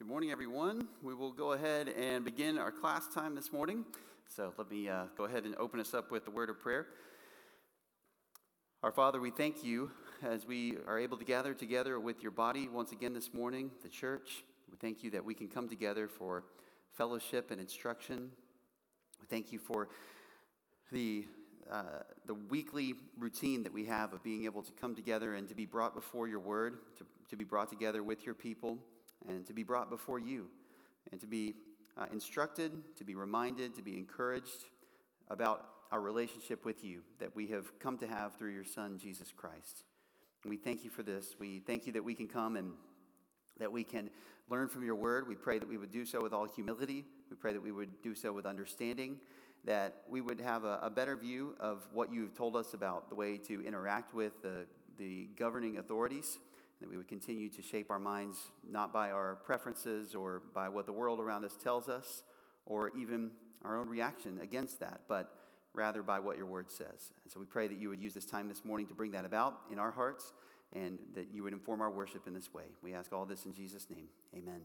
Good 0.00 0.08
morning, 0.08 0.32
everyone. 0.32 0.88
We 1.04 1.14
will 1.14 1.30
go 1.30 1.52
ahead 1.52 1.88
and 1.88 2.24
begin 2.24 2.58
our 2.58 2.72
class 2.72 3.06
time 3.14 3.36
this 3.36 3.52
morning. 3.52 3.84
So 4.26 4.52
let 4.58 4.68
me 4.68 4.88
uh, 4.88 5.04
go 5.16 5.22
ahead 5.24 5.44
and 5.44 5.54
open 5.54 5.78
us 5.78 5.94
up 5.94 6.10
with 6.10 6.24
the 6.24 6.32
word 6.32 6.50
of 6.50 6.58
prayer. 6.58 6.88
Our 8.82 8.90
Father, 8.90 9.20
we 9.20 9.30
thank 9.30 9.62
you 9.62 9.92
as 10.20 10.44
we 10.48 10.78
are 10.88 10.98
able 10.98 11.16
to 11.18 11.24
gather 11.24 11.54
together 11.54 12.00
with 12.00 12.24
your 12.24 12.32
body 12.32 12.66
once 12.66 12.90
again 12.90 13.14
this 13.14 13.32
morning, 13.32 13.70
the 13.84 13.88
church. 13.88 14.42
We 14.68 14.76
thank 14.78 15.04
you 15.04 15.12
that 15.12 15.24
we 15.24 15.32
can 15.32 15.46
come 15.46 15.68
together 15.68 16.08
for 16.08 16.42
fellowship 16.90 17.52
and 17.52 17.60
instruction. 17.60 18.32
We 19.20 19.28
thank 19.28 19.52
you 19.52 19.60
for 19.60 19.90
the 20.90 21.24
uh, 21.70 22.02
the 22.26 22.34
weekly 22.34 22.94
routine 23.16 23.62
that 23.62 23.72
we 23.72 23.84
have 23.86 24.12
of 24.12 24.24
being 24.24 24.44
able 24.44 24.64
to 24.64 24.72
come 24.72 24.96
together 24.96 25.36
and 25.36 25.48
to 25.48 25.54
be 25.54 25.66
brought 25.66 25.94
before 25.94 26.26
your 26.26 26.40
word, 26.40 26.78
to, 26.98 27.06
to 27.30 27.36
be 27.36 27.44
brought 27.44 27.70
together 27.70 28.02
with 28.02 28.26
your 28.26 28.34
people 28.34 28.76
and 29.28 29.46
to 29.46 29.52
be 29.52 29.62
brought 29.62 29.90
before 29.90 30.18
you 30.18 30.46
and 31.12 31.20
to 31.20 31.26
be 31.26 31.54
uh, 31.96 32.06
instructed, 32.12 32.72
to 32.96 33.04
be 33.04 33.14
reminded, 33.14 33.74
to 33.74 33.82
be 33.82 33.96
encouraged 33.96 34.64
about 35.28 35.66
our 35.92 36.00
relationship 36.00 36.64
with 36.64 36.84
you 36.84 37.02
that 37.20 37.34
we 37.36 37.46
have 37.48 37.78
come 37.78 37.96
to 37.98 38.06
have 38.06 38.36
through 38.36 38.52
your 38.52 38.64
Son, 38.64 38.98
Jesus 38.98 39.32
Christ. 39.34 39.84
And 40.42 40.50
we 40.50 40.56
thank 40.56 40.84
you 40.84 40.90
for 40.90 41.02
this. 41.02 41.36
We 41.38 41.60
thank 41.60 41.86
you 41.86 41.92
that 41.92 42.04
we 42.04 42.14
can 42.14 42.26
come 42.26 42.56
and 42.56 42.72
that 43.58 43.70
we 43.70 43.84
can 43.84 44.10
learn 44.50 44.68
from 44.68 44.84
your 44.84 44.96
word. 44.96 45.28
We 45.28 45.36
pray 45.36 45.58
that 45.58 45.68
we 45.68 45.78
would 45.78 45.92
do 45.92 46.04
so 46.04 46.20
with 46.20 46.32
all 46.32 46.46
humility. 46.46 47.04
We 47.30 47.36
pray 47.36 47.52
that 47.52 47.62
we 47.62 47.72
would 47.72 48.02
do 48.02 48.14
so 48.14 48.32
with 48.32 48.44
understanding, 48.44 49.18
that 49.64 50.02
we 50.08 50.20
would 50.20 50.40
have 50.40 50.64
a, 50.64 50.80
a 50.82 50.90
better 50.90 51.16
view 51.16 51.54
of 51.60 51.86
what 51.92 52.12
you've 52.12 52.34
told 52.34 52.56
us 52.56 52.74
about 52.74 53.08
the 53.08 53.14
way 53.14 53.38
to 53.38 53.64
interact 53.64 54.14
with 54.14 54.42
the, 54.42 54.66
the 54.98 55.28
governing 55.36 55.78
authorities 55.78 56.38
that 56.80 56.88
we 56.88 56.96
would 56.96 57.08
continue 57.08 57.48
to 57.48 57.62
shape 57.62 57.90
our 57.90 57.98
minds 57.98 58.50
not 58.68 58.92
by 58.92 59.10
our 59.10 59.36
preferences 59.36 60.14
or 60.14 60.42
by 60.54 60.68
what 60.68 60.86
the 60.86 60.92
world 60.92 61.20
around 61.20 61.44
us 61.44 61.56
tells 61.56 61.88
us 61.88 62.22
or 62.66 62.90
even 62.96 63.30
our 63.64 63.78
own 63.78 63.88
reaction 63.88 64.38
against 64.42 64.80
that, 64.80 65.00
but 65.08 65.34
rather 65.72 66.02
by 66.02 66.18
what 66.20 66.36
your 66.36 66.46
word 66.46 66.70
says. 66.70 67.12
And 67.24 67.32
so 67.32 67.40
we 67.40 67.46
pray 67.46 67.66
that 67.68 67.78
you 67.78 67.88
would 67.88 68.00
use 68.00 68.14
this 68.14 68.26
time 68.26 68.48
this 68.48 68.64
morning 68.64 68.86
to 68.88 68.94
bring 68.94 69.12
that 69.12 69.24
about 69.24 69.60
in 69.70 69.78
our 69.78 69.90
hearts 69.90 70.32
and 70.72 70.98
that 71.14 71.28
you 71.32 71.42
would 71.42 71.52
inform 71.52 71.80
our 71.80 71.90
worship 71.90 72.26
in 72.26 72.34
this 72.34 72.52
way. 72.52 72.64
We 72.82 72.94
ask 72.94 73.12
all 73.12 73.24
this 73.24 73.44
in 73.46 73.54
Jesus' 73.54 73.88
name. 73.90 74.08
Amen. 74.36 74.60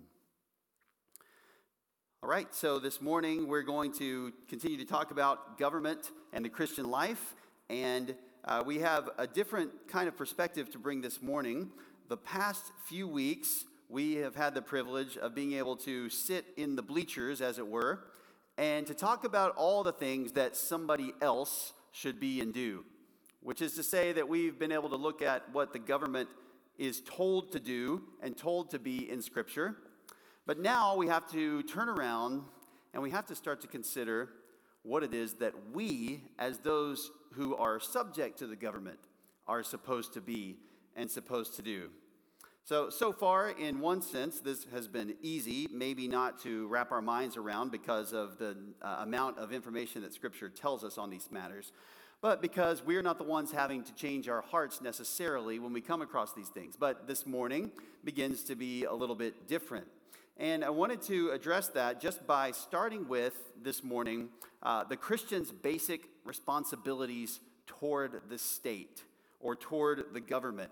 All 2.22 2.30
right, 2.30 2.54
so 2.54 2.80
this 2.80 3.02
morning 3.02 3.48
we're 3.48 3.64
going 3.64 3.94
to 3.94 4.34
continue 4.50 4.78
to 4.78 4.86
talk 4.86 5.12
about 5.12 5.58
government 5.58 6.12
and 6.34 6.44
the 6.44 6.50
Christian 6.50 6.90
life. 6.90 7.34
And 7.70 8.14
uh, 8.44 8.64
we 8.66 8.80
have 8.80 9.10
a 9.18 9.26
different 9.26 9.72
kind 9.88 10.08
of 10.08 10.18
perspective 10.18 10.70
to 10.72 10.80
bring 10.80 11.02
this 11.02 11.22
morning 11.22 11.70
the 12.10 12.18
past 12.18 12.72
few 12.88 13.08
weeks, 13.08 13.66
we 13.88 14.16
have 14.16 14.36
had 14.36 14.56
the 14.56 14.64
privilege 14.64 15.16
of 15.16 15.36
being 15.36 15.54
able 15.54 15.76
to 15.76 16.10
sit 16.10 16.44
in 16.58 16.76
the 16.76 16.82
bleachers, 16.82 17.40
as 17.40 17.60
it 17.60 17.68
were, 17.68 18.04
and 18.58 18.88
to 18.88 18.96
talk 18.96 19.26
about 19.26 19.56
all 19.56 19.84
the 19.84 19.92
things 19.92 20.32
that 20.32 20.56
somebody 20.56 21.14
else 21.22 21.72
should 21.92 22.20
be 22.20 22.42
and 22.42 22.52
do, 22.52 22.84
which 23.42 23.62
is 23.62 23.74
to 23.74 23.84
say 23.84 24.12
that 24.12 24.28
we've 24.28 24.58
been 24.58 24.72
able 24.72 24.90
to 24.90 24.96
look 24.96 25.22
at 25.22 25.54
what 25.54 25.72
the 25.72 25.78
government 25.78 26.28
is 26.80 27.02
told 27.02 27.52
to 27.52 27.60
do 27.60 28.02
and 28.24 28.36
told 28.36 28.72
to 28.72 28.80
be 28.80 29.08
in 29.08 29.22
Scripture. 29.22 29.76
But 30.48 30.60
now 30.60 30.96
we 30.96 31.08
have 31.10 31.30
to 31.32 31.62
turn 31.62 31.90
around 31.90 32.42
and 32.92 33.04
we 33.04 33.12
have 33.12 33.28
to 33.28 33.36
start 33.36 33.62
to 33.62 33.68
consider 33.68 34.30
what 34.82 35.04
it 35.04 35.14
is 35.14 35.36
that 35.36 35.54
we, 35.74 36.24
as 36.40 36.58
those 36.58 37.12
who 37.34 37.56
are 37.56 37.80
subject 37.80 38.40
to 38.40 38.48
the 38.48 38.56
government, 38.56 38.98
are 39.48 39.62
supposed 39.62 40.14
to 40.14 40.22
be 40.22 40.58
and 40.96 41.10
supposed 41.10 41.56
to 41.56 41.62
do. 41.62 41.90
So, 42.70 42.92
so 42.92 43.12
far, 43.12 43.50
in 43.50 43.80
one 43.80 44.00
sense, 44.00 44.42
this 44.42 44.68
has 44.72 44.88
been 44.88 45.16
easy, 45.24 45.68
maybe 45.72 46.08
not 46.08 46.40
to 46.44 46.68
wrap 46.68 46.92
our 46.92 47.02
minds 47.02 47.36
around 47.36 47.72
because 47.72 48.14
of 48.14 48.38
the 48.38 48.56
uh, 48.84 48.98
amount 49.00 49.40
of 49.40 49.52
information 49.52 50.04
that 50.04 50.14
Scripture 50.14 50.50
tells 50.50 50.84
us 50.84 51.00
on 51.00 51.10
these 51.10 51.30
matters, 51.32 51.72
but 52.22 52.44
because 52.44 52.86
we're 52.86 53.02
not 53.02 53.18
the 53.18 53.24
ones 53.24 53.52
having 53.52 53.84
to 53.86 53.96
change 53.96 54.30
our 54.30 54.42
hearts 54.42 54.82
necessarily 54.82 55.58
when 55.58 55.74
we 55.74 55.82
come 55.82 56.04
across 56.04 56.34
these 56.34 56.50
things. 56.50 56.76
But 56.80 57.08
this 57.08 57.26
morning 57.26 57.72
begins 58.04 58.44
to 58.44 58.56
be 58.56 58.84
a 58.84 58.94
little 58.94 59.16
bit 59.16 59.48
different. 59.48 59.88
And 60.38 60.64
I 60.64 60.70
wanted 60.70 61.02
to 61.08 61.32
address 61.32 61.70
that 61.70 62.00
just 62.00 62.28
by 62.28 62.52
starting 62.52 63.08
with 63.08 63.34
this 63.60 63.84
morning 63.84 64.30
uh, 64.62 64.84
the 64.84 64.96
Christian's 64.96 65.52
basic 65.52 66.02
responsibilities 66.24 67.40
toward 67.66 68.30
the 68.30 68.38
state 68.38 69.06
or 69.40 69.56
toward 69.56 70.14
the 70.14 70.22
government. 70.22 70.70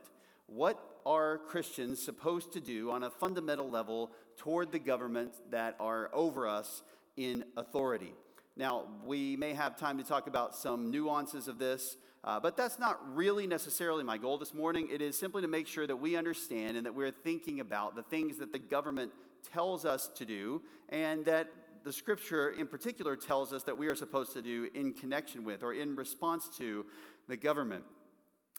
What 0.48 0.80
are 1.06 1.40
Christians 1.40 2.02
supposed 2.02 2.54
to 2.54 2.62
do 2.62 2.90
on 2.90 3.04
a 3.04 3.10
fundamental 3.10 3.70
level 3.70 4.12
toward 4.38 4.72
the 4.72 4.80
government 4.80 5.34
that 5.52 5.76
are 5.78 6.10
over 6.14 6.48
us 6.48 6.84
in 7.18 7.44
authority? 7.58 8.14
Now, 8.56 8.86
we 9.06 9.36
may 9.36 9.54
have 9.54 9.78
time 9.78 9.98
to 9.98 10.06
talk 10.06 10.28
about 10.28 10.56
some 10.56 10.90
nuances 10.90 11.50
of 11.50 11.60
this, 11.60 11.98
uh, 12.24 12.40
but 12.40 12.56
that's 12.56 12.80
not 12.80 12.98
really 13.14 13.46
necessarily 13.46 14.06
my 14.06 14.18
goal 14.18 14.38
this 14.38 14.54
morning. 14.54 14.88
It 14.90 15.02
is 15.02 15.20
simply 15.20 15.42
to 15.42 15.50
make 15.50 15.68
sure 15.68 15.86
that 15.86 15.98
we 15.98 16.16
understand 16.16 16.78
and 16.78 16.86
that 16.86 16.96
we're 16.96 17.12
thinking 17.12 17.60
about 17.60 17.96
the 17.96 18.04
things 18.04 18.38
that 18.38 18.54
the 18.54 18.60
government 18.60 19.12
tells 19.54 19.84
us 19.84 20.10
to 20.16 20.26
do 20.26 20.62
and 20.90 21.26
that 21.26 21.50
the 21.84 21.92
scripture 21.94 22.50
in 22.52 22.68
particular 22.68 23.16
tells 23.18 23.52
us 23.52 23.64
that 23.64 23.78
we 23.78 23.88
are 23.88 23.96
supposed 23.96 24.34
to 24.34 24.42
do 24.42 24.70
in 24.74 24.94
connection 24.94 25.44
with 25.44 25.62
or 25.62 25.74
in 25.74 25.96
response 25.96 26.50
to 26.58 26.86
the 27.28 27.38
government. 27.38 27.84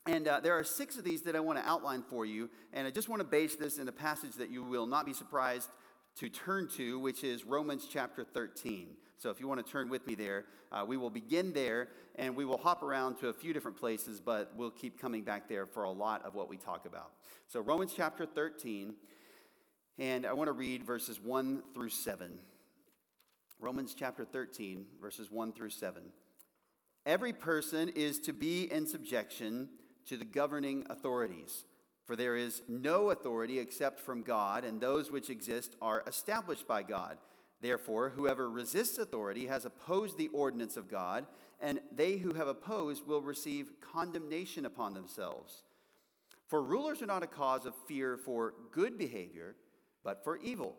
And 0.09 0.27
uh, 0.27 0.41
there 0.41 0.55
are 0.55 0.65
six 0.65 0.97
of 0.97 1.05
these 1.05 1.21
that 1.23 1.37
I 1.37 1.41
want 1.41 1.59
to 1.59 1.69
outline 1.69 2.03
for 2.03 2.25
you. 2.25 2.49
And 2.73 2.87
I 2.87 2.91
just 2.91 3.11
want 3.11 3.21
to 3.21 3.29
base 3.29 3.57
this 3.57 3.77
in 3.77 3.89
a 3.89 3.93
passage 3.93 4.37
that 4.39 4.49
you 4.49 4.63
will 4.63 4.87
not 4.87 5.05
be 5.05 5.13
surprised 5.13 5.69
to 6.17 6.31
turn 6.31 6.67
to, 6.77 6.99
which 6.99 7.23
is 7.23 7.45
Romans 7.45 7.87
chapter 7.91 8.25
13. 8.25 8.89
So 9.19 9.29
if 9.29 9.39
you 9.39 9.47
want 9.47 9.65
to 9.65 9.71
turn 9.71 9.91
with 9.91 10.07
me 10.07 10.15
there, 10.15 10.47
uh, 10.73 10.83
we 10.89 10.97
will 10.97 11.11
begin 11.11 11.53
there 11.53 11.89
and 12.17 12.35
we 12.35 12.47
will 12.47 12.57
hop 12.57 12.83
around 12.83 13.17
to 13.19 13.29
a 13.29 13.35
few 13.35 13.53
different 13.53 13.77
places, 13.77 14.19
but 14.19 14.51
we'll 14.57 14.71
keep 14.71 14.99
coming 14.99 15.25
back 15.25 15.47
there 15.47 15.67
for 15.67 15.83
a 15.83 15.91
lot 15.91 16.25
of 16.25 16.35
what 16.35 16.49
we 16.49 16.57
talk 16.57 16.87
about. 16.87 17.11
So, 17.47 17.61
Romans 17.61 17.93
chapter 17.95 18.25
13, 18.25 18.95
and 19.99 20.25
I 20.25 20.33
want 20.33 20.49
to 20.49 20.53
read 20.53 20.85
verses 20.85 21.21
1 21.21 21.63
through 21.75 21.91
7. 21.91 22.39
Romans 23.61 23.95
chapter 23.95 24.25
13, 24.25 24.87
verses 25.03 25.31
1 25.31 25.53
through 25.53 25.71
7. 25.71 26.03
Every 27.05 27.35
person 27.35 27.91
is 27.91 28.19
to 28.21 28.33
be 28.33 28.73
in 28.73 28.87
subjection 28.87 29.69
to 30.09 30.17
the 30.17 30.25
governing 30.25 30.87
authorities. 30.91 31.65
For 32.05 32.17
there 32.17 32.37
is 32.37 32.63
no 32.69 33.11
authority 33.11 33.59
except 33.59 34.01
from 34.01 34.23
God, 34.23 34.65
and 34.65 34.81
those 34.81 35.11
which 35.11 35.29
exist 35.29 35.77
are 35.83 36.03
established 36.07 36.67
by 36.67 36.83
God. 36.83 37.19
Therefore, 37.61 38.11
whoever 38.11 38.49
resists 38.49 38.99
authority 38.99 39.47
has 39.47 39.65
opposed 39.65 40.17
the 40.17 40.29
ordinance 40.29 40.77
of 40.77 40.91
God, 40.91 41.27
and 41.61 41.81
they 41.95 42.17
who 42.17 42.33
have 42.33 42.49
opposed 42.49 43.07
will 43.07 43.21
receive 43.21 43.73
condemnation 43.81 44.65
upon 44.65 44.95
themselves. 44.95 45.65
For 46.47 46.63
rulers 46.63 47.03
are 47.03 47.07
not 47.07 47.23
a 47.23 47.27
cause 47.27 47.67
of 47.67 47.75
fear 47.87 48.17
for 48.17 48.55
good 48.73 48.97
behavior, 48.97 49.57
but 50.03 50.25
for 50.25 50.39
evil. 50.39 50.77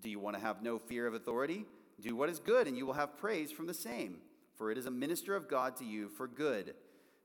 Do 0.00 0.10
you 0.10 0.18
want 0.20 0.36
to 0.36 0.42
have 0.42 0.62
no 0.62 0.78
fear 0.78 1.06
of 1.06 1.14
authority? 1.14 1.64
Do 2.00 2.14
what 2.14 2.28
is 2.28 2.40
good, 2.40 2.66
and 2.66 2.76
you 2.76 2.84
will 2.84 2.92
have 2.92 3.16
praise 3.16 3.50
from 3.50 3.66
the 3.66 3.74
same, 3.74 4.18
for 4.56 4.70
it 4.70 4.76
is 4.76 4.86
a 4.86 4.90
minister 4.90 5.34
of 5.34 5.48
God 5.48 5.76
to 5.76 5.84
you 5.84 6.08
for 6.08 6.28
good. 6.28 6.74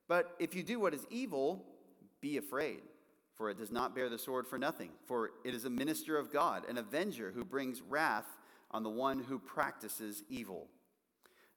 But 0.08 0.36
if 0.40 0.56
you 0.56 0.64
do 0.64 0.80
what 0.80 0.94
is 0.94 1.06
evil, 1.10 1.66
be 2.22 2.38
afraid, 2.38 2.82
for 3.36 3.50
it 3.50 3.58
does 3.58 3.72
not 3.72 3.96
bear 3.96 4.10
the 4.10 4.18
sword 4.18 4.48
for 4.48 4.58
nothing. 4.58 4.92
For 5.06 5.32
it 5.44 5.54
is 5.54 5.66
a 5.66 5.70
minister 5.70 6.18
of 6.18 6.32
God, 6.32 6.68
an 6.70 6.78
avenger 6.78 7.32
who 7.34 7.46
brings 7.46 7.82
wrath 7.82 8.28
on 8.72 8.84
the 8.84 8.90
one 8.90 9.20
who 9.24 9.40
practices 9.40 10.24
evil. 10.30 10.68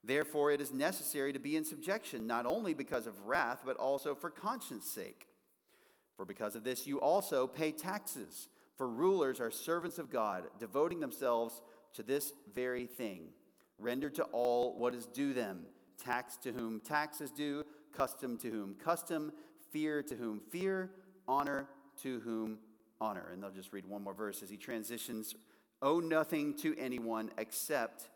Therefore, 0.03 0.51
it 0.51 0.61
is 0.61 0.71
necessary 0.71 1.33
to 1.33 1.39
be 1.39 1.55
in 1.55 1.65
subjection, 1.65 2.27
not 2.27 2.45
only 2.45 2.73
because 2.73 3.07
of 3.07 3.25
wrath, 3.25 3.63
but 3.65 3.77
also 3.77 4.15
for 4.15 4.29
conscience 4.29 4.89
sake. 4.89 5.27
For 6.15 6.25
because 6.25 6.55
of 6.55 6.63
this, 6.63 6.87
you 6.87 6.99
also 6.99 7.47
pay 7.47 7.71
taxes. 7.71 8.49
For 8.77 8.87
rulers 8.87 9.39
are 9.39 9.51
servants 9.51 9.97
of 9.97 10.11
God, 10.11 10.43
devoting 10.59 10.99
themselves 10.99 11.61
to 11.93 12.03
this 12.03 12.31
very 12.53 12.85
thing. 12.85 13.29
Render 13.79 14.09
to 14.11 14.23
all 14.25 14.77
what 14.77 14.95
is 14.95 15.05
due 15.07 15.33
them 15.33 15.65
tax 15.97 16.37
to 16.37 16.51
whom 16.51 16.79
tax 16.79 17.21
is 17.21 17.31
due 17.31 17.63
custom 17.97 18.37
to 18.37 18.51
whom 18.51 18.75
custom, 18.75 19.31
fear 19.71 20.03
to 20.03 20.15
whom 20.15 20.39
fear, 20.51 20.91
honor 21.27 21.67
to 22.03 22.19
whom 22.19 22.59
honor. 23.01 23.29
And 23.33 23.41
they'll 23.41 23.49
just 23.49 23.73
read 23.73 23.85
one 23.85 24.03
more 24.03 24.13
verse 24.13 24.43
as 24.43 24.49
he 24.49 24.57
transitions 24.57 25.35
Owe 25.81 25.99
nothing 25.99 26.55
to 26.55 26.75
anyone 26.79 27.29
except 27.37 28.09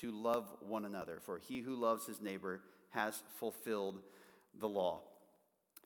to 0.00 0.10
love 0.10 0.54
one 0.60 0.84
another, 0.84 1.18
for 1.24 1.38
he 1.38 1.60
who 1.60 1.74
loves 1.74 2.06
his 2.06 2.20
neighbor 2.20 2.60
has 2.90 3.22
fulfilled 3.38 4.00
the 4.60 4.68
law. 4.68 5.00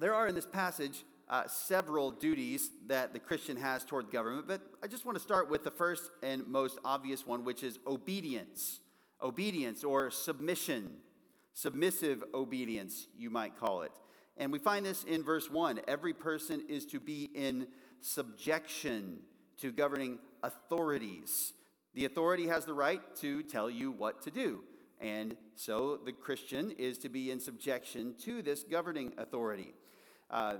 There 0.00 0.12
are 0.12 0.26
in 0.26 0.34
this 0.34 0.46
passage 0.46 1.04
uh, 1.28 1.46
several 1.46 2.10
duties 2.10 2.70
that 2.88 3.12
the 3.12 3.20
Christian 3.20 3.56
has 3.56 3.84
toward 3.84 4.10
government, 4.10 4.48
but 4.48 4.60
I 4.82 4.88
just 4.88 5.04
want 5.04 5.16
to 5.16 5.22
start 5.22 5.48
with 5.48 5.62
the 5.62 5.70
first 5.70 6.10
and 6.20 6.48
most 6.48 6.78
obvious 6.84 7.24
one, 7.24 7.44
which 7.44 7.62
is 7.62 7.78
obedience. 7.86 8.80
Obedience 9.22 9.84
or 9.84 10.10
submission 10.10 10.90
submissive 11.60 12.24
obedience, 12.32 13.06
you 13.16 13.28
might 13.28 13.58
call 13.58 13.82
it. 13.82 13.92
And 14.38 14.50
we 14.50 14.58
find 14.58 14.86
this 14.86 15.04
in 15.04 15.22
verse 15.22 15.50
1. 15.50 15.80
Every 15.86 16.14
person 16.14 16.64
is 16.68 16.86
to 16.86 17.00
be 17.00 17.28
in 17.34 17.66
subjection 18.00 19.18
to 19.58 19.70
governing 19.70 20.18
authorities. 20.42 21.52
The 21.92 22.06
authority 22.06 22.46
has 22.46 22.64
the 22.64 22.72
right 22.72 23.02
to 23.16 23.42
tell 23.42 23.68
you 23.68 23.90
what 23.90 24.22
to 24.22 24.30
do. 24.30 24.64
And 25.00 25.36
so 25.54 25.98
the 26.02 26.12
Christian 26.12 26.70
is 26.78 26.96
to 26.98 27.10
be 27.10 27.30
in 27.30 27.40
subjection 27.40 28.14
to 28.24 28.40
this 28.40 28.62
governing 28.62 29.12
authority. 29.18 29.74
Uh, 30.30 30.56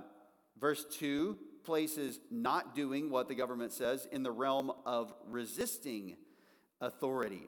verse 0.59 0.85
2 0.99 1.37
places 1.63 2.19
not 2.29 2.75
doing 2.75 3.09
what 3.09 3.27
the 3.27 3.35
government 3.35 3.71
says 3.71 4.07
in 4.11 4.21
the 4.21 4.31
realm 4.31 4.71
of 4.85 5.13
resisting 5.27 6.17
authority. 6.79 7.47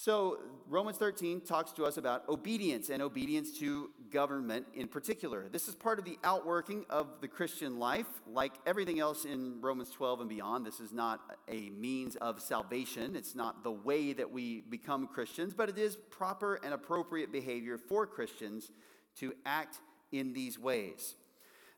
So, 0.00 0.38
Romans 0.68 0.96
13 0.96 1.40
talks 1.40 1.72
to 1.72 1.84
us 1.84 1.96
about 1.96 2.28
obedience 2.28 2.88
and 2.88 3.02
obedience 3.02 3.58
to 3.58 3.90
government 4.12 4.64
in 4.72 4.86
particular. 4.86 5.48
This 5.50 5.66
is 5.66 5.74
part 5.74 5.98
of 5.98 6.04
the 6.04 6.16
outworking 6.22 6.86
of 6.88 7.20
the 7.20 7.26
Christian 7.26 7.80
life. 7.80 8.06
Like 8.24 8.52
everything 8.64 9.00
else 9.00 9.24
in 9.24 9.60
Romans 9.60 9.90
12 9.90 10.20
and 10.20 10.28
beyond, 10.28 10.64
this 10.64 10.78
is 10.78 10.92
not 10.92 11.22
a 11.48 11.70
means 11.70 12.14
of 12.14 12.40
salvation. 12.40 13.16
It's 13.16 13.34
not 13.34 13.64
the 13.64 13.72
way 13.72 14.12
that 14.12 14.30
we 14.30 14.60
become 14.60 15.08
Christians, 15.08 15.52
but 15.52 15.68
it 15.68 15.78
is 15.78 15.96
proper 15.96 16.60
and 16.62 16.72
appropriate 16.72 17.32
behavior 17.32 17.76
for 17.76 18.06
Christians 18.06 18.70
to 19.16 19.34
act 19.44 19.80
in 20.12 20.32
these 20.32 20.60
ways. 20.60 21.16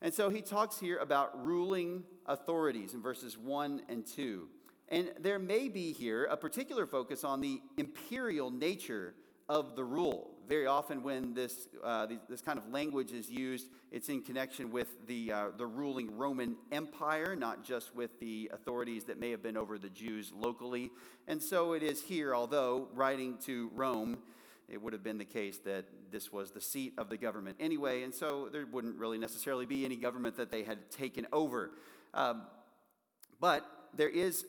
And 0.03 0.13
so 0.13 0.29
he 0.29 0.43
talks 0.43 0.79
here 0.79 0.99
about 0.99 1.47
ruling 1.47 2.05
authorities 2.27 2.93
in 2.93 3.01
verses 3.01 3.39
1 3.39 3.81
and 3.89 4.07
2. 4.07 4.47
And 4.91 5.13
there 5.21 5.39
may 5.39 5.69
be 5.69 5.93
here 5.93 6.25
a 6.25 6.37
particular 6.37 6.87
focus 6.87 7.23
on 7.23 7.41
the 7.41 7.61
imperial 7.77 8.51
nature 8.51 9.15
of 9.49 9.77
the 9.77 9.85
rule. 9.85 10.31
Very 10.49 10.67
often, 10.67 11.05
when 11.05 11.33
this, 11.33 11.69
uh, 11.85 12.09
this 12.29 12.41
kind 12.41 12.59
of 12.59 12.69
language 12.73 13.13
is 13.13 13.31
used, 13.31 13.69
it's 13.93 14.09
in 14.09 14.23
connection 14.23 14.73
with 14.73 15.07
the, 15.07 15.31
uh, 15.31 15.47
the 15.57 15.67
ruling 15.67 16.17
Roman 16.17 16.57
Empire, 16.73 17.37
not 17.37 17.65
just 17.65 17.95
with 17.95 18.19
the 18.19 18.51
authorities 18.53 19.05
that 19.05 19.21
may 19.21 19.31
have 19.31 19.45
been 19.45 19.57
over 19.57 19.79
the 19.79 19.89
Jews 19.89 20.33
locally. 20.35 20.91
And 21.29 21.41
so 21.41 21.73
it 21.73 21.85
is 21.85 22.03
here, 22.03 22.35
although 22.35 22.89
writing 22.93 23.39
to 23.47 23.71
Rome, 23.75 24.19
it 24.69 24.83
would 24.83 24.93
have 24.93 25.05
been 25.05 25.19
the 25.19 25.25
case 25.25 25.59
that 25.59 25.85
this 26.11 26.33
was 26.33 26.51
the 26.51 26.61
seat 26.61 26.95
of 26.99 27.09
the 27.09 27.17
government 27.17 27.57
anyway, 27.61 28.03
and 28.03 28.13
so 28.15 28.49
there 28.53 28.67
wouldn't 28.67 28.97
really 28.97 29.19
necessarily 29.19 29.67
be 29.67 29.85
any 29.85 29.97
government 29.97 30.37
that 30.37 30.51
they 30.51 30.65
had 30.65 30.91
taken 30.91 31.27
over. 31.33 31.71
Um, 32.13 32.43
but 33.41 33.65
there 33.95 34.09
is 34.09 34.45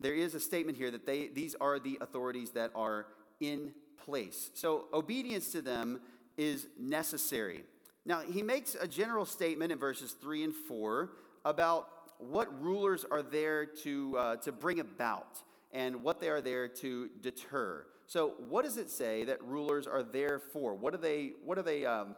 there 0.00 0.14
is 0.14 0.34
a 0.34 0.40
statement 0.40 0.78
here 0.78 0.90
that 0.90 1.06
they, 1.06 1.28
these 1.28 1.54
are 1.60 1.78
the 1.78 1.98
authorities 2.00 2.50
that 2.50 2.70
are 2.74 3.06
in 3.40 3.72
place. 4.04 4.50
So 4.54 4.84
obedience 4.92 5.50
to 5.52 5.62
them 5.62 6.00
is 6.36 6.68
necessary. 6.78 7.64
Now, 8.06 8.20
he 8.20 8.42
makes 8.42 8.74
a 8.74 8.88
general 8.88 9.26
statement 9.26 9.72
in 9.72 9.78
verses 9.78 10.12
3 10.12 10.44
and 10.44 10.54
4 10.54 11.10
about 11.44 11.88
what 12.18 12.62
rulers 12.62 13.04
are 13.10 13.22
there 13.22 13.66
to, 13.66 14.16
uh, 14.18 14.36
to 14.36 14.52
bring 14.52 14.80
about 14.80 15.42
and 15.72 16.02
what 16.02 16.20
they 16.20 16.28
are 16.28 16.40
there 16.40 16.68
to 16.68 17.10
deter. 17.20 17.84
So, 18.06 18.34
what 18.48 18.64
does 18.64 18.78
it 18.78 18.90
say 18.90 19.24
that 19.24 19.42
rulers 19.44 19.86
are 19.86 20.02
there 20.02 20.38
for? 20.38 20.74
What 20.74 20.94
do 20.94 20.98
they, 20.98 21.32
what 21.44 21.56
do 21.56 21.62
they 21.62 21.84
um, 21.84 22.16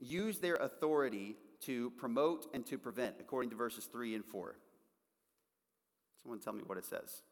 use 0.00 0.38
their 0.38 0.56
authority 0.56 1.36
to 1.60 1.90
promote 1.90 2.46
and 2.52 2.66
to 2.66 2.76
prevent, 2.76 3.16
according 3.20 3.50
to 3.50 3.56
verses 3.56 3.84
3 3.84 4.16
and 4.16 4.24
4? 4.24 4.56
Someone 6.22 6.40
tell 6.40 6.52
me 6.52 6.62
what 6.66 6.78
it 6.78 6.84
says. 6.84 7.22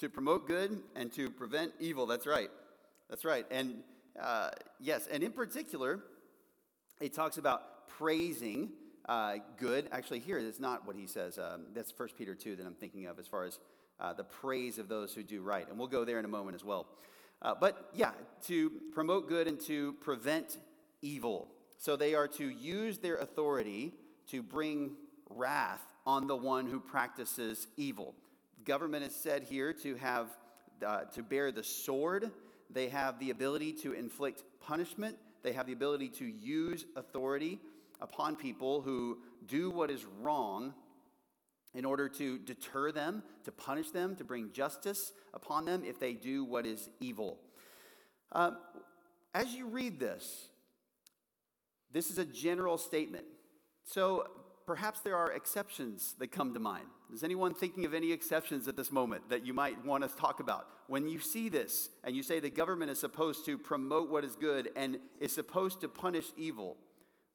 To 0.00 0.10
promote 0.10 0.46
good 0.46 0.78
and 0.94 1.10
to 1.14 1.30
prevent 1.30 1.72
evil. 1.80 2.06
That's 2.06 2.26
right. 2.26 2.50
That's 3.08 3.24
right. 3.24 3.46
And 3.50 3.82
uh, 4.20 4.50
yes, 4.78 5.08
and 5.10 5.22
in 5.22 5.32
particular, 5.32 6.00
it 7.00 7.14
talks 7.14 7.38
about 7.38 7.88
praising 7.88 8.70
uh, 9.08 9.36
good. 9.56 9.88
Actually, 9.92 10.18
here 10.18 10.38
it's 10.38 10.60
not 10.60 10.86
what 10.86 10.96
he 10.96 11.06
says. 11.06 11.38
Um, 11.38 11.66
that's 11.74 11.92
1 11.96 12.10
Peter 12.18 12.34
2 12.34 12.56
that 12.56 12.66
I'm 12.66 12.74
thinking 12.74 13.06
of 13.06 13.18
as 13.18 13.26
far 13.26 13.44
as 13.44 13.58
uh, 13.98 14.12
the 14.12 14.24
praise 14.24 14.78
of 14.78 14.88
those 14.88 15.14
who 15.14 15.22
do 15.22 15.40
right. 15.40 15.66
And 15.68 15.78
we'll 15.78 15.88
go 15.88 16.04
there 16.04 16.18
in 16.18 16.26
a 16.26 16.28
moment 16.28 16.56
as 16.56 16.64
well. 16.64 16.86
Uh, 17.42 17.54
but 17.58 17.90
yeah, 17.94 18.12
to 18.46 18.70
promote 18.92 19.28
good 19.28 19.46
and 19.46 19.60
to 19.60 19.92
prevent 19.94 20.58
evil. 21.02 21.48
So 21.78 21.96
they 21.96 22.14
are 22.14 22.28
to 22.28 22.48
use 22.48 22.98
their 22.98 23.16
authority 23.16 23.92
to 24.30 24.42
bring 24.42 24.92
wrath 25.28 25.82
on 26.06 26.26
the 26.26 26.36
one 26.36 26.66
who 26.66 26.80
practices 26.80 27.66
evil. 27.76 28.14
Government 28.64 29.04
is 29.04 29.14
said 29.14 29.42
here 29.42 29.72
to 29.74 29.94
have 29.96 30.28
uh, 30.84 31.02
to 31.14 31.22
bear 31.22 31.52
the 31.52 31.62
sword. 31.62 32.30
They 32.70 32.88
have 32.88 33.18
the 33.18 33.30
ability 33.30 33.72
to 33.74 33.92
inflict 33.92 34.42
punishment. 34.60 35.16
They 35.42 35.52
have 35.52 35.66
the 35.66 35.72
ability 35.72 36.08
to 36.10 36.26
use 36.26 36.84
authority 36.96 37.60
upon 38.00 38.36
people 38.36 38.80
who 38.80 39.18
do 39.46 39.70
what 39.70 39.90
is 39.90 40.04
wrong 40.20 40.74
in 41.76 41.84
order 41.84 42.08
to 42.08 42.38
deter 42.38 42.90
them, 42.90 43.22
to 43.44 43.52
punish 43.52 43.90
them, 43.90 44.16
to 44.16 44.24
bring 44.24 44.50
justice 44.50 45.12
upon 45.34 45.66
them 45.66 45.84
if 45.84 46.00
they 46.00 46.14
do 46.14 46.42
what 46.42 46.64
is 46.64 46.88
evil. 47.00 47.38
Uh, 48.32 48.52
as 49.34 49.54
you 49.54 49.66
read 49.66 50.00
this, 50.00 50.46
this 51.92 52.10
is 52.10 52.16
a 52.16 52.24
general 52.24 52.78
statement. 52.78 53.26
So 53.84 54.26
perhaps 54.66 55.00
there 55.00 55.16
are 55.16 55.30
exceptions 55.32 56.14
that 56.18 56.32
come 56.32 56.54
to 56.54 56.60
mind. 56.60 56.86
Is 57.12 57.22
anyone 57.22 57.54
thinking 57.54 57.84
of 57.84 57.92
any 57.92 58.10
exceptions 58.10 58.66
at 58.66 58.76
this 58.76 58.90
moment 58.90 59.28
that 59.28 59.46
you 59.46 59.52
might 59.52 59.84
want 59.84 60.02
to 60.02 60.16
talk 60.16 60.40
about? 60.40 60.66
When 60.88 61.06
you 61.06 61.20
see 61.20 61.50
this 61.50 61.90
and 62.04 62.16
you 62.16 62.22
say 62.22 62.40
the 62.40 62.50
government 62.50 62.90
is 62.90 62.98
supposed 62.98 63.44
to 63.44 63.58
promote 63.58 64.10
what 64.10 64.24
is 64.24 64.34
good 64.34 64.70
and 64.76 64.98
is 65.20 65.32
supposed 65.32 65.82
to 65.82 65.88
punish 65.88 66.26
evil, 66.38 66.78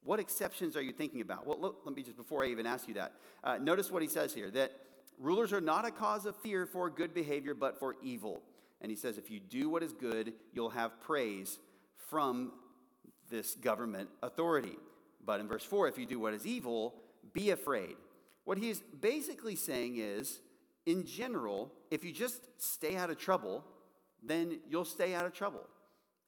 what 0.03 0.19
exceptions 0.19 0.75
are 0.75 0.81
you 0.81 0.91
thinking 0.91 1.21
about? 1.21 1.45
Well, 1.45 1.59
look, 1.59 1.81
let 1.85 1.95
me 1.95 2.03
just, 2.03 2.17
before 2.17 2.43
I 2.43 2.47
even 2.47 2.65
ask 2.65 2.87
you 2.87 2.95
that, 2.95 3.13
uh, 3.43 3.57
notice 3.57 3.91
what 3.91 4.01
he 4.01 4.07
says 4.07 4.33
here 4.33 4.49
that 4.51 4.71
rulers 5.19 5.53
are 5.53 5.61
not 5.61 5.85
a 5.85 5.91
cause 5.91 6.25
of 6.25 6.35
fear 6.37 6.65
for 6.65 6.89
good 6.89 7.13
behavior, 7.13 7.53
but 7.53 7.79
for 7.79 7.95
evil. 8.01 8.41
And 8.81 8.89
he 8.89 8.97
says, 8.97 9.17
if 9.17 9.29
you 9.29 9.39
do 9.39 9.69
what 9.69 9.83
is 9.83 9.93
good, 9.93 10.33
you'll 10.53 10.71
have 10.71 10.99
praise 11.01 11.59
from 12.09 12.51
this 13.29 13.55
government 13.55 14.09
authority. 14.23 14.77
But 15.23 15.39
in 15.39 15.47
verse 15.47 15.63
4, 15.63 15.87
if 15.87 15.97
you 15.99 16.07
do 16.07 16.19
what 16.19 16.33
is 16.33 16.47
evil, 16.47 16.95
be 17.33 17.51
afraid. 17.51 17.95
What 18.43 18.57
he's 18.57 18.81
basically 18.99 19.55
saying 19.55 19.97
is, 19.97 20.39
in 20.87 21.05
general, 21.05 21.71
if 21.91 22.03
you 22.03 22.11
just 22.11 22.41
stay 22.57 22.95
out 22.95 23.11
of 23.11 23.19
trouble, 23.19 23.63
then 24.23 24.59
you'll 24.67 24.83
stay 24.83 25.13
out 25.13 25.25
of 25.25 25.33
trouble. 25.33 25.67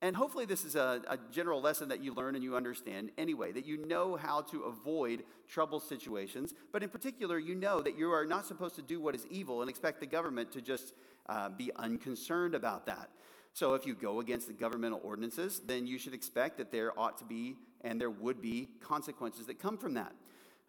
And 0.03 0.17
hopefully, 0.17 0.43
this 0.43 0.65
is 0.65 0.75
a, 0.75 1.01
a, 1.07 1.17
general 1.31 1.61
lesson 1.61 1.87
that 1.87 2.03
you 2.03 2.13
learn 2.13 2.35
and 2.35 2.43
you 2.43 2.57
understand 2.57 3.11
anyway, 3.17 3.53
that 3.53 3.65
you 3.65 3.77
know 3.87 4.17
how 4.17 4.41
to 4.41 4.63
avoid 4.63 5.23
trouble 5.47 5.79
situations. 5.79 6.53
But 6.73 6.83
in 6.83 6.89
particular, 6.89 7.39
you 7.39 7.55
know 7.55 7.79
that 7.81 7.97
you 7.97 8.11
are 8.11 8.25
not 8.25 8.45
supposed 8.45 8.75
to 8.75 8.81
do 8.81 8.99
what 8.99 9.15
is 9.15 9.25
evil 9.29 9.61
and 9.61 9.69
expect 9.69 10.01
the 10.01 10.05
government 10.05 10.51
to 10.51 10.61
just 10.61 10.91
uh, 11.29 11.47
be 11.47 11.71
unconcerned 11.77 12.53
about 12.53 12.85
that. 12.87 13.11
So, 13.53 13.75
if 13.75 13.85
you 13.85 13.95
go 13.95 14.19
against 14.19 14.47
the 14.47 14.53
governmental 14.53 14.99
ordinances, 15.05 15.61
then 15.65 15.87
you 15.87 15.97
should 15.97 16.13
expect 16.13 16.57
that 16.57 16.69
there 16.69 16.99
ought 16.99 17.17
to 17.19 17.23
be 17.23 17.55
and 17.79 17.99
there 17.99 18.11
would 18.11 18.41
be 18.41 18.67
consequences 18.81 19.45
that 19.45 19.57
come 19.57 19.77
from 19.77 19.93
that. 19.93 20.11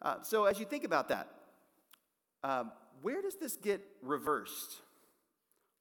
Uh, 0.00 0.22
so, 0.22 0.44
as 0.44 0.60
you 0.60 0.64
think 0.64 0.84
about 0.84 1.08
that, 1.08 1.28
uh, 2.44 2.64
where 3.02 3.20
does 3.20 3.34
this 3.34 3.56
get 3.56 3.80
reversed? 4.00 4.76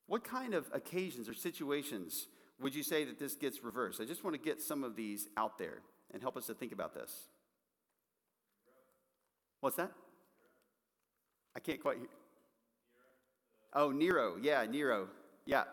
What 0.08 0.24
kind 0.24 0.56
of 0.56 0.72
occasions 0.74 1.30
or 1.30 1.36
situations? 1.36 2.26
Would 2.62 2.76
you 2.76 2.84
say 2.84 3.04
that 3.06 3.20
this 3.20 3.36
gets 3.36 3.64
reversed? 3.64 4.00
I 4.02 4.06
just 4.06 4.24
want 4.24 4.36
to 4.36 4.42
get 4.42 4.62
some 4.62 4.84
of 4.84 4.96
these 4.96 5.28
out 5.38 5.58
there 5.58 5.82
and 6.14 6.22
help 6.22 6.38
us 6.38 6.46
to 6.48 6.54
think 6.54 6.72
about 6.72 6.94
this. 6.94 7.28
What's 9.60 9.78
that? 9.78 9.92
I 11.56 11.60
can't 11.60 11.82
quite 11.82 11.98
hear. 11.98 12.08
Oh, 13.74 13.92
Nero. 13.92 14.36
Yeah, 14.42 14.66
Nero. 14.66 15.08
Yeah. 15.46 15.64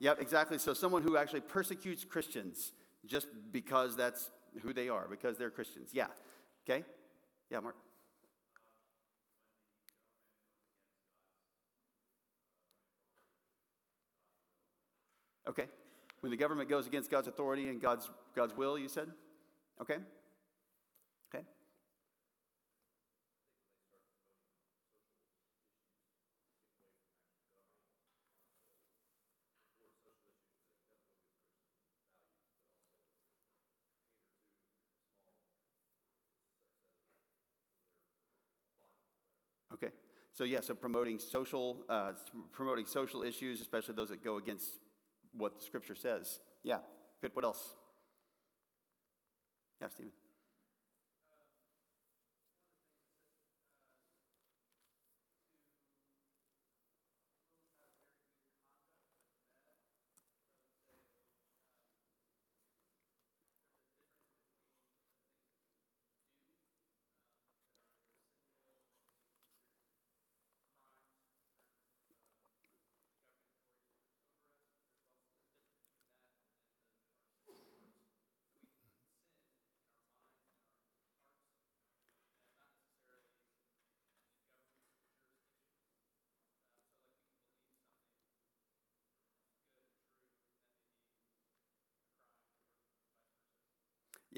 Yep, 0.00 0.20
exactly. 0.20 0.58
So 0.58 0.74
someone 0.74 1.02
who 1.02 1.16
actually 1.16 1.40
persecutes 1.40 2.04
Christians 2.04 2.72
just 3.06 3.26
because 3.52 3.96
that's 3.96 4.30
who 4.62 4.72
they 4.72 4.88
are, 4.88 5.06
because 5.08 5.36
they're 5.38 5.50
Christians. 5.50 5.90
Yeah. 5.92 6.06
Okay? 6.68 6.84
Yeah, 7.50 7.60
Mark. 7.60 7.76
Okay. 15.48 15.66
When 16.20 16.30
the 16.30 16.36
government 16.36 16.68
goes 16.68 16.86
against 16.86 17.10
God's 17.10 17.28
authority 17.28 17.68
and 17.68 17.80
God's, 17.80 18.10
God's 18.34 18.56
will, 18.56 18.76
you 18.76 18.88
said? 18.88 19.08
Okay? 19.80 19.98
Okay. 21.32 21.44
Okay. 39.72 39.92
So 40.32 40.42
yeah, 40.42 40.60
so 40.60 40.74
promoting 40.74 41.20
social, 41.20 41.84
uh, 41.88 42.12
promoting 42.50 42.86
social 42.86 43.22
issues, 43.22 43.60
especially 43.60 43.94
those 43.94 44.08
that 44.08 44.24
go 44.24 44.36
against 44.38 44.72
what 45.38 45.58
the 45.58 45.64
scripture 45.64 45.94
says. 45.94 46.40
Yeah, 46.62 46.78
good. 47.20 47.30
What 47.34 47.44
else? 47.44 47.74
Yeah, 49.80 49.88
Stephen. 49.88 50.12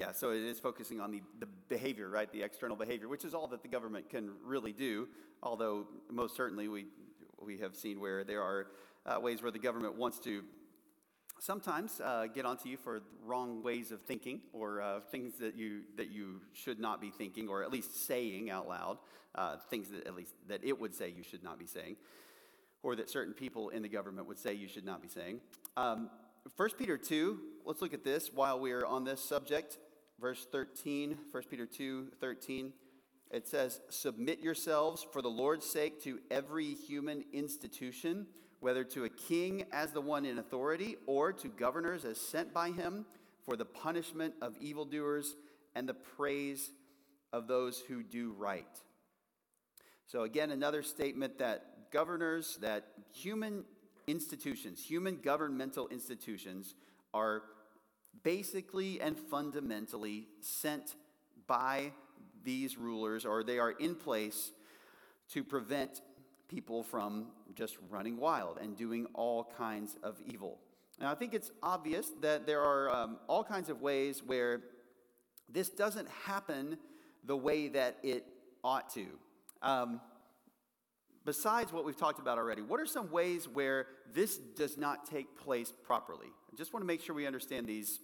Yeah, 0.01 0.13
so 0.13 0.31
it 0.31 0.41
is 0.41 0.59
focusing 0.59 0.99
on 0.99 1.11
the, 1.11 1.21
the 1.39 1.45
behavior, 1.69 2.09
right? 2.09 2.31
The 2.31 2.41
external 2.41 2.75
behavior, 2.75 3.07
which 3.07 3.23
is 3.23 3.35
all 3.35 3.45
that 3.49 3.61
the 3.61 3.67
government 3.67 4.09
can 4.09 4.31
really 4.43 4.73
do. 4.73 5.07
Although, 5.43 5.85
most 6.09 6.35
certainly, 6.35 6.67
we, 6.67 6.87
we 7.39 7.59
have 7.59 7.75
seen 7.75 7.99
where 7.99 8.23
there 8.23 8.41
are 8.41 8.67
uh, 9.05 9.19
ways 9.19 9.43
where 9.43 9.51
the 9.51 9.59
government 9.59 9.95
wants 9.95 10.17
to 10.21 10.43
sometimes 11.39 12.01
uh, 12.03 12.25
get 12.33 12.45
onto 12.45 12.67
you 12.67 12.77
for 12.77 13.01
wrong 13.23 13.61
ways 13.61 13.91
of 13.91 14.01
thinking 14.01 14.41
or 14.53 14.81
uh, 14.81 15.01
things 15.11 15.33
that 15.39 15.55
you, 15.55 15.81
that 15.97 16.09
you 16.09 16.41
should 16.53 16.79
not 16.79 16.99
be 16.99 17.11
thinking 17.11 17.47
or 17.47 17.61
at 17.61 17.71
least 17.71 18.07
saying 18.07 18.49
out 18.49 18.67
loud, 18.67 18.97
uh, 19.35 19.57
things 19.69 19.89
that 19.89 20.07
at 20.07 20.15
least 20.15 20.33
that 20.47 20.63
it 20.63 20.79
would 20.79 20.95
say 20.95 21.13
you 21.15 21.23
should 21.23 21.43
not 21.43 21.59
be 21.59 21.67
saying, 21.67 21.95
or 22.81 22.95
that 22.95 23.07
certain 23.07 23.35
people 23.35 23.69
in 23.69 23.83
the 23.83 23.89
government 23.89 24.27
would 24.27 24.39
say 24.39 24.51
you 24.51 24.67
should 24.67 24.85
not 24.85 24.99
be 24.99 25.07
saying. 25.07 25.41
Um, 25.77 26.09
1 26.55 26.69
Peter 26.77 26.97
2, 26.97 27.39
let's 27.65 27.83
look 27.83 27.93
at 27.93 28.03
this 28.03 28.31
while 28.33 28.59
we're 28.59 28.83
on 28.83 29.03
this 29.03 29.23
subject 29.23 29.77
verse 30.21 30.45
13, 30.51 31.17
1 31.31 31.43
Peter 31.49 31.65
2 31.65 32.11
13. 32.19 32.71
It 33.31 33.47
says, 33.47 33.81
Submit 33.89 34.39
yourselves 34.39 35.05
for 35.11 35.21
the 35.21 35.29
Lord's 35.29 35.65
sake 35.65 36.03
to 36.03 36.19
every 36.29 36.75
human 36.75 37.25
institution, 37.33 38.27
whether 38.59 38.83
to 38.83 39.05
a 39.05 39.09
king 39.09 39.65
as 39.71 39.91
the 39.91 40.01
one 40.01 40.25
in 40.25 40.37
authority, 40.37 40.97
or 41.07 41.33
to 41.33 41.47
governors 41.47 42.05
as 42.05 42.19
sent 42.19 42.53
by 42.53 42.69
him, 42.69 43.05
for 43.43 43.55
the 43.55 43.65
punishment 43.65 44.35
of 44.41 44.55
evildoers 44.59 45.35
and 45.73 45.89
the 45.89 45.93
praise 45.93 46.71
of 47.33 47.47
those 47.47 47.79
who 47.79 48.03
do 48.03 48.35
right. 48.37 48.79
So, 50.05 50.23
again, 50.23 50.51
another 50.51 50.83
statement 50.83 51.39
that 51.39 51.91
governors, 51.91 52.59
that 52.61 52.85
human 53.13 53.63
institutions, 54.07 54.83
human 54.83 55.17
governmental 55.23 55.87
institutions, 55.87 56.75
are 57.13 57.43
basically 58.23 59.01
and 59.01 59.17
fundamentally 59.17 60.27
sent 60.39 60.95
by 61.47 61.91
these 62.43 62.77
rulers, 62.77 63.25
or 63.25 63.43
they 63.43 63.59
are 63.59 63.71
in 63.71 63.95
place 63.95 64.51
to 65.29 65.43
prevent 65.43 66.01
people 66.47 66.83
from 66.83 67.27
just 67.55 67.77
running 67.89 68.17
wild 68.17 68.57
and 68.57 68.75
doing 68.75 69.07
all 69.13 69.51
kinds 69.57 69.95
of 70.03 70.17
evil. 70.25 70.59
Now, 70.99 71.11
I 71.11 71.15
think 71.15 71.33
it's 71.33 71.51
obvious 71.63 72.11
that 72.21 72.45
there 72.45 72.61
are 72.61 72.89
um, 72.89 73.17
all 73.27 73.43
kinds 73.43 73.69
of 73.69 73.81
ways 73.81 74.21
where 74.23 74.61
this 75.49 75.69
doesn't 75.69 76.07
happen 76.25 76.77
the 77.23 77.37
way 77.37 77.69
that 77.69 77.97
it 78.03 78.25
ought 78.63 78.89
to. 78.93 79.07
Um, 79.61 80.01
besides 81.25 81.71
what 81.71 81.85
we've 81.85 81.97
talked 81.97 82.19
about 82.19 82.37
already, 82.37 82.61
what 82.61 82.79
are 82.79 82.85
some 82.85 83.11
ways 83.11 83.47
where 83.47 83.87
this 84.13 84.37
does 84.37 84.77
not 84.77 85.09
take 85.09 85.37
place 85.37 85.71
properly? 85.83 86.27
I 86.53 86.57
just 86.57 86.73
want 86.73 86.83
to 86.83 86.87
make 86.87 87.01
sure 87.01 87.15
we 87.15 87.25
understand 87.25 87.67
these 87.67 87.99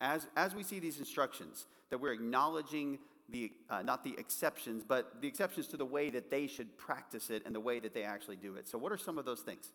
as, 0.00 0.26
as 0.36 0.54
we 0.54 0.62
see 0.62 0.78
these 0.78 0.98
instructions, 0.98 1.66
that 1.90 2.00
we're 2.00 2.12
acknowledging 2.12 2.98
the, 3.28 3.52
uh, 3.68 3.82
not 3.82 4.02
the 4.02 4.14
exceptions, 4.18 4.82
but 4.82 5.20
the 5.20 5.28
exceptions 5.28 5.68
to 5.68 5.76
the 5.76 5.84
way 5.84 6.10
that 6.10 6.30
they 6.30 6.46
should 6.46 6.76
practice 6.78 7.30
it 7.30 7.42
and 7.44 7.54
the 7.54 7.60
way 7.60 7.78
that 7.80 7.94
they 7.94 8.02
actually 8.02 8.36
do 8.36 8.54
it. 8.56 8.66
So, 8.68 8.78
what 8.78 8.92
are 8.92 8.96
some 8.96 9.18
of 9.18 9.24
those 9.24 9.40
things? 9.40 9.72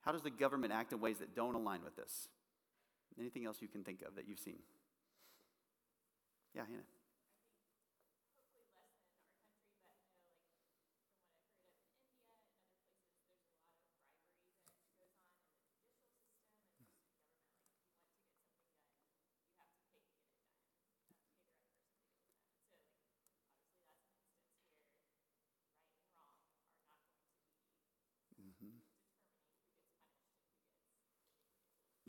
How 0.00 0.12
does 0.12 0.22
the 0.22 0.30
government 0.30 0.72
act 0.72 0.92
in 0.92 1.00
ways 1.00 1.18
that 1.18 1.36
don't 1.36 1.54
align 1.54 1.84
with 1.84 1.94
this? 1.94 2.28
Anything 3.18 3.44
else 3.44 3.58
you 3.60 3.68
can 3.68 3.84
think 3.84 4.02
of 4.02 4.14
that 4.16 4.26
you've 4.26 4.38
seen? 4.38 4.58
Yeah, 6.54 6.62
Hannah. 6.62 6.82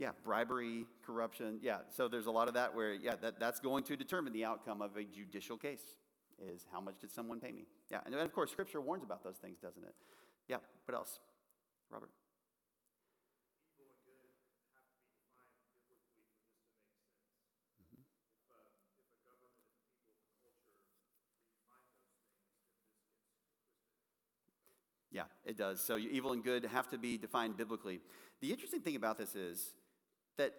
Yeah, 0.02 0.14
bribery, 0.24 0.88
corruption. 1.06 1.60
Yeah, 1.62 1.78
so 1.96 2.08
there's 2.08 2.26
a 2.26 2.32
lot 2.32 2.48
of 2.48 2.56
that 2.56 2.74
where, 2.74 2.92
yeah, 2.92 3.14
that, 3.22 3.40
that's 3.40 3.60
going 3.60 3.84
to 3.84 3.96
determine 3.96 4.34
the 4.34 4.44
outcome 4.44 4.82
of 4.82 4.98
a 4.98 5.04
judicial 5.04 5.58
case 5.58 5.96
is 6.44 6.66
how 6.72 6.82
much 6.82 6.96
did 7.00 7.12
someone 7.12 7.40
pay 7.40 7.52
me? 7.52 7.68
Yeah, 7.92 8.00
and 8.08 8.16
of 8.16 8.34
course, 8.34 8.50
Scripture 8.50 8.82
warns 8.82 9.04
about 9.04 9.24
those 9.24 9.38
things, 9.38 9.60
doesn't 9.60 9.84
it? 9.84 9.94
Yeah, 10.48 10.56
what 10.86 10.96
else? 10.96 11.20
Robert? 11.92 12.10
Yeah, 25.12 25.26
it 25.46 25.58
does. 25.58 25.80
So 25.80 26.00
evil 26.00 26.32
and 26.32 26.44
good 26.44 26.66
have 26.66 26.90
to 26.90 26.98
be 26.98 27.18
defined 27.20 27.56
biblically. 27.56 28.00
The 28.40 28.52
interesting 28.52 28.82
thing 28.82 28.96
about 28.96 29.20
this 29.20 29.36
is 29.36 29.76
that 30.42 30.54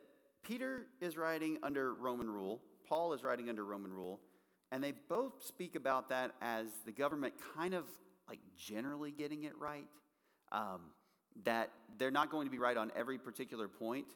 Peter 0.45 0.87
is 1.01 1.17
writing 1.17 1.59
under 1.63 1.93
Roman 1.95 2.31
rule, 2.31 2.61
Paul 2.89 3.13
is 3.15 3.25
writing 3.25 3.49
under 3.49 3.65
Roman 3.65 3.93
rule, 3.93 4.21
and 4.71 4.83
they 4.83 4.93
both 5.09 5.45
speak 5.45 5.75
about 5.75 6.09
that 6.11 6.33
as 6.41 6.67
the 6.87 6.93
government 6.93 7.35
kind 7.57 7.75
of 7.75 7.85
like 8.29 8.39
generally 8.57 9.11
getting 9.11 9.43
it 9.43 9.59
right. 9.59 9.87
Um, 10.53 10.81
that 11.45 11.71
they're 11.99 12.11
not 12.11 12.31
going 12.31 12.47
to 12.47 12.51
be 12.51 12.59
right 12.59 12.77
on 12.77 12.93
every 12.95 13.19
particular 13.19 13.67
point, 13.67 14.07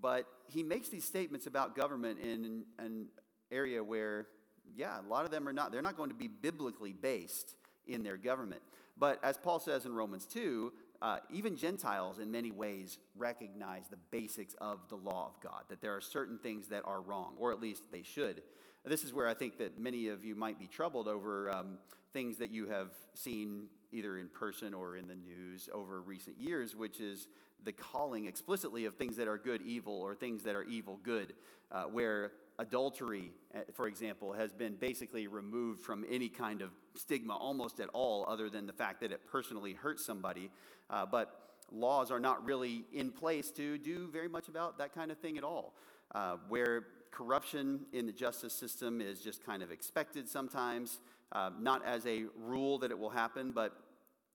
but 0.00 0.26
he 0.48 0.62
makes 0.62 0.88
these 0.88 1.04
statements 1.04 1.46
about 1.46 1.76
government 1.76 2.18
in 2.18 2.64
an 2.78 3.06
area 3.52 3.84
where, 3.84 4.26
yeah, 4.74 4.98
a 4.98 5.06
lot 5.06 5.26
of 5.26 5.30
them 5.30 5.46
are 5.46 5.52
not, 5.52 5.70
they're 5.70 5.82
not 5.82 5.98
going 5.98 6.08
to 6.08 6.16
be 6.16 6.28
biblically 6.28 6.94
based 6.94 7.54
in 7.86 8.02
their 8.02 8.16
government. 8.16 8.62
But 8.98 9.22
as 9.22 9.36
Paul 9.36 9.60
says 9.60 9.84
in 9.84 9.94
Romans 9.94 10.24
2, 10.24 10.72
uh, 11.02 11.18
even 11.32 11.56
Gentiles, 11.56 12.18
in 12.18 12.30
many 12.30 12.50
ways, 12.50 12.98
recognize 13.16 13.88
the 13.88 13.98
basics 14.10 14.54
of 14.60 14.80
the 14.88 14.96
law 14.96 15.32
of 15.34 15.40
God, 15.42 15.64
that 15.68 15.80
there 15.80 15.94
are 15.94 16.00
certain 16.00 16.38
things 16.38 16.68
that 16.68 16.82
are 16.84 17.00
wrong, 17.00 17.34
or 17.38 17.52
at 17.52 17.60
least 17.60 17.82
they 17.92 18.02
should. 18.02 18.42
This 18.84 19.02
is 19.02 19.12
where 19.12 19.26
I 19.26 19.34
think 19.34 19.58
that 19.58 19.78
many 19.78 20.08
of 20.08 20.24
you 20.24 20.36
might 20.36 20.58
be 20.58 20.66
troubled 20.66 21.08
over 21.08 21.50
um, 21.50 21.78
things 22.12 22.38
that 22.38 22.50
you 22.50 22.66
have 22.66 22.92
seen 23.14 23.66
either 23.92 24.18
in 24.18 24.28
person 24.28 24.74
or 24.74 24.96
in 24.96 25.08
the 25.08 25.14
news 25.14 25.68
over 25.72 26.00
recent 26.00 26.38
years, 26.40 26.76
which 26.76 27.00
is 27.00 27.28
the 27.64 27.72
calling 27.72 28.26
explicitly 28.26 28.84
of 28.84 28.94
things 28.94 29.16
that 29.16 29.26
are 29.26 29.38
good 29.38 29.62
evil 29.62 30.00
or 30.00 30.14
things 30.14 30.42
that 30.44 30.54
are 30.54 30.64
evil 30.64 31.00
good, 31.02 31.34
uh, 31.72 31.84
where 31.84 32.32
adultery, 32.58 33.32
uh, 33.54 33.60
for 33.74 33.86
example, 33.86 34.32
has 34.32 34.52
been 34.52 34.74
basically 34.74 35.26
removed 35.26 35.80
from 35.80 36.04
any 36.10 36.28
kind 36.28 36.62
of 36.62 36.70
stigma 36.94 37.36
almost 37.36 37.80
at 37.80 37.88
all, 37.90 38.24
other 38.28 38.48
than 38.48 38.66
the 38.66 38.72
fact 38.72 39.00
that 39.00 39.12
it 39.12 39.20
personally 39.26 39.74
hurts 39.74 40.04
somebody. 40.04 40.50
Uh, 40.88 41.04
but 41.06 41.40
laws 41.70 42.10
are 42.10 42.20
not 42.20 42.44
really 42.44 42.84
in 42.92 43.10
place 43.10 43.50
to 43.50 43.78
do 43.78 44.08
very 44.12 44.28
much 44.28 44.48
about 44.48 44.78
that 44.78 44.94
kind 44.94 45.10
of 45.10 45.18
thing 45.18 45.36
at 45.36 45.44
all. 45.44 45.74
Uh, 46.14 46.36
where 46.48 46.86
corruption 47.10 47.80
in 47.92 48.06
the 48.06 48.12
justice 48.12 48.52
system 48.52 49.00
is 49.00 49.20
just 49.20 49.44
kind 49.44 49.62
of 49.62 49.70
expected 49.70 50.28
sometimes, 50.28 51.00
uh, 51.32 51.50
not 51.58 51.84
as 51.84 52.06
a 52.06 52.24
rule 52.38 52.78
that 52.78 52.90
it 52.90 52.98
will 52.98 53.10
happen, 53.10 53.50
but 53.50 53.72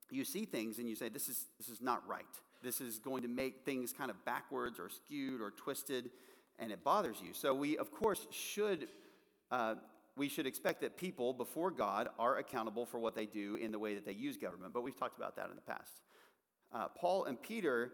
you 0.10 0.26
see 0.26 0.46
things 0.46 0.78
and 0.78 0.90
you 0.90 0.96
say, 0.96 1.08
this 1.08 1.30
is, 1.30 1.46
this 1.58 1.70
is 1.70 1.82
not 1.82 2.06
right. 2.08 2.26
This 2.62 2.82
is 2.82 3.00
going 3.00 3.24
to 3.24 3.30
make 3.30 3.66
things 3.66 3.94
kind 3.94 4.12
of 4.12 4.24
backwards 4.26 4.80
or 4.80 4.90
skewed 4.90 5.42
or 5.42 5.52
twisted 5.52 6.12
and 6.62 6.72
it 6.72 6.84
bothers 6.84 7.18
you. 7.22 7.34
So 7.34 7.54
we, 7.54 7.78
of 7.78 7.92
course, 7.92 8.28
should 8.32 8.88
uh, 9.52 9.76
we 10.16 10.30
should 10.30 10.46
expect 10.46 10.82
that 10.82 10.98
people 10.98 11.34
before 11.34 11.72
God 11.72 12.10
are 12.20 12.38
accountable 12.38 12.86
for 12.86 13.00
what 13.00 13.16
they 13.16 13.26
do 13.26 13.56
in 13.56 13.72
the 13.72 13.80
way 13.80 13.96
that 13.96 14.06
they 14.06 14.12
use 14.14 14.38
government. 14.38 14.74
But 14.74 14.84
we've 14.84 14.98
talked 14.98 15.18
about 15.18 15.36
that 15.38 15.50
in 15.50 15.56
the 15.56 15.62
past. 15.62 16.02
Uh, 16.74 16.88
Paul 16.96 17.26
and 17.26 17.42
Peter 17.42 17.92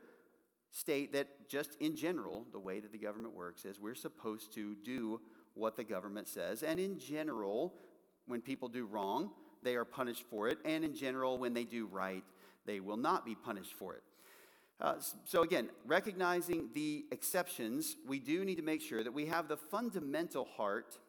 state 0.71 1.13
that 1.13 1.47
just 1.47 1.75
in 1.79 1.95
general, 1.95 2.45
the 2.51 2.59
way 2.59 2.79
that 2.79 2.91
the 2.91 2.97
government 2.97 3.33
works 3.33 3.65
is 3.65 3.79
we're 3.79 3.95
supposed 3.95 4.53
to 4.53 4.75
do 4.83 5.21
what 5.53 5.77
the 5.77 5.83
government 5.83 6.27
says. 6.27 6.63
And 6.63 6.79
in 6.79 6.99
general, 6.99 7.73
when 8.27 8.41
people 8.41 8.67
do 8.67 8.85
wrong, 8.85 9.31
they 9.63 9.75
are 9.75 9.85
punished 9.85 10.25
for 10.29 10.47
it. 10.47 10.57
And 10.65 10.83
in 10.83 10.95
general, 10.95 11.37
when 11.37 11.53
they 11.53 11.63
do 11.63 11.87
right, 11.87 12.23
they 12.65 12.79
will 12.79 12.97
not 12.97 13.25
be 13.25 13.35
punished 13.35 13.73
for 13.73 13.95
it. 13.95 14.03
Uh, 14.79 14.93
so, 15.25 15.41
again, 15.41 15.69
recognizing 15.85 16.69
the 16.73 17.05
exceptions, 17.11 17.97
we 18.07 18.19
do 18.19 18.45
need 18.45 18.55
to 18.55 18.61
make 18.63 18.81
sure 18.81 19.03
that 19.03 19.13
we 19.13 19.25
have 19.25 19.47
the 19.47 19.57
fundamental 19.57 20.45
heart 20.55 20.99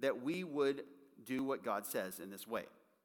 that 0.00 0.22
we 0.22 0.42
would 0.42 0.82
do 1.24 1.44
what 1.44 1.64
God 1.64 1.86
says 1.86 2.18
in 2.18 2.30
this 2.30 2.46
way. 2.46 2.64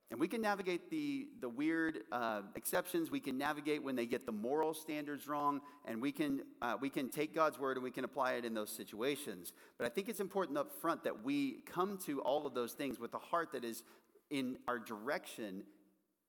And 0.09 0.19
we 0.19 0.27
can 0.27 0.41
navigate 0.41 0.89
the, 0.89 1.27
the 1.39 1.47
weird 1.47 1.99
uh, 2.11 2.41
exceptions. 2.55 3.09
We 3.09 3.21
can 3.21 3.37
navigate 3.37 3.81
when 3.81 3.95
they 3.95 4.05
get 4.05 4.25
the 4.25 4.33
moral 4.33 4.73
standards 4.73 5.25
wrong, 5.25 5.61
and 5.85 6.01
we 6.01 6.11
can, 6.11 6.41
uh, 6.61 6.75
we 6.81 6.89
can 6.89 7.09
take 7.09 7.33
God's 7.33 7.57
word 7.57 7.77
and 7.77 7.83
we 7.83 7.91
can 7.91 8.03
apply 8.03 8.33
it 8.33 8.43
in 8.43 8.53
those 8.53 8.69
situations. 8.69 9.53
But 9.77 9.85
I 9.85 9.89
think 9.89 10.09
it's 10.09 10.19
important 10.19 10.57
up 10.57 10.73
front 10.81 11.05
that 11.05 11.23
we 11.23 11.61
come 11.65 11.97
to 12.07 12.19
all 12.21 12.45
of 12.45 12.53
those 12.53 12.73
things 12.73 12.99
with 12.99 13.13
a 13.13 13.19
heart 13.19 13.53
that 13.53 13.63
is 13.63 13.83
in 14.29 14.57
our 14.67 14.79
direction, 14.79 15.63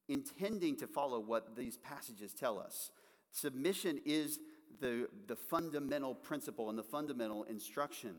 intending 0.08 0.76
to 0.76 0.86
follow 0.86 1.18
what 1.18 1.56
these 1.56 1.76
passages 1.78 2.32
tell 2.32 2.60
us. 2.60 2.90
Submission 3.32 4.00
is 4.04 4.38
the, 4.80 5.08
the 5.26 5.36
fundamental 5.36 6.14
principle 6.14 6.68
and 6.68 6.78
the 6.78 6.82
fundamental 6.82 7.44
instruction. 7.44 8.14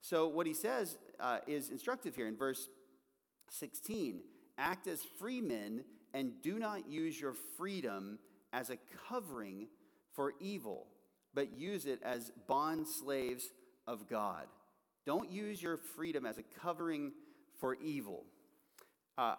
So, 0.00 0.28
what 0.28 0.46
he 0.46 0.54
says 0.54 0.98
uh, 1.20 1.38
is 1.46 1.70
instructive 1.70 2.16
here 2.16 2.26
in 2.26 2.36
verse 2.36 2.68
16 3.50 4.20
act 4.58 4.86
as 4.86 5.02
free 5.18 5.40
men 5.40 5.84
and 6.14 6.32
do 6.42 6.58
not 6.58 6.88
use 6.88 7.20
your 7.20 7.34
freedom 7.58 8.18
as 8.52 8.70
a 8.70 8.78
covering 9.08 9.68
for 10.14 10.32
evil, 10.40 10.86
but 11.34 11.58
use 11.58 11.84
it 11.84 12.00
as 12.02 12.32
bond 12.48 12.86
slaves 12.86 13.50
of 13.86 14.08
God. 14.08 14.46
Don't 15.04 15.30
use 15.30 15.62
your 15.62 15.76
freedom 15.76 16.24
as 16.24 16.38
a 16.38 16.42
covering 16.42 17.12
for 17.60 17.74
evil. 17.74 18.24
Uh, 19.18 19.34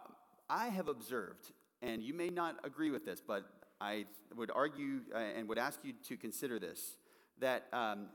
I 0.50 0.68
have 0.68 0.88
observed, 0.88 1.52
and 1.82 2.04
you 2.04 2.14
may 2.14 2.30
not 2.30 2.58
agree 2.64 2.92
with 2.92 3.06
this, 3.06 3.22
but 3.26 3.44
I 3.80 4.06
would 4.36 4.52
argue 4.54 5.02
uh, 5.14 5.18
and 5.18 5.48
would 5.50 5.58
ask 5.58 5.80
you 5.84 5.94
to 6.08 6.18
consider 6.18 6.60
this 6.60 6.98
that 7.40 7.68
um, 7.72 8.08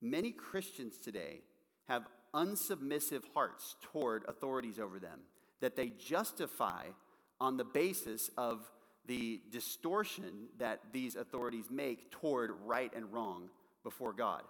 many 0.00 0.32
Christians 0.32 0.96
today 0.98 1.40
have 1.88 2.04
unsubmissive 2.34 3.22
hearts 3.34 3.76
toward 3.82 4.24
authorities 4.28 4.78
over 4.78 4.98
them, 4.98 5.20
that 5.60 5.76
they 5.76 5.88
justify 5.88 6.84
on 7.40 7.56
the 7.56 7.64
basis 7.64 8.30
of 8.36 8.70
the 9.06 9.40
distortion 9.50 10.48
that 10.58 10.80
these 10.92 11.16
authorities 11.16 11.70
make 11.70 12.10
toward 12.10 12.50
right 12.64 12.92
and 12.94 13.12
wrong 13.12 13.48
before 13.82 14.12
God. 14.12 14.42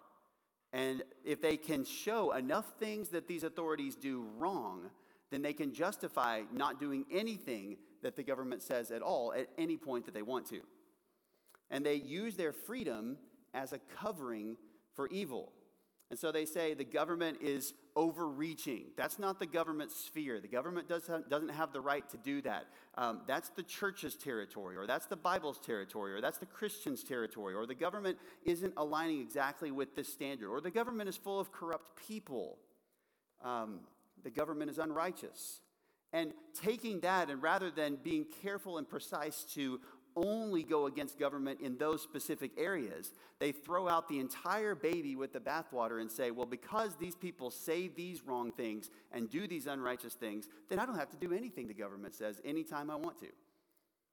And 0.73 1.03
if 1.25 1.41
they 1.41 1.57
can 1.57 1.85
show 1.85 2.33
enough 2.33 2.67
things 2.79 3.11
that 3.11 3.29
these 3.29 3.45
authorities 3.45 3.95
do 3.95 4.27
wrong, 4.37 4.91
then 5.31 5.43
they 5.43 5.53
can 5.53 5.73
justify 5.73 6.43
not 6.53 6.81
doing 6.81 7.05
anything 7.11 7.77
that 8.03 8.17
the 8.17 8.23
government 8.23 8.63
says 8.63 8.91
at 8.91 9.03
all 9.03 9.33
at 9.33 9.49
any 9.57 9.77
point 9.77 10.05
that 10.05 10.15
they 10.15 10.23
want 10.23 10.47
to. 10.47 10.61
And 11.71 11.85
they 11.85 11.97
use 11.97 12.37
their 12.37 12.53
freedom 12.53 13.19
as 13.55 13.73
a 13.73 13.79
covering 13.79 14.57
for 14.95 15.09
evil. 15.09 15.53
And 16.11 16.19
so 16.19 16.33
they 16.33 16.47
say 16.47 16.73
the 16.73 16.85
government 16.85 17.39
is 17.43 17.75
overreaching. 17.95 18.85
That's 18.97 19.19
not 19.19 19.39
the 19.39 19.47
government's 19.47 19.95
sphere. 19.95 20.41
The 20.41 20.49
government 20.49 20.89
does 20.89 21.07
have, 21.07 21.29
doesn't 21.29 21.51
have 21.51 21.73
the 21.73 21.83
right 21.83 22.09
to 22.09 22.17
do 22.17 22.41
that. 22.43 22.67
Um, 22.95 23.21
that's 23.27 23.51
the 23.51 23.63
church's 23.63 24.15
territory, 24.15 24.77
or 24.77 24.87
that's 24.87 25.05
the 25.07 25.17
Bible's 25.17 25.59
territory, 25.59 26.15
or 26.15 26.21
that's 26.23 26.39
the 26.39 26.47
Christian's 26.47 27.05
territory, 27.05 27.55
or 27.55 27.67
the 27.67 27.75
government 27.75 28.17
isn't 28.45 28.73
aligning 28.79 29.21
exactly 29.21 29.71
with 29.71 29.95
this 29.97 30.11
standard, 30.11 30.49
or 30.49 30.63
the 30.63 30.71
government 30.71 31.11
is 31.11 31.17
full 31.17 31.39
of 31.39 31.53
corrupt 31.53 31.91
people. 32.09 32.57
Um, 33.45 33.81
the 34.23 34.31
government 34.31 34.71
is 34.71 34.79
unrighteous. 34.79 35.61
And 36.13 36.33
taking 36.55 37.01
that, 37.01 37.31
and 37.31 37.43
rather 37.43 37.71
than 37.71 37.97
being 37.97 38.25
careful 38.43 38.79
and 38.79 38.89
precise 38.89 39.45
to 39.55 39.81
only 40.17 40.63
go 40.63 40.87
against 40.87 41.19
government 41.19 41.61
in 41.61 41.77
those 41.77 42.03
specific 42.03 42.51
areas, 42.57 43.13
they 43.39 43.53
throw 43.53 43.89
out 43.89 44.09
the 44.09 44.19
entire 44.19 44.75
baby 44.75 45.15
with 45.17 45.33
the 45.33 45.41
bathwater 45.41 46.01
and 46.01 46.11
say, 46.11 46.31
well, 46.31 46.47
because 46.47 46.97
these 46.97 47.15
people 47.15 47.51
say 47.51 47.89
these 47.89 48.25
wrong 48.25 48.51
things 48.51 48.91
and 49.13 49.31
do 49.31 49.47
these 49.47 49.67
unrighteous 49.67 50.15
things, 50.15 50.49
then 50.69 50.79
I 50.79 50.87
don't 50.87 50.99
have 50.99 51.11
to 51.11 51.17
do 51.17 51.33
anything 51.33 51.69
the 51.69 51.75
government 51.75 52.15
says 52.15 52.41
anytime 52.45 52.91
I 52.91 52.97
want 52.97 53.19
to. 53.21 53.29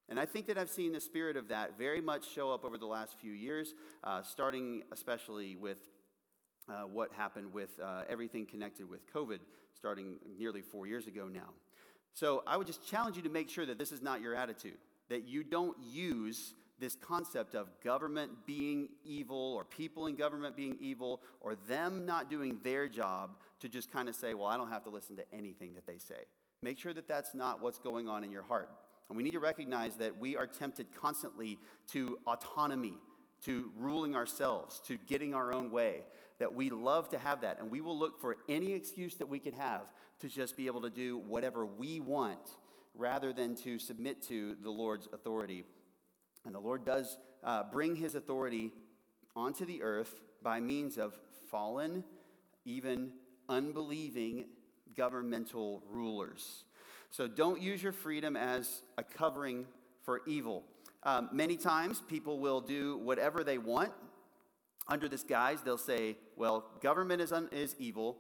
And 0.08 0.20
I 0.20 0.26
think 0.26 0.46
that 0.48 0.58
I've 0.58 0.70
seen 0.70 0.92
the 0.92 1.00
spirit 1.00 1.36
of 1.36 1.48
that 1.48 1.78
very 1.78 2.02
much 2.02 2.30
show 2.30 2.52
up 2.52 2.64
over 2.64 2.78
the 2.78 2.86
last 2.86 3.18
few 3.20 3.32
years, 3.32 3.74
uh, 4.04 4.22
starting 4.22 4.84
especially 4.92 5.56
with 5.56 5.80
uh, 6.70 6.82
what 6.82 7.12
happened 7.14 7.52
with 7.52 7.80
uh, 7.84 8.04
everything 8.08 8.46
connected 8.46 8.88
with 8.88 9.12
COVID, 9.12 9.40
starting 9.74 10.18
nearly 10.38 10.62
four 10.62 10.86
years 10.86 11.08
ago 11.08 11.28
now. 11.28 11.50
So 12.16 12.44
I 12.48 12.56
would 12.56 12.66
just 12.66 12.88
challenge 12.88 13.18
you 13.18 13.22
to 13.24 13.30
make 13.30 13.50
sure 13.50 13.66
that 13.66 13.78
this 13.78 13.92
is 13.92 14.02
not 14.02 14.22
your 14.22 14.36
attitude, 14.36 14.78
that 15.10 15.28
you 15.28 15.44
don't 15.44 15.78
use 15.84 16.54
this 16.80 16.96
concept 16.96 17.56
of 17.56 17.68
government 17.84 18.32
being 18.46 18.88
evil 19.04 19.54
or 19.54 19.66
people 19.66 20.08
in 20.08 20.16
government 20.16 20.56
being 20.56 20.78
evil 20.80 21.22
or 21.42 21.56
them 21.68 22.06
not 22.06 22.30
doing 22.30 22.58
their 22.64 22.88
job 22.88 23.32
to 23.60 23.70
just 23.70 23.92
kind 23.92 24.08
of 24.08 24.16
say, 24.16 24.34
well, 24.34 24.48
I 24.48 24.56
don't 24.56 24.70
have 24.70 24.84
to 24.86 24.90
listen 24.90 25.18
to 25.18 25.24
anything 25.34 25.74
that 25.76 25.86
they 25.86 25.98
say. 25.98 26.24
Make 26.62 26.78
sure 26.80 26.94
that 26.94 27.08
that's 27.08 27.36
not 27.36 27.62
what's 27.62 27.80
going 27.80 28.08
on 28.08 28.24
in 28.24 28.32
your 28.32 28.44
heart. 28.44 28.70
And 29.10 29.18
we 29.18 29.24
need 29.24 29.34
to 29.34 29.40
recognize 29.40 29.98
that 29.98 30.18
we 30.18 30.38
are 30.38 30.48
tempted 30.48 30.88
constantly 30.96 31.60
to 31.92 32.18
autonomy, 32.26 32.98
to 33.44 33.72
ruling 33.78 34.16
ourselves, 34.16 34.80
to 34.88 34.98
getting 35.06 35.34
our 35.34 35.54
own 35.54 35.70
way 35.70 36.02
that 36.40 36.54
we 36.54 36.70
love 36.70 37.10
to 37.10 37.18
have 37.18 37.42
that. 37.42 37.60
And 37.60 37.72
we 37.72 37.82
will 37.82 37.98
look 37.98 38.20
for 38.20 38.38
any 38.50 38.74
excuse 38.74 39.16
that 39.16 39.30
we 39.30 39.40
can 39.40 39.54
have 39.54 39.84
to 40.20 40.28
just 40.28 40.58
be 40.58 40.68
able 40.68 40.82
to 40.82 40.90
do 40.90 41.18
whatever 41.18 41.66
we 41.66 42.00
want 42.00 42.40
rather 42.94 43.34
than 43.34 43.56
to 43.56 43.80
submit 43.80 44.22
to 44.24 44.56
the 44.62 44.70
Lord's 44.70 45.08
authority. 45.14 45.64
And 46.46 46.54
the 46.54 46.60
Lord 46.60 46.86
does 46.86 47.18
uh, 47.44 47.64
bring 47.72 47.96
his 47.96 48.16
authority 48.16 48.72
onto 49.36 49.66
the 49.66 49.82
earth 49.82 50.22
by 50.42 50.60
means 50.60 50.98
of 50.98 51.18
fallen, 51.50 52.04
even 52.66 53.12
unbelieving 53.50 54.46
governmental 54.96 55.84
rulers. 55.90 56.64
So 57.12 57.28
don't 57.28 57.62
use 57.62 57.82
your 57.82 57.92
freedom 57.92 58.36
as 58.36 58.82
a 58.98 59.04
covering 59.04 59.66
for 60.04 60.22
evil. 60.26 60.64
Um, 61.04 61.30
many 61.32 61.58
times 61.58 62.02
people 62.08 62.40
will 62.40 62.62
do 62.62 62.98
whatever 62.98 63.44
they 63.44 63.58
want 63.58 63.92
under 64.88 65.08
this 65.08 65.24
guise, 65.24 65.62
they'll 65.62 65.78
say, 65.78 66.18
well, 66.36 66.66
government 66.82 67.22
is, 67.22 67.32
un- 67.32 67.50
is 67.52 67.76
evil. 67.80 68.18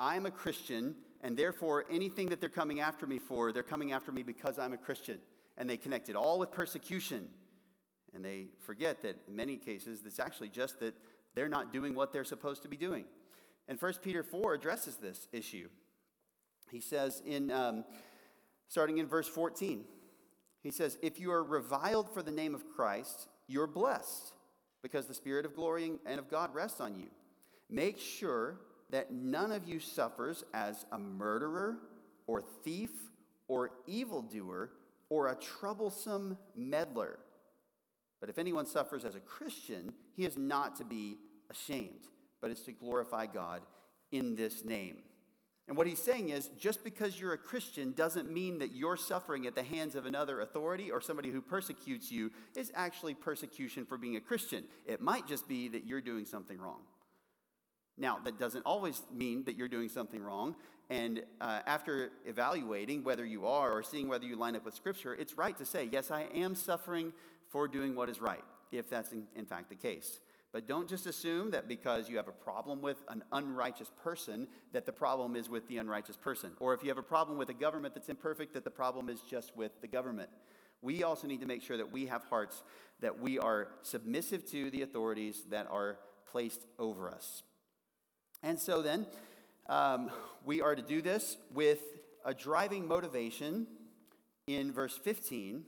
I'm 0.00 0.26
a 0.26 0.30
Christian, 0.30 0.96
and 1.22 1.36
therefore 1.36 1.84
anything 1.90 2.28
that 2.30 2.40
they're 2.40 2.48
coming 2.48 2.80
after 2.80 3.06
me 3.06 3.18
for, 3.18 3.52
they're 3.52 3.62
coming 3.62 3.92
after 3.92 4.10
me 4.10 4.22
because 4.22 4.58
I'm 4.58 4.72
a 4.72 4.78
Christian. 4.78 5.18
And 5.56 5.68
they 5.68 5.76
connect 5.76 6.08
it 6.08 6.16
all 6.16 6.38
with 6.38 6.50
persecution. 6.50 7.28
And 8.14 8.24
they 8.24 8.46
forget 8.60 9.02
that 9.02 9.16
in 9.28 9.36
many 9.36 9.56
cases, 9.56 10.02
it's 10.04 10.18
actually 10.18 10.48
just 10.48 10.80
that 10.80 10.94
they're 11.34 11.48
not 11.48 11.72
doing 11.72 11.94
what 11.94 12.12
they're 12.12 12.24
supposed 12.24 12.62
to 12.62 12.68
be 12.68 12.76
doing. 12.76 13.04
And 13.68 13.80
1 13.80 13.94
Peter 14.02 14.22
4 14.22 14.54
addresses 14.54 14.96
this 14.96 15.28
issue. 15.32 15.68
He 16.70 16.80
says, 16.80 17.22
in, 17.24 17.50
um, 17.50 17.84
starting 18.68 18.98
in 18.98 19.06
verse 19.06 19.28
14, 19.28 19.84
he 20.62 20.70
says, 20.70 20.98
If 21.02 21.20
you 21.20 21.30
are 21.30 21.44
reviled 21.44 22.12
for 22.12 22.22
the 22.22 22.30
name 22.30 22.54
of 22.54 22.64
Christ, 22.74 23.28
you're 23.46 23.66
blessed 23.66 24.32
because 24.82 25.06
the 25.06 25.14
Spirit 25.14 25.44
of 25.44 25.54
glory 25.54 25.92
and 26.06 26.18
of 26.18 26.30
God 26.30 26.54
rests 26.54 26.80
on 26.80 26.94
you. 26.94 27.08
Make 27.70 27.98
sure 27.98 28.60
that 28.90 29.12
none 29.12 29.52
of 29.52 29.68
you 29.68 29.80
suffers 29.80 30.44
as 30.54 30.86
a 30.92 30.98
murderer 30.98 31.76
or 32.26 32.42
thief 32.64 32.90
or 33.48 33.70
evildoer 33.86 34.70
or 35.10 35.28
a 35.28 35.34
troublesome 35.34 36.38
meddler. 36.54 37.18
But 38.20 38.30
if 38.30 38.38
anyone 38.38 38.66
suffers 38.66 39.04
as 39.04 39.14
a 39.14 39.20
Christian, 39.20 39.92
he 40.16 40.24
is 40.24 40.36
not 40.36 40.76
to 40.76 40.84
be 40.84 41.18
ashamed, 41.50 42.08
but 42.40 42.50
is 42.50 42.62
to 42.62 42.72
glorify 42.72 43.26
God 43.26 43.62
in 44.10 44.34
this 44.34 44.64
name. 44.64 44.98
And 45.68 45.76
what 45.76 45.86
he's 45.86 46.02
saying 46.02 46.30
is 46.30 46.48
just 46.58 46.82
because 46.82 47.20
you're 47.20 47.34
a 47.34 47.38
Christian 47.38 47.92
doesn't 47.92 48.32
mean 48.32 48.58
that 48.60 48.74
your 48.74 48.96
suffering 48.96 49.46
at 49.46 49.54
the 49.54 49.62
hands 49.62 49.94
of 49.94 50.06
another 50.06 50.40
authority 50.40 50.90
or 50.90 51.02
somebody 51.02 51.30
who 51.30 51.42
persecutes 51.42 52.10
you 52.10 52.30
is 52.56 52.72
actually 52.74 53.12
persecution 53.12 53.84
for 53.84 53.98
being 53.98 54.16
a 54.16 54.20
Christian. 54.20 54.64
It 54.86 55.02
might 55.02 55.28
just 55.28 55.46
be 55.46 55.68
that 55.68 55.86
you're 55.86 56.00
doing 56.00 56.24
something 56.24 56.58
wrong. 56.58 56.80
Now, 57.98 58.18
that 58.24 58.38
doesn't 58.38 58.62
always 58.62 59.02
mean 59.12 59.44
that 59.44 59.56
you're 59.56 59.68
doing 59.68 59.90
something 59.90 60.22
wrong. 60.22 60.56
And 60.88 61.22
uh, 61.38 61.60
after 61.66 62.12
evaluating 62.24 63.04
whether 63.04 63.26
you 63.26 63.46
are 63.46 63.70
or 63.70 63.82
seeing 63.82 64.08
whether 64.08 64.24
you 64.24 64.36
line 64.36 64.56
up 64.56 64.64
with 64.64 64.74
Scripture, 64.74 65.14
it's 65.14 65.36
right 65.36 65.56
to 65.58 65.66
say, 65.66 65.88
yes, 65.92 66.10
I 66.10 66.22
am 66.34 66.54
suffering 66.54 67.12
for 67.50 67.68
doing 67.68 67.94
what 67.94 68.08
is 68.08 68.22
right, 68.22 68.44
if 68.72 68.88
that's 68.88 69.12
in, 69.12 69.24
in 69.36 69.44
fact 69.44 69.68
the 69.68 69.74
case. 69.74 70.20
But 70.52 70.66
don't 70.66 70.88
just 70.88 71.06
assume 71.06 71.50
that 71.50 71.68
because 71.68 72.08
you 72.08 72.16
have 72.16 72.28
a 72.28 72.32
problem 72.32 72.80
with 72.80 72.96
an 73.08 73.22
unrighteous 73.32 73.90
person, 74.02 74.48
that 74.72 74.86
the 74.86 74.92
problem 74.92 75.36
is 75.36 75.48
with 75.50 75.68
the 75.68 75.76
unrighteous 75.76 76.16
person. 76.16 76.52
Or 76.58 76.72
if 76.72 76.82
you 76.82 76.88
have 76.88 76.98
a 76.98 77.02
problem 77.02 77.36
with 77.36 77.50
a 77.50 77.54
government 77.54 77.94
that's 77.94 78.08
imperfect, 78.08 78.54
that 78.54 78.64
the 78.64 78.70
problem 78.70 79.08
is 79.10 79.20
just 79.20 79.56
with 79.56 79.72
the 79.80 79.88
government. 79.88 80.30
we 80.80 81.02
also 81.02 81.26
need 81.26 81.40
to 81.40 81.46
make 81.46 81.60
sure 81.60 81.76
that 81.76 81.90
we 81.90 82.06
have 82.06 82.22
hearts 82.24 82.62
that 83.00 83.20
we 83.20 83.38
are 83.38 83.68
submissive 83.82 84.44
to 84.46 84.70
the 84.70 84.82
authorities 84.82 85.42
that 85.50 85.66
are 85.70 85.98
placed 86.30 86.66
over 86.78 87.10
us. 87.10 87.42
And 88.42 88.58
so 88.58 88.82
then, 88.82 89.06
um, 89.68 90.10
we 90.44 90.60
are 90.60 90.74
to 90.74 90.82
do 90.82 91.02
this 91.02 91.36
with 91.52 91.80
a 92.24 92.34
driving 92.34 92.86
motivation 92.86 93.66
in 94.46 94.72
verse 94.72 94.96
15 94.96 95.64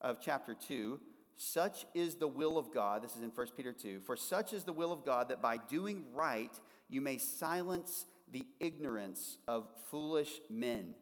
of 0.00 0.18
chapter 0.20 0.54
2. 0.54 1.00
Such 1.42 1.86
is 1.94 2.16
the 2.16 2.28
will 2.28 2.58
of 2.58 2.70
God, 2.70 3.02
this 3.02 3.16
is 3.16 3.22
in 3.22 3.30
1 3.30 3.46
Peter 3.56 3.72
2, 3.72 4.00
for 4.00 4.14
such 4.14 4.52
is 4.52 4.64
the 4.64 4.74
will 4.74 4.92
of 4.92 5.06
God 5.06 5.30
that 5.30 5.40
by 5.40 5.56
doing 5.56 6.04
right 6.12 6.52
you 6.90 7.00
may 7.00 7.16
silence 7.16 8.04
the 8.30 8.44
ignorance 8.60 9.38
of 9.48 9.66
foolish 9.90 10.32
men. 10.50 10.94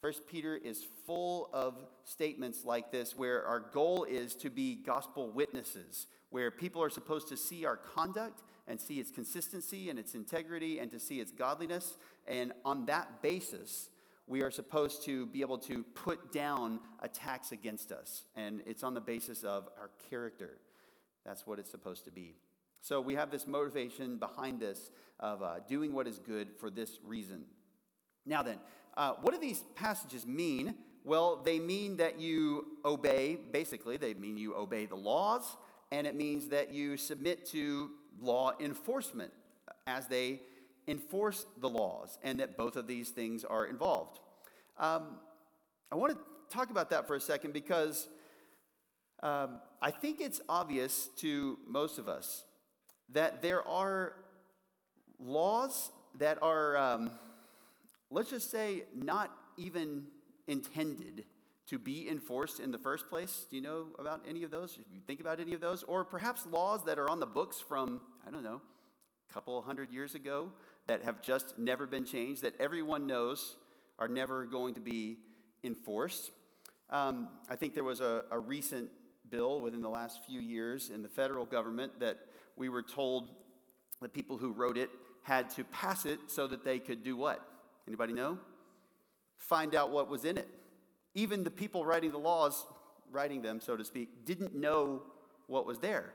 First 0.00 0.26
Peter 0.26 0.56
is 0.56 0.86
full 1.06 1.50
of 1.52 1.84
statements 2.04 2.64
like 2.64 2.92
this 2.92 3.14
where 3.14 3.44
our 3.44 3.60
goal 3.60 4.04
is 4.04 4.34
to 4.36 4.48
be 4.48 4.74
gospel 4.74 5.30
witnesses, 5.30 6.06
where 6.30 6.50
people 6.50 6.82
are 6.82 6.88
supposed 6.88 7.28
to 7.28 7.36
see 7.36 7.66
our 7.66 7.76
conduct 7.76 8.42
and 8.66 8.80
see 8.80 9.00
its 9.00 9.10
consistency 9.10 9.90
and 9.90 9.98
its 9.98 10.14
integrity 10.14 10.78
and 10.78 10.90
to 10.92 10.98
see 10.98 11.20
its 11.20 11.30
godliness. 11.30 11.98
And 12.26 12.54
on 12.64 12.86
that 12.86 13.20
basis, 13.20 13.90
we 14.26 14.42
are 14.42 14.50
supposed 14.50 15.04
to 15.04 15.26
be 15.26 15.42
able 15.42 15.58
to 15.58 15.82
put 15.94 16.32
down 16.32 16.80
attacks 17.00 17.52
against 17.52 17.92
us. 17.92 18.24
And 18.34 18.62
it's 18.66 18.82
on 18.82 18.94
the 18.94 19.00
basis 19.00 19.44
of 19.44 19.68
our 19.78 19.90
character. 20.10 20.58
That's 21.24 21.46
what 21.46 21.58
it's 21.58 21.70
supposed 21.70 22.04
to 22.06 22.10
be. 22.10 22.36
So 22.80 23.00
we 23.00 23.14
have 23.14 23.30
this 23.30 23.46
motivation 23.46 24.18
behind 24.18 24.60
this 24.60 24.90
of 25.20 25.42
uh, 25.42 25.56
doing 25.68 25.92
what 25.92 26.06
is 26.06 26.18
good 26.18 26.48
for 26.58 26.70
this 26.70 26.98
reason. 27.04 27.44
Now, 28.26 28.42
then, 28.42 28.58
uh, 28.96 29.14
what 29.20 29.34
do 29.34 29.40
these 29.40 29.62
passages 29.74 30.26
mean? 30.26 30.74
Well, 31.04 31.40
they 31.44 31.58
mean 31.58 31.98
that 31.98 32.18
you 32.18 32.66
obey, 32.84 33.38
basically, 33.52 33.96
they 33.96 34.14
mean 34.14 34.36
you 34.38 34.54
obey 34.54 34.86
the 34.86 34.96
laws, 34.96 35.56
and 35.92 36.06
it 36.06 36.14
means 36.14 36.48
that 36.48 36.72
you 36.72 36.96
submit 36.96 37.44
to 37.46 37.90
law 38.20 38.52
enforcement 38.60 39.32
as 39.86 40.06
they 40.06 40.40
enforce 40.86 41.46
the 41.60 41.68
laws, 41.68 42.18
and 42.22 42.40
that 42.40 42.56
both 42.56 42.76
of 42.76 42.86
these 42.86 43.10
things 43.10 43.44
are 43.44 43.66
involved. 43.66 44.20
Um, 44.78 45.18
I 45.90 45.96
want 45.96 46.12
to 46.12 46.18
talk 46.54 46.70
about 46.70 46.90
that 46.90 47.06
for 47.06 47.14
a 47.14 47.20
second 47.20 47.52
because 47.52 48.08
um, 49.22 49.60
I 49.80 49.90
think 49.90 50.20
it's 50.20 50.40
obvious 50.48 51.08
to 51.18 51.58
most 51.66 51.98
of 51.98 52.08
us 52.08 52.44
that 53.12 53.42
there 53.42 53.66
are 53.66 54.14
laws 55.18 55.90
that 56.18 56.38
are. 56.42 56.76
Um, 56.76 57.10
let's 58.10 58.30
just 58.30 58.50
say, 58.50 58.84
not 58.94 59.30
even 59.56 60.04
intended 60.46 61.24
to 61.66 61.78
be 61.78 62.08
enforced 62.08 62.60
in 62.60 62.70
the 62.70 62.78
first 62.78 63.08
place. 63.08 63.46
Do 63.50 63.56
you 63.56 63.62
know 63.62 63.86
about 63.98 64.22
any 64.28 64.44
of 64.44 64.50
those? 64.50 64.78
If 64.80 64.92
you 64.92 65.00
think 65.06 65.20
about 65.20 65.40
any 65.40 65.54
of 65.54 65.60
those, 65.60 65.82
or 65.82 66.04
perhaps 66.04 66.46
laws 66.46 66.84
that 66.84 66.98
are 66.98 67.10
on 67.10 67.20
the 67.20 67.26
books 67.26 67.60
from, 67.60 68.00
I 68.26 68.30
don't 68.30 68.44
know, 68.44 68.60
a 69.28 69.32
couple 69.32 69.60
hundred 69.62 69.90
years 69.90 70.14
ago 70.14 70.50
that 70.86 71.02
have 71.02 71.22
just 71.22 71.58
never 71.58 71.86
been 71.86 72.04
changed, 72.04 72.42
that 72.42 72.54
everyone 72.60 73.06
knows 73.06 73.56
are 73.98 74.08
never 74.08 74.44
going 74.44 74.74
to 74.74 74.80
be 74.80 75.18
enforced. 75.62 76.30
Um, 76.90 77.28
I 77.48 77.56
think 77.56 77.74
there 77.74 77.84
was 77.84 78.00
a, 78.00 78.24
a 78.30 78.38
recent 78.38 78.90
bill 79.30 79.60
within 79.60 79.80
the 79.80 79.88
last 79.88 80.24
few 80.26 80.40
years 80.40 80.90
in 80.90 81.02
the 81.02 81.08
federal 81.08 81.46
government 81.46 82.00
that 82.00 82.18
we 82.56 82.68
were 82.68 82.82
told 82.82 83.30
the 84.00 84.08
people 84.08 84.36
who 84.36 84.52
wrote 84.52 84.76
it 84.76 84.90
had 85.22 85.48
to 85.50 85.64
pass 85.64 86.04
it 86.04 86.18
so 86.26 86.46
that 86.46 86.64
they 86.64 86.78
could 86.78 87.02
do 87.02 87.16
what? 87.16 87.40
Anybody 87.88 88.12
know? 88.12 88.38
Find 89.36 89.74
out 89.74 89.90
what 89.90 90.08
was 90.08 90.24
in 90.24 90.36
it. 90.36 90.48
Even 91.14 91.44
the 91.44 91.50
people 91.50 91.84
writing 91.84 92.10
the 92.10 92.18
laws, 92.18 92.66
writing 93.10 93.40
them, 93.40 93.60
so 93.60 93.76
to 93.76 93.84
speak, 93.84 94.26
didn't 94.26 94.54
know 94.54 95.02
what 95.46 95.66
was 95.66 95.78
there. 95.78 96.12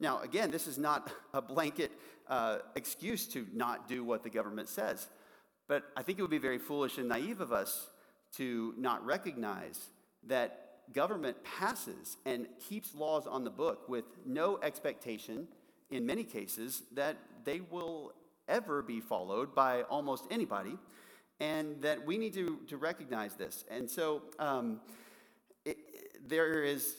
Now, 0.00 0.20
again, 0.22 0.50
this 0.50 0.66
is 0.66 0.78
not 0.78 1.12
a 1.34 1.42
blanket 1.42 1.92
uh, 2.28 2.58
excuse 2.74 3.26
to 3.28 3.46
not 3.52 3.88
do 3.88 4.02
what 4.04 4.22
the 4.22 4.30
government 4.30 4.68
says. 4.68 5.08
But 5.68 5.84
I 5.96 6.02
think 6.02 6.18
it 6.18 6.22
would 6.22 6.30
be 6.30 6.38
very 6.38 6.58
foolish 6.58 6.98
and 6.98 7.08
naive 7.08 7.40
of 7.40 7.52
us 7.52 7.90
to 8.36 8.74
not 8.76 9.04
recognize 9.04 9.90
that 10.26 10.66
government 10.92 11.36
passes 11.44 12.16
and 12.26 12.46
keeps 12.68 12.94
laws 12.94 13.26
on 13.26 13.44
the 13.44 13.50
book 13.50 13.88
with 13.88 14.04
no 14.26 14.58
expectation, 14.62 15.46
in 15.90 16.04
many 16.04 16.24
cases, 16.24 16.82
that 16.92 17.16
they 17.44 17.60
will 17.60 18.12
ever 18.48 18.82
be 18.82 19.00
followed 19.00 19.54
by 19.54 19.82
almost 19.82 20.26
anybody 20.30 20.76
and 21.38 21.80
that 21.82 22.04
we 22.04 22.18
need 22.18 22.34
to, 22.34 22.58
to 22.68 22.76
recognize 22.76 23.34
this. 23.34 23.64
And 23.70 23.88
so 23.88 24.22
um, 24.38 24.80
it, 25.64 25.78
there 26.28 26.64
is, 26.64 26.96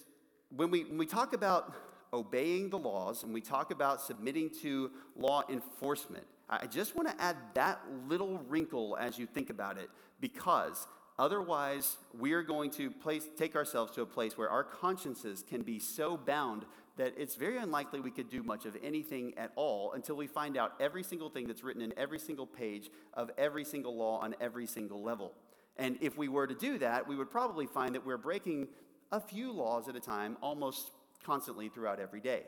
when 0.56 0.72
we, 0.72 0.86
when 0.86 0.98
we 0.98 1.06
talk 1.06 1.34
about 1.34 1.74
obeying 2.14 2.70
the 2.70 2.78
laws 2.78 3.24
and 3.24 3.34
we 3.34 3.42
talk 3.42 3.72
about 3.72 4.02
submitting 4.02 4.50
to 4.62 4.92
law 5.16 5.44
enforcement, 5.50 6.26
I 6.50 6.68
just 6.68 6.96
want 6.96 7.08
to 7.08 7.24
add 7.24 7.38
that 7.54 7.80
little 8.10 8.40
wrinkle 8.50 8.98
as 9.00 9.18
you 9.18 9.26
think 9.26 9.50
about 9.50 9.78
it 9.78 9.90
because 10.20 10.86
otherwise 11.18 11.98
we 12.18 12.34
are 12.34 12.44
going 12.44 12.72
to 12.72 12.92
place, 12.92 13.28
take 13.38 13.56
ourselves 13.56 13.94
to 13.94 14.02
a 14.02 14.06
place 14.06 14.38
where 14.38 14.50
our 14.50 14.64
consciences 14.64 15.44
can 15.48 15.62
be 15.62 15.80
so 15.80 16.18
bound 16.18 16.66
that 16.98 17.14
it's 17.18 17.36
very 17.36 17.58
unlikely 17.58 18.02
we 18.02 18.12
could 18.12 18.30
do 18.30 18.44
much 18.44 18.66
of 18.66 18.76
anything 18.84 19.34
at 19.38 19.54
all 19.56 19.94
until 19.94 20.18
we 20.18 20.28
find 20.28 20.58
out 20.58 20.74
every 20.82 21.04
single 21.04 21.30
thing 21.30 21.48
that's 21.48 21.64
written 21.64 21.82
in 21.82 21.94
every 21.98 22.20
single 22.20 22.46
page 22.46 22.90
of 23.14 23.32
every 23.38 23.64
single 23.64 23.96
law 23.96 24.20
on 24.20 24.36
every 24.42 24.68
single 24.68 25.02
level. 25.02 25.34
And 25.78 25.98
if 26.02 26.18
we 26.18 26.28
were 26.28 26.48
to 26.48 26.54
do 26.54 26.78
that, 26.80 27.08
we 27.08 27.16
would 27.16 27.32
probably 27.32 27.66
find 27.66 27.96
that 27.96 28.06
we're 28.06 28.18
breaking 28.18 28.68
a 29.12 29.22
few 29.22 29.54
laws 29.54 29.88
at 29.88 29.96
a 29.96 30.02
time 30.02 30.38
almost 30.42 30.92
constantly 31.24 31.70
throughout 31.70 32.00
every 32.00 32.20
day. 32.20 32.44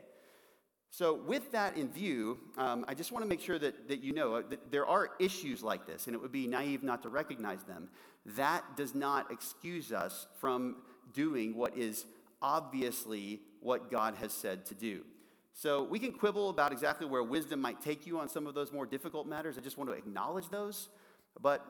So, 0.90 1.14
with 1.14 1.50
that 1.52 1.76
in 1.76 1.90
view, 1.90 2.38
um, 2.56 2.84
I 2.86 2.94
just 2.94 3.10
want 3.10 3.24
to 3.24 3.28
make 3.28 3.40
sure 3.40 3.58
that, 3.58 3.88
that 3.88 4.00
you 4.04 4.12
know 4.12 4.40
that 4.42 4.70
there 4.70 4.86
are 4.86 5.10
issues 5.18 5.60
like 5.62 5.86
this, 5.86 6.06
and 6.06 6.14
it 6.14 6.22
would 6.22 6.30
be 6.30 6.46
naive 6.46 6.84
not 6.84 7.02
to 7.02 7.08
recognize 7.08 7.64
them. 7.64 7.88
That 8.24 8.76
does 8.76 8.94
not 8.94 9.32
excuse 9.32 9.90
us 9.90 10.28
from 10.38 10.76
doing 11.12 11.56
what 11.56 11.76
is 11.76 12.06
obviously 12.40 13.40
what 13.60 13.90
God 13.90 14.14
has 14.16 14.32
said 14.32 14.66
to 14.66 14.74
do. 14.74 15.04
So 15.52 15.84
we 15.84 15.98
can 15.98 16.12
quibble 16.12 16.50
about 16.50 16.72
exactly 16.72 17.06
where 17.06 17.22
wisdom 17.22 17.60
might 17.60 17.80
take 17.80 18.06
you 18.06 18.18
on 18.18 18.28
some 18.28 18.46
of 18.46 18.54
those 18.54 18.72
more 18.72 18.86
difficult 18.86 19.26
matters. 19.26 19.56
I 19.56 19.62
just 19.62 19.78
want 19.78 19.88
to 19.90 19.96
acknowledge 19.96 20.48
those. 20.48 20.88
But 21.40 21.64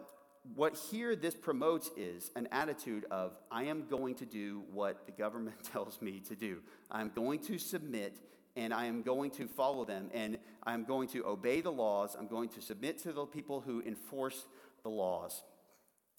what 0.54 0.76
here 0.90 1.16
this 1.16 1.34
promotes 1.34 1.90
is 1.96 2.30
an 2.36 2.48
attitude 2.52 3.06
of 3.10 3.32
I 3.50 3.64
am 3.64 3.86
going 3.88 4.14
to 4.16 4.26
do 4.26 4.62
what 4.72 5.06
the 5.06 5.12
government 5.12 5.56
tells 5.72 6.00
me 6.02 6.20
to 6.28 6.36
do. 6.36 6.58
I'm 6.90 7.10
going 7.14 7.40
to 7.44 7.58
submit 7.58 8.18
and 8.56 8.72
I 8.72 8.86
am 8.86 9.02
going 9.02 9.30
to 9.32 9.48
follow 9.48 9.84
them 9.84 10.10
and 10.12 10.38
I'm 10.62 10.84
going 10.84 11.08
to 11.08 11.24
obey 11.24 11.60
the 11.60 11.72
laws. 11.72 12.14
I'm 12.18 12.28
going 12.28 12.50
to 12.50 12.60
submit 12.60 12.98
to 13.02 13.12
the 13.12 13.24
people 13.24 13.60
who 13.60 13.82
enforce 13.82 14.46
the 14.82 14.90
laws. 14.90 15.42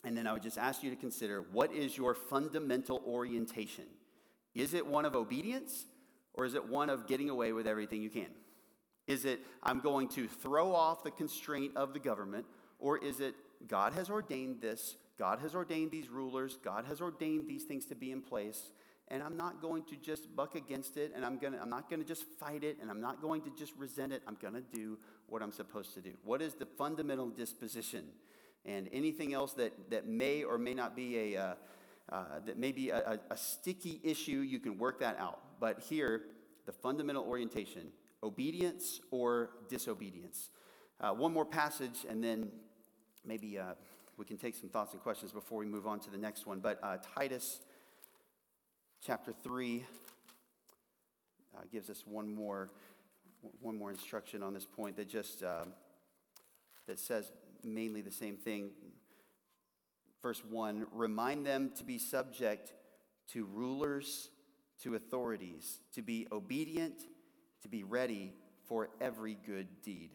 And 0.04 0.18
then 0.18 0.28
I 0.28 0.34
would 0.34 0.44
just 0.44 0.58
ask 0.58 0.84
you 0.84 0.90
to 0.90 0.96
consider 0.96 1.44
what 1.52 1.72
is 1.74 1.98
your 1.98 2.14
fundamental 2.14 3.02
orientation? 3.08 3.86
Is 4.54 4.74
it 4.74 4.86
one 4.86 5.06
of 5.06 5.16
obedience 5.16 5.86
or 6.34 6.46
is 6.46 6.56
it 6.56 6.68
one 6.68 6.90
of 6.90 7.08
getting 7.08 7.30
away 7.30 7.54
with 7.54 7.68
everything 7.68 8.02
you 8.02 8.10
can? 8.10 8.28
Is 9.08 9.26
it, 9.26 9.40
I'm 9.62 9.80
going 9.80 10.08
to 10.10 10.28
throw 10.28 10.74
off 10.74 11.04
the 11.04 11.12
constraint 11.12 11.74
of 11.76 11.94
the 11.94 12.00
government, 12.00 12.46
or 12.80 12.98
is 12.98 13.20
it, 13.20 13.36
God 13.68 13.94
has 13.94 14.10
ordained 14.10 14.62
this, 14.62 14.96
God 15.18 15.40
has 15.40 15.56
ordained 15.56 15.92
these 15.92 16.10
rulers, 16.10 16.58
God 16.64 16.86
has 16.86 17.02
ordained 17.02 17.48
these 17.48 17.64
things 17.64 17.86
to 17.86 17.96
be 17.96 18.12
in 18.12 18.22
place, 18.22 18.72
and 19.10 19.22
I'm 19.22 19.38
not 19.38 19.62
going 19.62 19.84
to 19.86 19.96
just 19.96 20.36
buck 20.36 20.56
against 20.56 20.98
it, 20.98 21.14
and 21.16 21.24
I'm, 21.24 21.38
gonna, 21.38 21.60
I'm 21.62 21.70
not 21.70 21.90
going 21.90 22.02
to 22.02 22.08
just 22.08 22.26
fight 22.40 22.64
it, 22.64 22.78
and 22.82 22.90
I'm 22.90 23.02
not 23.02 23.22
going 23.22 23.42
to 23.44 23.52
just 23.58 23.74
resent 23.78 24.12
it. 24.12 24.24
I'm 24.28 24.38
going 24.42 24.56
to 24.56 24.62
do 24.62 24.98
what 25.28 25.42
I'm 25.42 25.52
supposed 25.52 25.94
to 25.94 26.02
do. 26.02 26.14
What 26.24 26.42
is 26.42 26.56
the 26.56 26.66
fundamental 26.66 27.30
disposition? 27.30 28.06
And 28.66 28.90
anything 28.92 29.34
else 29.34 29.54
that, 29.54 29.92
that 29.92 30.08
may 30.08 30.44
or 30.44 30.58
may 30.58 30.74
not 30.74 30.96
be 30.96 31.36
a, 31.36 31.42
uh, 31.42 31.54
uh, 32.10 32.24
that 32.46 32.58
may 32.58 32.72
be 32.72 32.90
a, 32.90 33.20
a 33.30 33.38
sticky 33.38 34.00
issue, 34.04 34.40
you 34.40 34.60
can 34.60 34.78
work 34.78 35.00
that 35.02 35.20
out. 35.20 35.40
But 35.60 35.82
here, 35.82 36.24
the 36.66 36.72
fundamental 36.72 37.24
orientation 37.24 37.92
obedience 38.24 39.02
or 39.12 39.52
disobedience. 39.70 40.50
Uh, 41.00 41.12
one 41.12 41.32
more 41.32 41.46
passage, 41.46 42.06
and 42.10 42.24
then 42.24 42.50
maybe 43.26 43.58
uh, 43.60 43.74
we 44.18 44.26
can 44.26 44.38
take 44.38 44.56
some 44.56 44.70
thoughts 44.70 44.94
and 44.94 45.02
questions 45.02 45.32
before 45.32 45.60
we 45.60 45.66
move 45.66 45.88
on 45.88 46.00
to 46.02 46.12
the 46.12 46.18
next 46.18 46.46
one. 46.46 46.60
But 46.60 46.80
uh, 46.82 46.98
Titus 47.18 47.60
chapter 49.06 49.34
3 49.44 49.84
uh, 51.56 51.62
gives 51.72 51.90
us 51.90 52.04
one 52.06 52.34
more, 52.34 52.70
one 53.62 53.78
more 53.78 53.92
instruction 53.92 54.44
on 54.44 54.54
this 54.54 54.66
point 54.66 54.96
that 54.98 55.10
just 55.10 55.44
uh, 55.44 55.66
that 56.88 57.00
says 57.00 57.32
mainly 57.64 58.02
the 58.02 58.12
same 58.12 58.38
thing 58.38 58.70
verse 60.26 60.44
1 60.50 60.88
remind 60.92 61.46
them 61.46 61.70
to 61.78 61.84
be 61.84 62.00
subject 62.00 62.74
to 63.32 63.46
rulers, 63.46 64.30
to 64.82 64.96
authorities, 64.96 65.82
to 65.94 66.02
be 66.02 66.28
obedient, 66.32 66.96
to 67.62 67.68
be 67.68 67.84
ready 67.84 68.34
for 68.68 68.90
every 69.00 69.38
good 69.46 69.68
deed. 69.84 70.10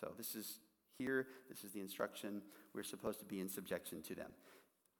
So, 0.00 0.12
this 0.16 0.36
is 0.36 0.60
here, 0.98 1.26
this 1.48 1.64
is 1.64 1.72
the 1.72 1.80
instruction. 1.80 2.42
We're 2.74 2.82
supposed 2.82 3.18
to 3.20 3.24
be 3.24 3.40
in 3.40 3.48
subjection 3.48 4.02
to 4.02 4.14
them. 4.14 4.30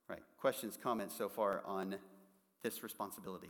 Right. 0.09 0.23
Questions, 0.39 0.79
comments 0.81 1.17
so 1.17 1.29
far 1.29 1.63
on 1.67 1.97
this 2.63 2.83
responsibility. 2.83 3.49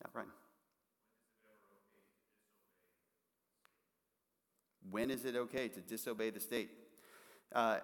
Yeah, 0.00 0.08
Brian. 0.12 0.28
When 4.90 5.10
is 5.10 5.24
it 5.24 5.36
okay 5.36 5.68
to 5.68 5.80
disobey 5.80 6.30
the 6.30 6.40
state? 6.40 6.70
Uh, 7.54 7.78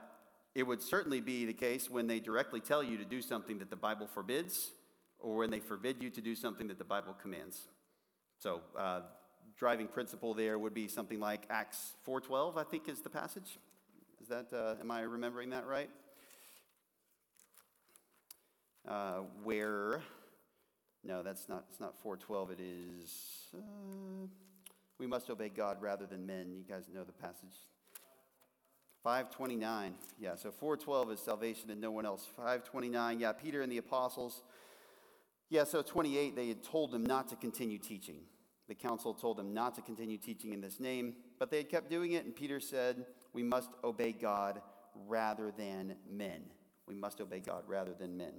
it 0.54 0.64
would 0.64 0.82
certainly 0.82 1.20
be 1.20 1.46
the 1.46 1.52
case 1.52 1.90
when 1.90 2.06
they 2.06 2.20
directly 2.20 2.60
tell 2.60 2.82
you 2.82 2.96
to 2.98 3.04
do 3.04 3.22
something 3.22 3.58
that 3.58 3.70
the 3.70 3.76
Bible 3.76 4.06
forbids, 4.06 4.72
or 5.18 5.36
when 5.36 5.50
they 5.50 5.60
forbid 5.60 6.02
you 6.02 6.10
to 6.10 6.20
do 6.20 6.34
something 6.34 6.68
that 6.68 6.78
the 6.78 6.84
Bible 6.84 7.14
commands. 7.20 7.68
So, 8.44 8.60
uh, 8.76 9.00
driving 9.56 9.88
principle 9.88 10.34
there 10.34 10.58
would 10.58 10.74
be 10.74 10.86
something 10.86 11.18
like 11.18 11.46
Acts 11.48 11.94
4:12, 12.06 12.58
I 12.58 12.64
think, 12.64 12.90
is 12.90 13.00
the 13.00 13.08
passage. 13.08 13.58
Is 14.20 14.28
that? 14.28 14.52
Uh, 14.52 14.78
am 14.78 14.90
I 14.90 15.00
remembering 15.00 15.48
that 15.48 15.66
right? 15.66 15.88
Uh, 18.86 19.20
where? 19.44 20.02
No, 21.02 21.22
that's 21.22 21.48
not. 21.48 21.64
It's 21.70 21.80
not 21.80 21.96
4:12. 21.96 22.50
It 22.50 22.60
is. 22.60 23.48
Uh, 23.54 24.26
we 24.98 25.06
must 25.06 25.30
obey 25.30 25.48
God 25.48 25.80
rather 25.80 26.04
than 26.04 26.26
men. 26.26 26.54
You 26.54 26.64
guys 26.64 26.86
know 26.92 27.02
the 27.02 27.12
passage. 27.12 27.56
529. 29.02 29.94
Yeah, 30.18 30.34
so 30.34 30.50
412 30.50 31.12
is 31.12 31.20
salvation 31.20 31.70
and 31.70 31.80
no 31.80 31.90
one 31.90 32.04
else. 32.04 32.26
529. 32.26 33.20
Yeah, 33.20 33.32
Peter 33.32 33.62
and 33.62 33.72
the 33.72 33.78
apostles. 33.78 34.42
Yeah, 35.48 35.64
so 35.64 35.80
28, 35.80 36.36
they 36.36 36.48
had 36.48 36.62
told 36.62 36.90
them 36.90 37.04
not 37.04 37.28
to 37.28 37.36
continue 37.36 37.78
teaching. 37.78 38.26
The 38.68 38.74
council 38.74 39.12
told 39.12 39.36
them 39.36 39.52
not 39.52 39.74
to 39.74 39.82
continue 39.82 40.16
teaching 40.16 40.52
in 40.52 40.60
this 40.60 40.80
name, 40.80 41.14
but 41.38 41.50
they 41.50 41.64
kept 41.64 41.90
doing 41.90 42.12
it, 42.12 42.24
and 42.24 42.34
Peter 42.34 42.60
said, 42.60 43.04
We 43.32 43.42
must 43.42 43.70
obey 43.82 44.12
God 44.12 44.62
rather 45.06 45.52
than 45.56 45.96
men. 46.10 46.44
We 46.86 46.94
must 46.94 47.20
obey 47.20 47.40
God 47.40 47.64
rather 47.66 47.92
than 47.92 48.16
men. 48.16 48.32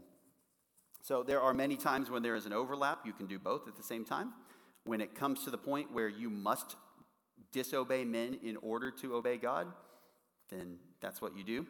So 1.02 1.22
there 1.22 1.42
are 1.42 1.54
many 1.54 1.78
times 1.78 2.10
when 2.10 2.24
there 2.24 2.36
is 2.36 2.48
an 2.48 2.54
overlap. 2.54 3.06
You 3.06 3.14
can 3.14 3.28
do 3.28 3.38
both 3.38 3.68
at 3.68 3.76
the 3.76 3.84
same 3.84 4.04
time. 4.04 4.34
When 4.86 5.02
it 5.02 5.14
comes 5.14 5.44
to 5.44 5.52
the 5.52 5.58
point 5.58 5.92
where 5.92 6.10
you 6.10 6.30
must 6.30 6.76
disobey 7.52 8.06
men 8.06 8.40
in 8.44 8.58
order 8.58 8.90
to 8.92 9.16
obey 9.16 9.38
God, 9.38 9.68
then 10.50 10.78
that's 11.02 11.22
what 11.22 11.38
you 11.38 11.44
do. 11.44 11.66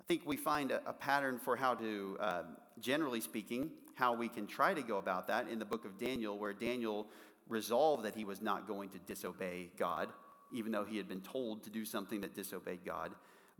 I 0.00 0.04
think 0.08 0.22
we 0.24 0.36
find 0.36 0.70
a, 0.70 0.80
a 0.86 0.92
pattern 0.92 1.38
for 1.38 1.56
how 1.56 1.74
to, 1.74 2.16
uh, 2.18 2.42
generally 2.80 3.20
speaking, 3.20 3.70
how 3.94 4.14
we 4.14 4.28
can 4.28 4.46
try 4.46 4.72
to 4.72 4.82
go 4.82 4.96
about 4.96 5.28
that 5.28 5.48
in 5.48 5.58
the 5.58 5.64
book 5.64 5.84
of 5.84 5.98
Daniel, 5.98 6.38
where 6.38 6.52
Daniel 6.52 7.06
resolved 7.50 8.04
that 8.04 8.14
he 8.14 8.24
was 8.24 8.40
not 8.40 8.66
going 8.66 8.88
to 8.90 8.98
disobey 8.98 9.70
God, 9.76 10.08
even 10.52 10.72
though 10.72 10.84
he 10.84 10.96
had 10.96 11.08
been 11.08 11.20
told 11.20 11.64
to 11.64 11.70
do 11.70 11.84
something 11.84 12.20
that 12.22 12.34
disobeyed 12.34 12.80
God. 12.84 13.12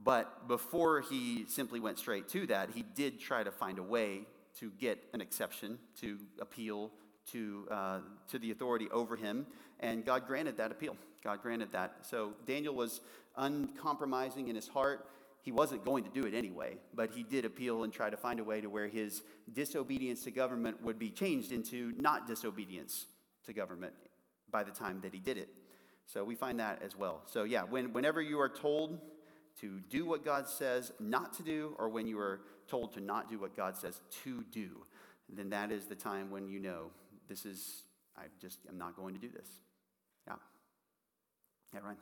But 0.03 0.48
before 0.48 1.03
he 1.03 1.44
simply 1.46 1.81
went 1.81 1.98
straight 1.98 2.29
to 2.29 2.46
that, 2.46 2.70
he 2.74 2.83
did 2.83 3.20
try 3.20 3.42
to 3.42 3.50
find 3.50 3.79
a 3.79 3.83
way 3.83 4.22
to 4.59 4.70
get 4.79 4.98
an 5.12 5.20
exception, 5.20 5.79
to 6.00 6.18
appeal 6.40 6.90
to, 7.33 7.68
uh, 7.70 7.98
to 8.29 8.38
the 8.38 8.50
authority 8.50 8.88
over 8.90 9.16
him, 9.16 9.46
and 9.81 10.05
God 10.05 10.26
granted 10.26 10.57
that 10.57 10.72
appeal. 10.72 10.96
God 11.22 11.42
granted 11.42 11.72
that. 11.72 11.98
So 12.03 12.33
Daniel 12.46 12.74
was 12.74 13.00
uncompromising 13.37 14.48
in 14.48 14.57
his 14.57 14.66
heart. 14.66 15.07
He 15.42 15.53
wasn't 15.53 15.85
going 15.85 16.05
to 16.05 16.11
do 16.11 16.26
it 16.26 16.35
anyway, 16.35 16.76
but 16.94 17.11
he 17.12 17.22
did 17.22 17.44
appeal 17.44 17.85
and 17.85 17.92
try 17.92 18.11
to 18.11 18.16
find 18.16 18.40
a 18.40 18.44
way 18.44 18.61
to 18.61 18.68
where 18.68 18.88
his 18.88 19.22
disobedience 19.53 20.24
to 20.24 20.31
government 20.31 20.83
would 20.83 20.98
be 20.98 21.11
changed 21.11 21.53
into 21.53 21.92
not 21.98 22.26
disobedience 22.26 23.07
to 23.51 23.55
government 23.55 23.93
by 24.51 24.63
the 24.65 24.71
time 24.71 25.01
that 25.03 25.13
he 25.13 25.21
did 25.21 25.37
it. 25.37 25.49
So 26.07 26.25
we 26.25 26.35
find 26.35 26.59
that 26.59 26.83
as 26.83 26.97
well. 26.97 27.23
So, 27.27 27.45
yeah, 27.45 27.63
when, 27.63 27.93
whenever 27.93 28.21
you 28.21 28.41
are 28.41 28.49
told 28.49 28.99
to 29.61 29.81
do 29.91 30.07
what 30.07 30.25
God 30.25 30.49
says 30.49 30.93
not 30.99 31.33
to 31.35 31.43
do, 31.43 31.75
or 31.79 31.89
when 31.89 32.07
you 32.07 32.19
are 32.19 32.41
told 32.67 32.93
to 32.95 33.01
not 33.01 33.29
do 33.29 33.39
what 33.39 33.57
God 33.57 33.77
says 33.77 34.01
to 34.25 34.45
do, 34.51 34.87
then 35.29 35.51
that 35.51 35.71
is 35.71 35.87
the 35.87 35.95
time 35.95 36.31
when 36.31 36.49
you 36.49 36.59
know 36.59 36.91
this 37.29 37.47
is, 37.47 37.83
I 38.17 38.23
just 38.41 38.59
am 38.69 38.79
not 38.79 38.97
going 38.97 39.15
to 39.15 39.21
do 39.21 39.29
this. 39.29 39.49
Yeah. 40.27 40.35
Yeah, 41.73 41.81
Ryan. 41.81 41.97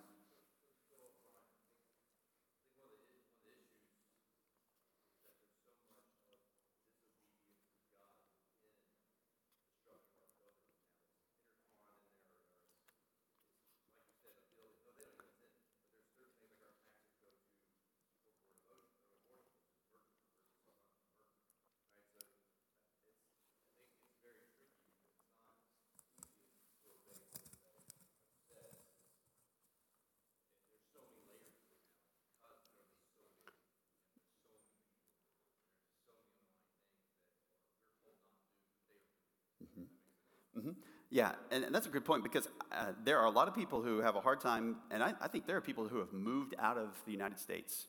Mm-hmm. 40.58 40.70
Yeah, 41.10 41.32
and, 41.50 41.64
and, 41.64 41.74
that's 41.74 41.86
a 41.86 41.90
good 41.90 42.04
point 42.04 42.22
because 42.22 42.48
uh, 42.70 42.92
there 43.02 43.18
are 43.18 43.24
a 43.24 43.30
lot 43.30 43.48
of 43.48 43.54
people 43.54 43.80
who 43.80 44.00
have 44.00 44.14
a 44.14 44.20
hard 44.20 44.40
time, 44.40 44.76
and 44.90 45.02
I, 45.02 45.14
I 45.20 45.28
think 45.28 45.46
there 45.46 45.56
are 45.56 45.62
people 45.62 45.88
who 45.88 45.98
have 46.00 46.12
moved 46.12 46.54
out 46.58 46.76
of 46.76 46.90
the 47.06 47.12
United 47.12 47.38
States 47.38 47.86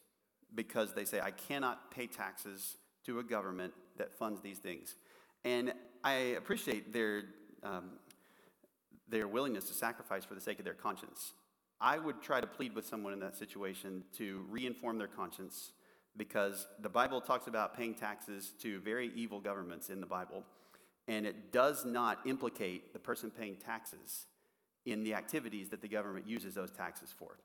because 0.55 0.93
they 0.93 1.03
say, 1.03 1.19
I 1.19 1.32
cannot 1.32 1.91
pay 1.91 2.08
taxes 2.08 2.77
to 3.05 3.19
a 3.19 3.23
government 3.23 3.73
that 3.97 4.13
funds 4.13 4.41
these 4.41 4.60
things. 4.60 4.95
And 5.43 5.73
I 6.03 6.13
appreciate 6.38 6.93
their, 6.93 7.23
um, 7.63 7.91
their 9.10 9.27
willingness 9.27 9.65
to 9.65 9.73
sacrifice 9.73 10.23
for 10.23 10.36
the 10.36 10.41
sake 10.41 10.60
of 10.60 10.65
their 10.65 10.73
conscience. 10.73 11.34
I 11.82 11.97
would 11.97 12.21
try 12.21 12.39
to 12.39 12.47
plead 12.47 12.73
with 12.73 12.86
someone 12.86 13.13
in 13.13 13.19
that 13.19 13.36
situation 13.36 14.03
to 14.17 14.45
reinform 14.51 14.97
their 14.97 15.08
conscience 15.08 15.71
because 16.15 16.67
the 16.82 16.89
Bible 16.89 17.21
talks 17.21 17.47
about 17.47 17.75
paying 17.75 17.95
taxes 17.95 18.53
to 18.62 18.79
very 18.79 19.12
evil 19.15 19.39
governments 19.39 19.89
in 19.89 19.99
the 19.99 20.05
Bible 20.05 20.43
and 21.10 21.26
it 21.26 21.52
does 21.52 21.84
not 21.86 22.19
implicate 22.26 22.93
the 22.93 23.00
person 23.00 23.32
paying 23.32 23.56
taxes 23.56 24.28
in 24.86 25.04
the 25.04 25.15
activities 25.15 25.69
that 25.69 25.82
the 25.82 25.88
government 25.88 26.28
uses 26.28 26.54
those 26.54 26.72
taxes 26.72 27.13
for. 27.17 27.39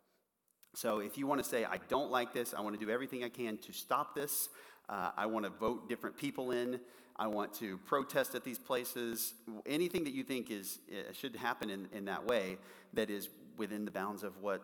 So 0.75 0.99
if 0.99 1.17
you 1.17 1.27
want 1.27 1.43
to 1.43 1.49
say, 1.49 1.65
I 1.65 1.79
don't 1.89 2.11
like 2.11 2.35
this, 2.35 2.53
I 2.53 2.61
want 2.61 2.79
to 2.79 2.85
do 2.85 2.93
everything 2.93 3.25
I 3.25 3.31
can 3.31 3.57
to 3.59 3.73
stop 3.73 4.15
this, 4.15 4.51
uh, 4.89 5.13
I 5.17 5.27
want 5.27 5.47
to 5.47 5.51
vote 5.51 5.89
different 5.89 6.17
people 6.17 6.51
in, 6.51 6.79
I 7.17 7.27
want 7.27 7.55
to 7.55 7.79
protest 7.79 8.35
at 8.35 8.45
these 8.45 8.59
places, 8.59 9.35
anything 9.65 10.05
that 10.05 10.13
you 10.13 10.25
think 10.25 10.51
is, 10.51 10.81
uh, 10.91 11.13
should 11.13 11.35
happen 11.35 11.71
in, 11.71 11.89
in 11.93 12.05
that 12.05 12.27
way 12.27 12.59
that 12.93 13.09
is 13.09 13.31
within 13.57 13.87
the 13.87 13.91
bounds 13.91 14.25
of 14.25 14.37
what 14.43 14.63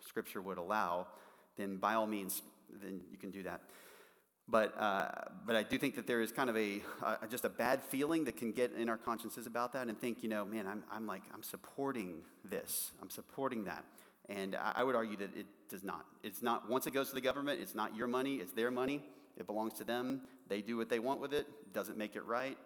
Scripture 0.00 0.40
would 0.40 0.56
allow, 0.56 1.08
then 1.56 1.76
by 1.76 1.94
all 1.94 2.06
means, 2.06 2.40
then 2.82 3.02
you 3.10 3.18
can 3.18 3.30
do 3.30 3.42
that. 3.42 3.60
But, 4.50 4.76
uh, 4.80 5.08
but 5.46 5.54
I 5.54 5.62
do 5.62 5.78
think 5.78 5.94
that 5.94 6.06
there 6.06 6.20
is 6.20 6.32
kind 6.32 6.50
of 6.50 6.56
a, 6.56 6.82
uh, 7.04 7.16
just 7.30 7.44
a 7.44 7.48
bad 7.48 7.82
feeling 7.84 8.24
that 8.24 8.36
can 8.36 8.50
get 8.50 8.72
in 8.72 8.88
our 8.88 8.96
consciences 8.96 9.46
about 9.46 9.72
that 9.74 9.86
and 9.86 9.98
think, 9.98 10.22
you 10.22 10.28
know, 10.28 10.44
man, 10.44 10.66
I'm, 10.66 10.82
I'm 10.90 11.06
like, 11.06 11.22
I'm 11.32 11.42
supporting 11.42 12.22
this, 12.44 12.90
I'm 13.00 13.10
supporting 13.10 13.64
that. 13.64 13.84
And 14.28 14.56
I, 14.56 14.72
I 14.76 14.84
would 14.84 14.96
argue 14.96 15.16
that 15.18 15.36
it 15.36 15.46
does 15.68 15.84
not. 15.84 16.04
It's 16.24 16.42
not, 16.42 16.68
once 16.68 16.86
it 16.86 16.92
goes 16.92 17.10
to 17.10 17.14
the 17.14 17.20
government, 17.20 17.60
it's 17.60 17.74
not 17.76 17.94
your 17.94 18.08
money, 18.08 18.36
it's 18.36 18.52
their 18.52 18.70
money. 18.70 19.04
It 19.36 19.46
belongs 19.46 19.74
to 19.74 19.84
them. 19.84 20.22
They 20.48 20.60
do 20.60 20.76
what 20.76 20.90
they 20.90 20.98
want 20.98 21.20
with 21.20 21.32
it, 21.32 21.46
doesn't 21.72 21.96
make 21.96 22.16
it 22.16 22.24
right. 22.24 22.58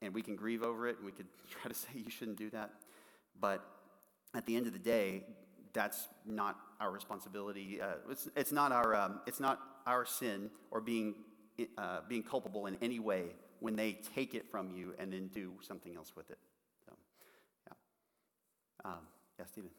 And 0.00 0.14
we 0.14 0.22
can 0.22 0.36
grieve 0.36 0.62
over 0.62 0.88
it, 0.88 0.96
and 0.96 1.04
we 1.04 1.12
could 1.12 1.26
try 1.50 1.68
to 1.68 1.74
say 1.74 1.88
you 1.94 2.10
shouldn't 2.10 2.38
do 2.38 2.50
that. 2.50 2.70
But 3.40 3.64
at 4.34 4.46
the 4.46 4.56
end 4.56 4.66
of 4.66 4.72
the 4.72 4.78
day, 4.78 5.24
that's 5.72 6.08
not 6.24 6.58
our 6.80 6.90
responsibility. 6.90 7.80
Uh, 7.80 7.94
it's, 8.10 8.28
it's, 8.36 8.52
not 8.52 8.72
our, 8.72 8.94
um, 8.94 9.20
it's 9.26 9.40
not 9.40 9.60
our 9.86 10.04
sin 10.04 10.50
or 10.70 10.80
being 10.80 11.14
uh, 11.78 12.00
being 12.08 12.22
culpable 12.22 12.66
in 12.66 12.76
any 12.82 12.98
way 12.98 13.24
when 13.60 13.76
they 13.76 13.98
take 14.14 14.34
it 14.34 14.50
from 14.50 14.70
you 14.70 14.94
and 14.98 15.12
then 15.12 15.28
do 15.28 15.52
something 15.60 15.94
else 15.96 16.12
with 16.16 16.30
it. 16.30 16.38
So, 16.86 16.92
yeah. 17.66 18.90
Um, 18.90 18.98
yeah, 19.38 19.44
Stephen. 19.46 19.70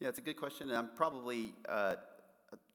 Yeah, 0.00 0.08
it's 0.08 0.18
a 0.18 0.22
good 0.22 0.36
question. 0.36 0.68
And 0.68 0.76
I'm 0.76 0.90
probably, 0.94 1.54
uh, 1.68 1.96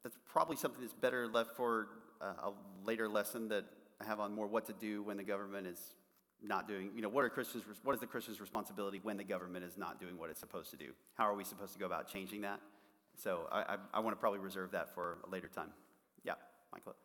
that's 0.04 0.18
probably 0.32 0.56
something 0.56 0.82
that's 0.82 0.94
better 0.94 1.28
left 1.28 1.56
for 1.56 1.88
uh, 2.20 2.50
a 2.50 2.52
later 2.86 3.08
lesson 3.08 3.48
that 3.50 3.66
I 4.02 4.06
have 4.06 4.20
on 4.20 4.34
more 4.34 4.48
what 4.48 4.66
to 4.68 4.74
do 4.74 5.04
when 5.04 5.18
the 5.18 5.24
government 5.24 5.68
is 5.68 5.80
not 6.42 6.68
doing, 6.68 6.90
you 6.96 7.04
know, 7.04 7.10
what 7.10 7.24
are 7.24 7.30
Christians, 7.30 7.64
what 7.84 7.94
is 7.94 8.00
the 8.00 8.08
Christian's 8.08 8.42
responsibility 8.42 9.00
when 9.04 9.18
the 9.18 9.24
government 9.24 9.64
is 9.64 9.78
not 9.78 10.00
doing 10.00 10.18
what 10.18 10.32
it's 10.32 10.40
supposed 10.40 10.72
to 10.72 10.78
do? 10.78 10.88
How 11.14 11.26
are 11.26 11.36
we 11.36 11.44
supposed 11.44 11.74
to 11.74 11.80
go 11.80 11.86
about 11.86 12.08
changing 12.08 12.42
that? 12.42 12.60
So 13.16 13.48
I, 13.52 13.60
I, 13.62 13.78
I 13.94 14.00
want 14.00 14.16
to 14.16 14.20
probably 14.20 14.40
reserve 14.40 14.72
that 14.72 14.96
for 14.96 15.20
a 15.28 15.30
later 15.30 15.48
time. 15.48 15.70
Yeah, 16.24 16.34
Michael. 16.74 16.96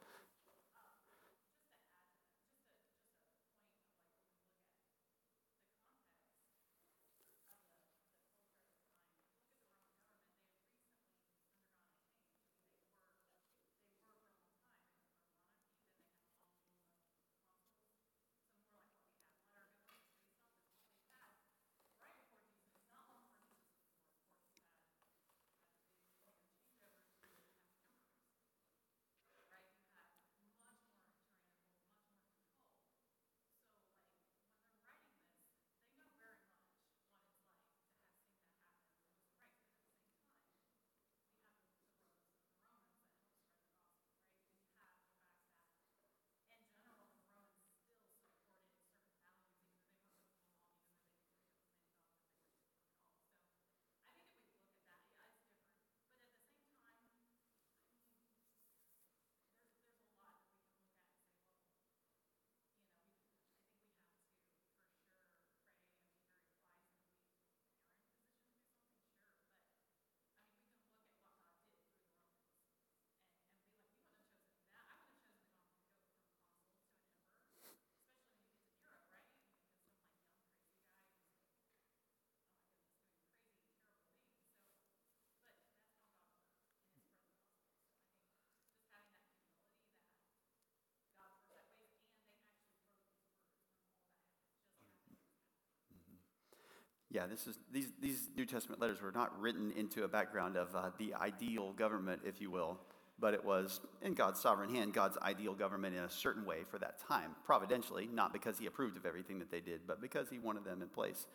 Yeah, 97.10 97.26
this 97.26 97.46
is, 97.46 97.58
these, 97.72 97.92
these 98.00 98.28
New 98.36 98.44
Testament 98.44 98.80
letters 98.80 99.00
were 99.00 99.12
not 99.12 99.38
written 99.40 99.72
into 99.76 100.04
a 100.04 100.08
background 100.08 100.56
of 100.56 100.74
uh, 100.74 100.90
the 100.98 101.14
ideal 101.14 101.72
government, 101.72 102.22
if 102.24 102.40
you 102.40 102.50
will, 102.50 102.78
but 103.18 103.32
it 103.32 103.44
was 103.44 103.80
in 104.02 104.14
God's 104.14 104.40
sovereign 104.40 104.74
hand, 104.74 104.92
God's 104.92 105.16
ideal 105.22 105.54
government 105.54 105.94
in 105.94 106.02
a 106.02 106.10
certain 106.10 106.44
way 106.44 106.64
for 106.68 106.78
that 106.78 106.98
time, 107.08 107.36
providentially, 107.44 108.08
not 108.12 108.32
because 108.32 108.58
He 108.58 108.66
approved 108.66 108.96
of 108.96 109.06
everything 109.06 109.38
that 109.38 109.50
they 109.50 109.60
did, 109.60 109.82
but 109.86 110.00
because 110.00 110.28
He 110.28 110.38
wanted 110.38 110.64
them 110.64 110.82
in 110.82 110.88
place. 110.88 111.26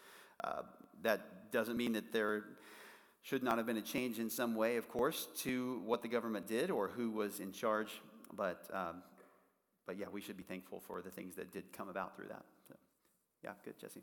Uh, 0.44 0.64
that 1.04 1.52
doesn't 1.52 1.78
mean 1.78 1.94
that 1.94 2.12
there 2.12 2.44
should 3.24 3.44
not 3.44 3.58
have 3.58 3.66
been 3.66 3.78
a 3.78 3.82
change 3.82 4.20
in 4.20 4.30
some 4.30 4.56
way, 4.56 4.76
of 4.76 4.90
course, 4.90 5.30
to 5.38 5.82
what 5.86 6.02
the 6.02 6.08
government 6.08 6.48
did 6.48 6.70
or 6.70 6.90
who 6.90 7.12
was 7.12 7.40
in 7.40 7.52
charge, 7.52 8.02
but, 8.34 8.68
um, 8.74 9.04
but 9.86 9.98
yeah, 9.98 10.08
we 10.12 10.20
should 10.20 10.38
be 10.38 10.44
thankful 10.44 10.80
for 10.80 11.02
the 11.02 11.12
things 11.12 11.36
that 11.36 11.52
did 11.52 11.72
come 11.72 11.88
about 11.88 12.16
through 12.16 12.28
that. 12.28 12.44
So, 12.68 12.76
yeah, 13.44 13.52
good, 13.64 13.80
Jesse. 13.80 14.02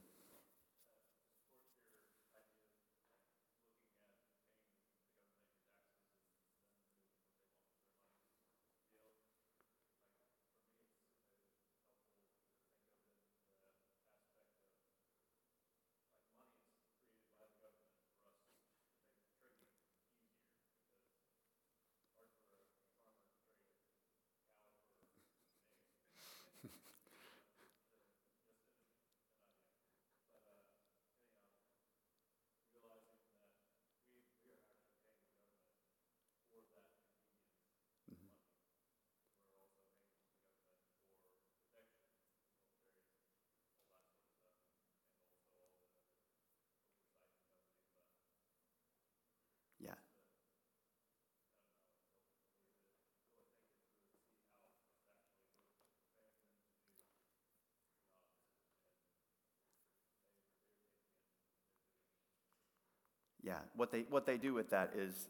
Yeah, 63.48 63.54
what 63.76 63.90
they, 63.90 64.04
what 64.10 64.26
they 64.26 64.36
do 64.36 64.52
with 64.52 64.68
that 64.70 64.92
is 64.94 65.26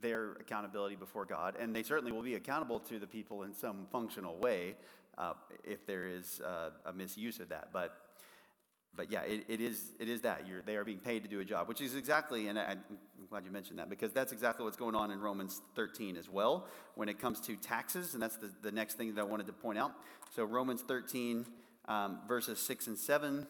their 0.00 0.34
accountability 0.34 0.94
before 0.94 1.24
God, 1.24 1.56
and 1.58 1.74
they 1.74 1.82
certainly 1.82 2.12
will 2.12 2.22
be 2.22 2.36
accountable 2.36 2.78
to 2.78 3.00
the 3.00 3.06
people 3.08 3.42
in 3.42 3.52
some 3.52 3.88
functional 3.90 4.38
way 4.38 4.76
uh, 5.18 5.32
if 5.64 5.84
there 5.84 6.06
is 6.06 6.40
uh, 6.40 6.70
a 6.86 6.92
misuse 6.92 7.40
of 7.40 7.48
that. 7.48 7.70
But, 7.72 7.96
but 8.94 9.10
yeah, 9.10 9.22
it, 9.22 9.44
it, 9.48 9.60
is, 9.60 9.90
it 9.98 10.08
is 10.08 10.20
that. 10.20 10.46
You're, 10.46 10.62
they 10.62 10.76
are 10.76 10.84
being 10.84 11.00
paid 11.00 11.24
to 11.24 11.28
do 11.28 11.40
a 11.40 11.44
job, 11.44 11.66
which 11.66 11.80
is 11.80 11.96
exactly, 11.96 12.46
and 12.46 12.60
I, 12.60 12.76
I'm 13.18 13.26
glad 13.28 13.44
you 13.44 13.50
mentioned 13.50 13.80
that, 13.80 13.90
because 13.90 14.12
that's 14.12 14.30
exactly 14.30 14.64
what's 14.64 14.76
going 14.76 14.94
on 14.94 15.10
in 15.10 15.18
Romans 15.18 15.60
13 15.74 16.16
as 16.16 16.28
well 16.28 16.68
when 16.94 17.08
it 17.08 17.18
comes 17.18 17.40
to 17.40 17.56
taxes, 17.56 18.14
and 18.14 18.22
that's 18.22 18.36
the, 18.36 18.52
the 18.62 18.70
next 18.70 18.94
thing 18.96 19.12
that 19.16 19.20
I 19.20 19.24
wanted 19.24 19.48
to 19.48 19.52
point 19.52 19.80
out. 19.80 19.94
So, 20.32 20.44
Romans 20.44 20.82
13, 20.86 21.44
um, 21.88 22.20
verses 22.28 22.60
6 22.60 22.86
and 22.86 22.96
7 22.96 23.48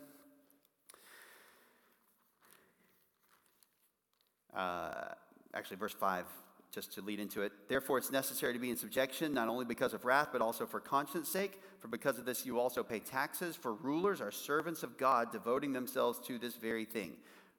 uh, 4.55 5.15
actually, 5.55 5.77
verse 5.77 5.95
5, 5.95 6.25
just 6.71 6.93
to 6.95 7.01
lead 7.01 7.21
into 7.21 7.43
it. 7.43 7.53
Therefore, 7.69 7.99
it's 7.99 8.11
necessary 8.11 8.53
to 8.53 8.59
be 8.59 8.71
in 8.71 8.77
subjection, 8.77 9.33
not 9.33 9.49
only 9.49 9.65
because 9.65 9.95
of 9.95 10.05
wrath, 10.05 10.29
but 10.33 10.41
also 10.41 10.67
for 10.67 10.81
conscience 10.81 11.29
sake. 11.29 11.61
For 11.81 11.89
because 11.89 12.19
of 12.19 12.25
this, 12.25 12.45
you 12.45 12.59
also 12.61 12.83
pay 12.83 12.99
taxes. 12.99 13.57
For 13.57 13.73
rulers 13.73 14.21
are 14.21 14.31
servants 14.31 14.83
of 14.83 14.99
God, 14.99 15.33
devoting 15.33 15.73
themselves 15.73 16.19
to 16.27 16.39
this 16.39 16.57
very 16.57 16.85
thing. 16.85 17.13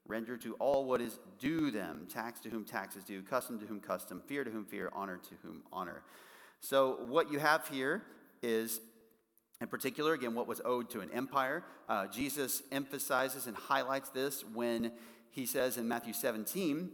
Render 0.08 0.38
to 0.38 0.56
all 0.56 0.86
what 0.86 1.02
is 1.02 1.20
due 1.38 1.72
them 1.72 2.08
tax 2.12 2.40
to 2.42 2.50
whom 2.50 2.66
tax 2.66 2.96
is 2.96 3.04
due, 3.04 3.22
custom 3.22 3.60
to 3.60 3.66
whom 3.66 3.80
custom, 3.80 4.22
fear 4.26 4.44
to 4.44 4.50
whom 4.50 4.66
fear, 4.66 4.90
honor 4.94 5.18
to 5.18 5.36
whom 5.44 5.62
honor. 5.72 6.02
So, 6.62 7.00
what 7.08 7.32
you 7.32 7.40
have 7.40 7.68
here 7.68 8.04
is 8.42 8.82
in 9.62 9.68
particular, 9.68 10.14
again, 10.14 10.36
what 10.36 10.48
was 10.48 10.62
owed 10.64 10.90
to 10.92 11.02
an 11.02 11.10
empire. 11.12 11.66
Uh, 11.90 12.08
Jesus 12.08 12.64
emphasizes 12.72 13.46
and 13.46 13.58
highlights 13.58 14.10
this 14.10 14.46
when 14.54 14.94
he 15.32 15.46
says 15.46 15.78
in 15.78 15.88
Matthew 15.88 16.14
17 16.14 16.90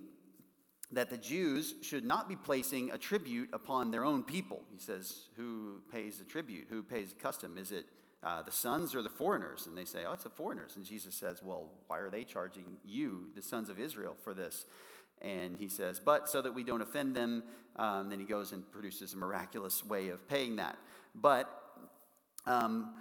that 0.92 1.10
the 1.10 1.18
Jews 1.18 1.76
should 1.82 2.06
not 2.06 2.30
be 2.30 2.36
placing 2.36 2.92
a 2.92 2.98
tribute 2.98 3.50
upon 3.54 3.92
their 3.92 4.06
own 4.06 4.24
people. 4.24 4.64
He 4.72 4.80
says, 4.80 5.28
Who 5.36 5.82
pays 5.92 6.18
the 6.18 6.26
tribute? 6.26 6.68
Who 6.70 6.84
pays 6.84 7.14
custom? 7.20 7.58
Is 7.58 7.72
it 7.72 7.86
uh, 8.24 8.42
the 8.44 8.52
sons 8.52 8.96
or 8.96 9.02
the 9.02 9.10
foreigners? 9.10 9.68
And 9.68 9.78
they 9.78 9.86
say, 9.86 10.04
Oh, 10.08 10.14
it's 10.14 10.24
the 10.24 10.30
foreigners. 10.30 10.76
And 10.76 10.86
Jesus 10.86 11.16
says, 11.16 11.42
Well, 11.44 11.70
why 11.88 12.00
are 12.00 12.10
they 12.10 12.24
charging 12.24 12.78
you, 12.84 13.30
the 13.36 13.42
sons 13.42 13.70
of 13.70 13.80
Israel, 13.80 14.16
for 14.24 14.34
this? 14.34 14.66
And 15.22 15.58
he 15.58 15.70
says, 15.70 16.00
But 16.00 16.30
so 16.30 16.42
that 16.42 16.54
we 16.54 16.64
don't 16.64 16.82
offend 16.82 17.16
them, 17.16 17.44
um, 17.78 18.10
then 18.10 18.20
he 18.20 18.26
goes 18.26 18.52
and 18.52 18.70
produces 18.72 19.14
a 19.14 19.18
miraculous 19.18 19.84
way 19.84 20.10
of 20.10 20.28
paying 20.28 20.58
that. 20.58 20.78
But 21.14 21.50
um, 22.46 22.94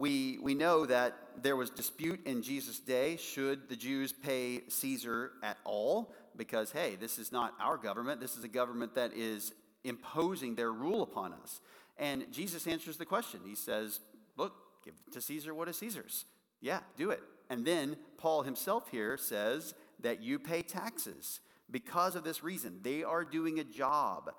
we, 0.00 0.38
we 0.40 0.54
know 0.54 0.86
that 0.86 1.14
there 1.42 1.56
was 1.56 1.68
dispute 1.68 2.26
in 2.26 2.42
Jesus' 2.42 2.78
day 2.78 3.18
should 3.18 3.68
the 3.68 3.76
Jews 3.76 4.12
pay 4.12 4.62
Caesar 4.66 5.32
at 5.42 5.58
all? 5.62 6.14
Because, 6.36 6.72
hey, 6.72 6.96
this 6.98 7.18
is 7.18 7.30
not 7.30 7.52
our 7.60 7.76
government. 7.76 8.18
This 8.18 8.34
is 8.34 8.42
a 8.42 8.48
government 8.48 8.94
that 8.94 9.12
is 9.12 9.52
imposing 9.84 10.54
their 10.54 10.72
rule 10.72 11.02
upon 11.02 11.34
us. 11.34 11.60
And 11.98 12.24
Jesus 12.32 12.66
answers 12.66 12.96
the 12.96 13.04
question. 13.04 13.40
He 13.44 13.54
says, 13.54 14.00
Look, 14.38 14.54
give 14.86 14.94
to 15.12 15.20
Caesar 15.20 15.52
what 15.52 15.68
is 15.68 15.76
Caesar's. 15.76 16.24
Yeah, 16.62 16.80
do 16.96 17.10
it. 17.10 17.20
And 17.50 17.66
then 17.66 17.96
Paul 18.16 18.42
himself 18.42 18.88
here 18.90 19.18
says 19.18 19.74
that 20.00 20.22
you 20.22 20.38
pay 20.38 20.62
taxes 20.62 21.40
because 21.70 22.16
of 22.16 22.24
this 22.24 22.42
reason. 22.42 22.80
They 22.82 23.04
are 23.04 23.24
doing 23.24 23.60
a 23.60 23.64
job. 23.64 24.30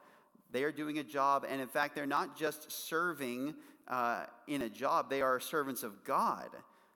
They 0.52 0.64
are 0.64 0.72
doing 0.72 0.98
a 0.98 1.04
job, 1.04 1.46
and 1.48 1.62
in 1.62 1.68
fact, 1.68 1.96
they're 1.96 2.06
not 2.06 2.38
just 2.38 2.72
serving 2.72 3.54
uh, 3.88 4.26
in 4.48 4.62
a 4.62 4.70
job, 4.70 5.10
they 5.10 5.22
are 5.22 5.40
servants 5.40 5.84
of 5.84 6.04
God. 6.04 6.50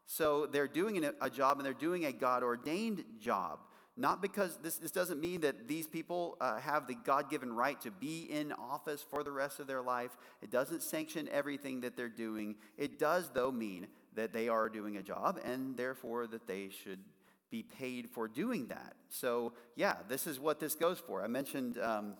So 0.05 0.45
they're 0.45 0.67
doing 0.67 1.03
a 1.19 1.29
job 1.29 1.57
and 1.57 1.65
they're 1.65 1.73
doing 1.73 2.05
a 2.05 2.11
God 2.11 2.43
ordained 2.43 3.03
job. 3.19 3.59
Not 3.97 4.21
because 4.21 4.57
this, 4.61 4.77
this 4.77 4.91
doesn't 4.91 5.21
mean 5.21 5.41
that 5.41 5.69
these 5.69 5.87
people 5.87 6.37
uh, 6.41 6.59
have 6.59 6.85
the 6.85 6.95
God 6.95 7.29
given 7.29 7.53
right 7.53 7.79
to 7.81 7.91
be 7.91 8.23
in 8.29 8.51
office 8.51 9.05
for 9.09 9.23
the 9.23 9.31
rest 9.31 9.61
of 9.61 9.67
their 9.67 9.81
life. 9.81 10.11
It 10.41 10.51
doesn't 10.51 10.83
sanction 10.83 11.29
everything 11.31 11.81
that 11.81 11.95
they're 11.95 12.09
doing. 12.09 12.55
It 12.77 12.99
does, 12.99 13.29
though, 13.33 13.51
mean 13.51 13.87
that 14.15 14.33
they 14.33 14.49
are 14.49 14.67
doing 14.67 14.97
a 14.97 15.01
job 15.01 15.39
and 15.45 15.77
therefore 15.77 16.27
that 16.27 16.45
they 16.45 16.69
should 16.69 16.99
be 17.49 17.63
paid 17.63 18.09
for 18.09 18.27
doing 18.27 18.67
that. 18.67 18.95
So, 19.09 19.53
yeah, 19.77 19.95
this 20.09 20.27
is 20.27 20.41
what 20.41 20.59
this 20.59 20.75
goes 20.75 20.99
for. 20.99 21.23
I 21.23 21.27
mentioned 21.27 21.77
um, 21.77 22.15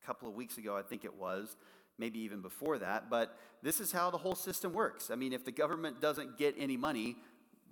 a 0.00 0.06
couple 0.06 0.28
of 0.28 0.34
weeks 0.34 0.58
ago, 0.58 0.76
I 0.76 0.82
think 0.82 1.04
it 1.04 1.14
was, 1.14 1.56
maybe 2.02 2.18
even 2.18 2.40
before 2.40 2.78
that, 2.78 3.08
but 3.08 3.38
this 3.62 3.78
is 3.78 3.92
how 3.92 4.10
the 4.10 4.18
whole 4.18 4.34
system 4.34 4.72
works. 4.72 5.08
I 5.08 5.14
mean, 5.14 5.32
if 5.32 5.44
the 5.44 5.52
government 5.52 6.00
doesn't 6.00 6.36
get 6.36 6.56
any 6.58 6.76
money, 6.76 7.14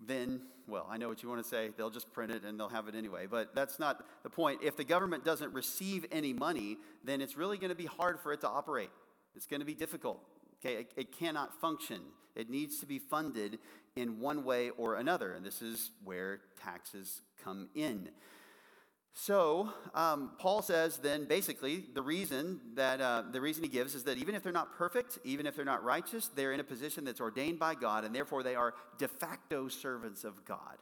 then, 0.07 0.43
well, 0.68 0.87
I 0.89 0.99
know 0.99 1.09
what 1.09 1.20
you 1.20 1.28
want 1.28 1.43
to 1.43 1.49
say. 1.49 1.70
They'll 1.76 1.91
just 1.91 2.12
print 2.12 2.31
it 2.31 2.45
and 2.45 2.59
they'll 2.59 2.68
have 2.68 2.87
it 2.87 2.95
anyway. 2.95 3.26
But 3.28 3.57
that's 3.57 3.81
not 3.81 4.07
the 4.22 4.31
point. 4.31 4.61
If 4.62 4.76
the 4.76 4.85
government 4.85 5.24
doesn't 5.24 5.53
receive 5.53 6.07
any 6.12 6.33
money, 6.33 6.76
then 7.03 7.20
it's 7.20 7.37
really 7.37 7.59
going 7.59 7.70
to 7.70 7.76
be 7.76 7.87
hard 7.87 8.20
for 8.20 8.33
it 8.33 8.41
to 8.43 8.49
operate. 8.49 8.91
It's 9.35 9.49
going 9.49 9.61
to 9.62 9.66
be 9.66 9.74
difficult. 9.74 10.20
Okay, 10.64 10.74
it, 10.83 10.93
it 10.97 11.12
cannot 11.12 11.61
function. 11.61 12.01
It 12.37 12.49
needs 12.49 12.78
to 12.78 12.87
be 12.87 13.01
funded 13.01 13.59
in 13.97 14.20
one 14.20 14.45
way 14.45 14.70
or 14.70 14.95
another. 14.95 15.33
And 15.33 15.45
this 15.45 15.61
is 15.61 15.91
where 16.05 16.39
taxes 16.64 17.22
come 17.43 17.68
in. 17.74 18.11
So 19.12 19.70
um, 19.94 20.30
Paul 20.38 20.62
says 20.62 20.98
then 20.98 21.24
basically 21.24 21.84
the 21.94 22.02
reason 22.02 22.61
that 22.74 23.00
uh, 23.00 23.24
the 23.30 23.40
reason 23.40 23.62
he 23.62 23.68
gives 23.68 23.94
is 23.94 24.04
that 24.04 24.18
even 24.18 24.34
if 24.34 24.42
they're 24.42 24.52
not 24.52 24.76
perfect, 24.76 25.18
even 25.24 25.46
if 25.46 25.56
they're 25.56 25.64
not 25.64 25.84
righteous, 25.84 26.28
they're 26.34 26.52
in 26.52 26.61
a 26.61 26.64
position 26.64 27.04
that's 27.04 27.20
ordained 27.20 27.58
by 27.58 27.74
God, 27.74 28.04
and 28.04 28.14
therefore 28.14 28.42
they 28.42 28.54
are 28.54 28.74
de 28.98 29.08
facto 29.08 29.68
servants 29.68 30.24
of 30.24 30.44
God. 30.44 30.78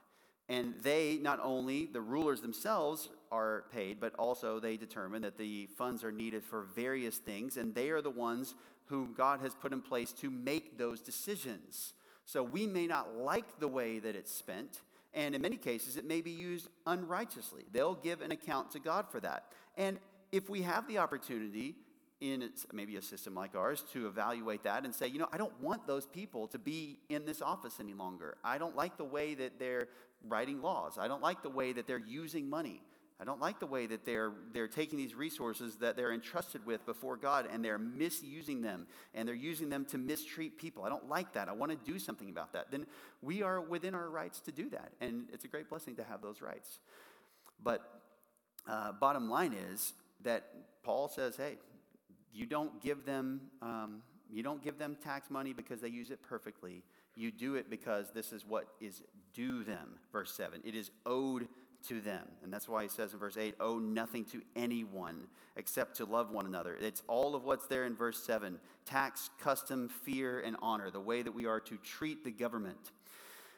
And 0.48 0.74
they 0.82 1.18
not 1.20 1.40
only 1.42 1.86
the 1.86 2.00
rulers 2.00 2.40
themselves 2.40 3.10
are 3.30 3.64
paid, 3.70 4.00
but 4.00 4.14
also 4.14 4.60
they 4.60 4.76
determine 4.76 5.22
that 5.22 5.36
the 5.36 5.68
funds 5.76 6.02
are 6.04 6.12
needed 6.12 6.44
for 6.44 6.62
various 6.74 7.18
things, 7.18 7.56
and 7.56 7.74
they 7.74 7.90
are 7.90 8.00
the 8.00 8.10
ones 8.10 8.54
whom 8.86 9.14
God 9.16 9.40
has 9.40 9.54
put 9.54 9.72
in 9.72 9.82
place 9.82 10.12
to 10.12 10.30
make 10.30 10.78
those 10.78 11.00
decisions. 11.00 11.92
So 12.24 12.42
we 12.42 12.66
may 12.66 12.86
not 12.86 13.16
like 13.16 13.58
the 13.58 13.68
way 13.68 13.98
that 13.98 14.16
it's 14.16 14.32
spent, 14.34 14.80
and 15.14 15.34
in 15.34 15.42
many 15.42 15.56
cases, 15.56 15.96
it 15.96 16.04
may 16.04 16.20
be 16.20 16.30
used 16.30 16.68
unrighteously. 16.86 17.64
They'll 17.72 17.94
give 17.94 18.20
an 18.20 18.30
account 18.32 18.70
to 18.72 18.78
God 18.78 19.06
for 19.10 19.20
that. 19.20 19.44
And 19.76 19.98
if 20.32 20.50
we 20.50 20.62
have 20.62 20.86
the 20.86 20.98
opportunity 20.98 21.76
in 22.20 22.50
maybe 22.72 22.96
a 22.96 23.02
system 23.02 23.34
like 23.34 23.54
ours 23.54 23.84
to 23.92 24.06
evaluate 24.08 24.64
that 24.64 24.84
and 24.84 24.94
say, 24.94 25.06
you 25.06 25.18
know, 25.18 25.28
I 25.32 25.38
don't 25.38 25.58
want 25.60 25.86
those 25.86 26.06
people 26.06 26.48
to 26.48 26.58
be 26.58 26.98
in 27.08 27.24
this 27.24 27.40
office 27.40 27.78
any 27.80 27.94
longer. 27.94 28.36
I 28.42 28.58
don't 28.58 28.74
like 28.74 28.96
the 28.96 29.04
way 29.04 29.34
that 29.34 29.58
they're 29.58 29.88
writing 30.26 30.60
laws. 30.60 30.98
I 30.98 31.06
don't 31.06 31.22
like 31.22 31.42
the 31.42 31.50
way 31.50 31.72
that 31.72 31.86
they're 31.86 31.98
using 31.98 32.50
money. 32.50 32.82
I 33.20 33.24
don't 33.24 33.40
like 33.40 33.58
the 33.58 33.66
way 33.66 33.86
that 33.86 34.04
they're, 34.04 34.32
they're 34.52 34.68
taking 34.68 34.96
these 34.96 35.14
resources 35.14 35.76
that 35.76 35.96
they're 35.96 36.12
entrusted 36.12 36.64
with 36.64 36.86
before 36.86 37.16
God 37.16 37.48
and 37.52 37.64
they're 37.64 37.78
misusing 37.78 38.62
them 38.62 38.86
and 39.12 39.26
they're 39.26 39.34
using 39.34 39.68
them 39.68 39.84
to 39.86 39.98
mistreat 39.98 40.56
people. 40.56 40.84
I 40.84 40.88
don't 40.88 41.08
like 41.08 41.32
that. 41.32 41.48
I 41.48 41.52
want 41.52 41.72
to 41.72 41.92
do 41.92 41.98
something 41.98 42.30
about 42.30 42.52
that. 42.52 42.70
Then 42.70 42.86
we 43.20 43.42
are 43.42 43.60
within 43.60 43.94
our 43.94 44.08
rights 44.08 44.38
to 44.42 44.52
do 44.52 44.70
that. 44.70 44.92
And 45.00 45.24
it's 45.32 45.44
a 45.44 45.48
great 45.48 45.68
blessing 45.68 45.96
to 45.96 46.04
have 46.04 46.22
those 46.22 46.40
rights. 46.40 46.78
But 47.60 47.82
uh, 48.68 48.92
bottom 48.92 49.28
line 49.28 49.52
is 49.72 49.94
that 50.22 50.44
Paul 50.84 51.08
says, 51.08 51.36
hey, 51.36 51.58
you 52.32 52.46
don't 52.46 52.80
give 52.80 53.04
them. 53.04 53.40
Um, 53.60 54.02
you 54.30 54.42
don't 54.42 54.62
give 54.62 54.78
them 54.78 54.96
tax 55.02 55.30
money 55.30 55.52
because 55.52 55.80
they 55.80 55.88
use 55.88 56.10
it 56.10 56.22
perfectly. 56.22 56.84
You 57.16 57.32
do 57.32 57.56
it 57.56 57.70
because 57.70 58.10
this 58.12 58.32
is 58.32 58.44
what 58.46 58.68
is 58.80 59.02
due 59.34 59.64
them. 59.64 59.94
Verse 60.12 60.32
7. 60.34 60.60
It 60.64 60.74
is 60.74 60.90
owed 61.06 61.48
to 61.86 62.00
them. 62.00 62.26
And 62.42 62.52
that's 62.52 62.68
why 62.68 62.82
he 62.82 62.88
says 62.88 63.12
in 63.12 63.18
verse 63.18 63.36
8, 63.36 63.54
owe 63.60 63.78
nothing 63.78 64.24
to 64.26 64.42
anyone 64.56 65.28
except 65.56 65.96
to 65.96 66.04
love 66.04 66.30
one 66.30 66.46
another. 66.46 66.76
It's 66.80 67.02
all 67.06 67.34
of 67.34 67.44
what's 67.44 67.66
there 67.66 67.84
in 67.84 67.94
verse 67.94 68.22
7 68.22 68.58
tax, 68.84 69.30
custom, 69.40 69.88
fear, 69.88 70.40
and 70.40 70.56
honor, 70.62 70.90
the 70.90 71.00
way 71.00 71.22
that 71.22 71.32
we 71.32 71.46
are 71.46 71.60
to 71.60 71.76
treat 71.78 72.24
the 72.24 72.30
government. 72.30 72.92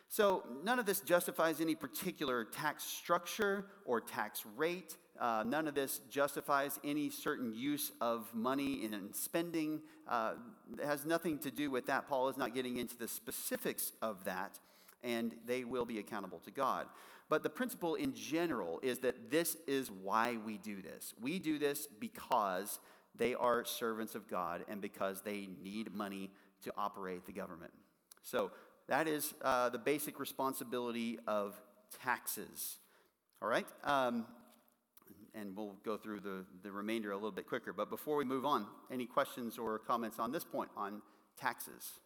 So 0.09 0.43
none 0.65 0.81
of 0.81 0.87
this 0.87 1.01
justifies 1.01 1.61
any 1.61 1.77
particular 1.77 2.45
tax 2.45 2.83
structure 2.83 3.67
or 3.85 4.01
tax 4.01 4.45
rate. 4.57 4.97
Uh, 5.21 5.45
none 5.47 5.69
of 5.69 5.75
this 5.77 6.01
justifies 6.11 6.81
any 6.83 7.11
certain 7.11 7.53
use 7.55 7.93
of 8.01 8.27
money 8.35 8.83
in 8.83 9.13
spending. 9.13 9.81
Uh, 10.09 10.33
it 10.77 10.85
has 10.85 11.07
nothing 11.07 11.39
to 11.39 11.51
do 11.53 11.71
with 11.71 11.87
that. 11.87 12.09
Paul 12.09 12.29
is 12.29 12.37
not 12.37 12.55
getting 12.55 12.79
into 12.79 12.97
the 12.97 13.07
specifics 13.07 13.93
of 14.03 14.25
that, 14.25 14.59
and 15.05 15.33
they 15.47 15.63
will 15.63 15.85
be 15.85 16.01
accountable 16.01 16.41
to 16.41 16.51
God. 16.51 16.87
But 17.31 17.45
the 17.45 17.49
principle 17.49 17.95
in 17.95 18.13
general 18.13 18.81
is 18.83 18.99
that 18.99 19.31
this 19.31 19.57
is 19.69 19.89
why 19.89 20.37
we 20.45 20.59
do 20.59 20.83
this. 20.83 21.15
We 21.23 21.39
do 21.39 21.61
this 21.61 21.87
because 22.01 22.81
they 23.15 23.35
are 23.35 23.65
servants 23.65 24.17
of 24.17 24.29
God 24.29 24.65
and 24.69 24.81
because 24.81 25.23
they 25.23 25.49
need 25.63 25.95
money 25.95 26.31
to 26.65 26.73
operate 26.77 27.25
the 27.27 27.33
government. 27.33 27.73
So 28.25 28.51
that 28.89 29.07
is 29.07 29.33
uh, 29.43 29.69
the 29.69 29.79
basic 29.79 30.19
responsibility 30.19 31.21
of 31.29 31.55
taxes. 32.03 32.79
All 33.41 33.49
right? 33.49 33.67
Um, 33.85 34.27
and 35.33 35.57
we'll 35.57 35.77
go 35.85 35.97
through 35.97 36.21
the, 36.21 36.45
the 36.65 36.73
remainder 36.73 37.13
a 37.13 37.15
little 37.15 37.31
bit 37.31 37.47
quicker. 37.47 37.73
But 37.73 37.91
before 37.91 38.17
we 38.17 38.25
move 38.25 38.45
on, 38.45 38.67
any 38.91 39.07
questions 39.07 39.57
or 39.57 39.79
comments 39.79 40.19
on 40.19 40.33
this 40.33 40.43
point 40.43 40.71
on 40.77 41.01
taxes? 41.39 42.01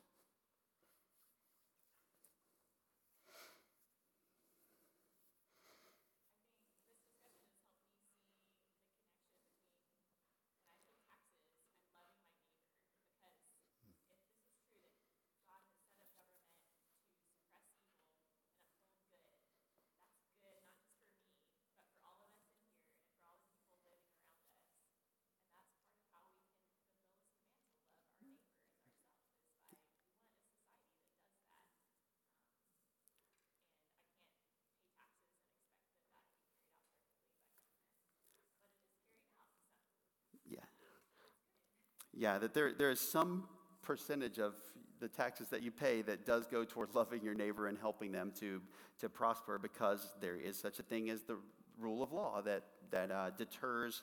Yeah, 42.17 42.39
that 42.39 42.55
there, 42.55 42.73
there 42.73 42.91
is 42.91 43.01
some 43.01 43.45
percentage 43.83 44.39
of 44.39 44.55
the 45.01 45.09
taxes 45.09 45.49
that 45.49 45.63
you 45.63 45.71
pay 45.71 46.03
that 46.03 46.25
does 46.25 46.47
go 46.47 46.65
toward 46.65 46.89
loving 46.95 47.23
your 47.23 47.35
neighbor 47.35 47.67
and 47.67 47.79
helping 47.79 48.13
them 48.13 48.33
to, 48.41 48.61
to 49.01 49.09
prosper 49.09 49.59
because 49.59 50.15
there 50.21 50.37
is 50.37 50.59
such 50.59 50.79
a 50.79 50.83
thing 50.83 51.11
as 51.11 51.23
the 51.23 51.37
rule 51.79 52.03
of 52.03 52.13
law 52.13 52.41
that, 52.43 52.63
that 52.91 53.11
uh, 53.11 53.31
deters 53.37 54.03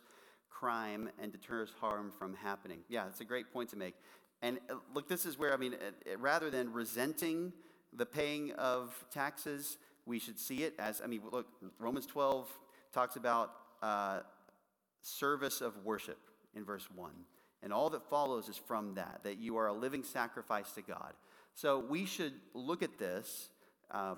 crime 0.50 1.10
and 1.22 1.32
deters 1.32 1.72
harm 1.80 2.12
from 2.12 2.36
happening. 2.36 2.80
Yeah, 2.90 3.08
it's 3.08 3.22
a 3.22 3.26
great 3.26 3.52
point 3.52 3.70
to 3.70 3.78
make. 3.78 3.96
And 4.42 4.60
uh, 4.70 4.76
look, 4.94 5.08
this 5.08 5.26
is 5.26 5.40
where, 5.40 5.54
I 5.54 5.58
mean, 5.58 5.76
rather 6.18 6.50
than 6.50 6.74
resenting 6.74 7.54
the 7.94 8.06
paying 8.06 8.52
of 8.54 8.94
taxes, 9.12 9.78
we 10.06 10.20
should 10.20 10.40
see 10.40 10.64
it 10.64 10.76
as, 10.78 11.02
I 11.04 11.08
mean, 11.08 11.22
look, 11.32 11.48
Romans 11.80 12.06
12 12.06 12.50
talks 12.92 13.16
about 13.16 13.54
uh, 13.82 14.20
service 15.02 15.62
of 15.62 15.78
worship 15.86 16.20
in 16.54 16.66
verse 16.66 16.88
1. 16.94 17.12
And 17.64 17.72
all 17.72 17.90
that 17.92 18.10
follows 18.10 18.50
is 18.50 18.58
from 18.58 18.96
that, 18.96 19.22
that 19.24 19.38
you 19.38 19.58
are 19.58 19.68
a 19.68 19.74
living 19.74 20.04
sacrifice 20.04 20.72
to 20.74 20.82
God. 20.82 21.14
So 21.54 21.80
we 21.80 22.06
should 22.06 22.34
look 22.54 22.82
at 22.82 22.98
this 22.98 23.50
um, 23.92 24.18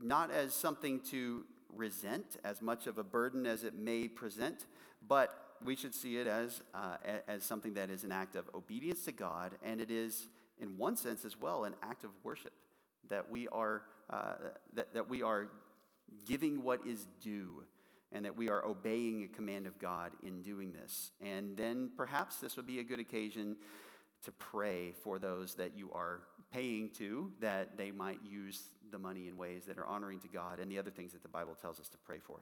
not 0.00 0.30
as 0.30 0.54
something 0.54 1.00
to 1.10 1.44
resent, 1.74 2.36
as 2.44 2.62
much 2.62 2.86
of 2.86 2.98
a 2.98 3.04
burden 3.04 3.46
as 3.46 3.64
it 3.64 3.74
may 3.74 4.08
present, 4.08 4.66
but 5.06 5.56
we 5.64 5.76
should 5.76 5.94
see 5.94 6.16
it 6.16 6.26
as, 6.26 6.62
uh, 6.74 6.96
as 7.26 7.42
something 7.42 7.74
that 7.74 7.90
is 7.90 8.04
an 8.04 8.12
act 8.12 8.36
of 8.36 8.48
obedience 8.54 9.04
to 9.04 9.12
God, 9.12 9.52
and 9.62 9.80
it 9.80 9.90
is 9.90 10.28
in 10.60 10.78
one 10.78 10.96
sense 10.96 11.24
as 11.24 11.38
well, 11.38 11.64
an 11.64 11.74
act 11.82 12.04
of 12.04 12.10
worship 12.22 12.52
that 13.08 13.30
we 13.30 13.48
are, 13.48 13.82
uh, 14.10 14.34
that, 14.74 14.94
that 14.94 15.08
we 15.08 15.22
are 15.22 15.48
giving 16.26 16.62
what 16.62 16.80
is 16.86 17.06
due 17.22 17.64
and 18.12 18.24
that 18.24 18.36
we 18.36 18.48
are 18.48 18.64
obeying 18.64 19.24
a 19.24 19.28
command 19.28 19.66
of 19.66 19.78
God 19.78 20.12
in 20.22 20.42
doing 20.42 20.72
this. 20.72 21.12
And 21.20 21.56
then 21.56 21.90
perhaps 21.96 22.36
this 22.36 22.56
would 22.56 22.66
be 22.66 22.78
a 22.78 22.84
good 22.84 23.00
occasion 23.00 23.56
to 24.24 24.32
pray 24.32 24.92
for 25.04 25.18
those 25.18 25.54
that 25.54 25.76
you 25.76 25.90
are 25.92 26.20
paying 26.52 26.90
to, 26.98 27.30
that 27.40 27.76
they 27.76 27.90
might 27.90 28.18
use 28.24 28.62
the 28.90 28.98
money 28.98 29.28
in 29.28 29.36
ways 29.36 29.64
that 29.66 29.78
are 29.78 29.86
honoring 29.86 30.18
to 30.20 30.28
God 30.28 30.58
and 30.58 30.70
the 30.70 30.78
other 30.78 30.90
things 30.90 31.12
that 31.12 31.22
the 31.22 31.28
Bible 31.28 31.54
tells 31.60 31.78
us 31.78 31.88
to 31.88 31.98
pray 31.98 32.18
for. 32.18 32.40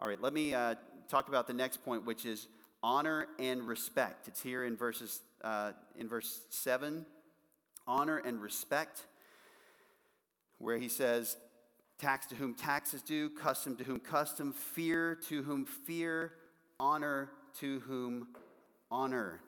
All 0.00 0.08
right, 0.08 0.20
let 0.20 0.32
me 0.32 0.52
uh, 0.52 0.74
talk 1.08 1.28
about 1.28 1.46
the 1.46 1.54
next 1.54 1.84
point, 1.84 2.04
which 2.04 2.26
is 2.26 2.48
honor 2.82 3.28
and 3.38 3.62
respect. 3.62 4.28
It's 4.28 4.42
here 4.42 4.64
in 4.64 4.76
verses 4.76 5.20
uh, 5.42 5.72
in 5.96 6.08
verse 6.08 6.40
seven, 6.50 7.06
honor 7.86 8.18
and 8.18 8.42
respect, 8.42 9.06
where 10.58 10.76
he 10.76 10.88
says, 10.88 11.36
tax 11.98 12.26
to 12.26 12.34
whom 12.34 12.54
tax 12.54 12.94
is 12.94 13.02
due, 13.02 13.30
custom 13.30 13.76
to 13.76 13.84
whom 13.84 14.00
custom, 14.00 14.52
fear 14.52 15.14
to 15.28 15.42
whom 15.42 15.64
fear, 15.64 16.32
honor 16.80 17.30
to 17.60 17.80
whom 17.80 18.28
honor. 18.90 19.40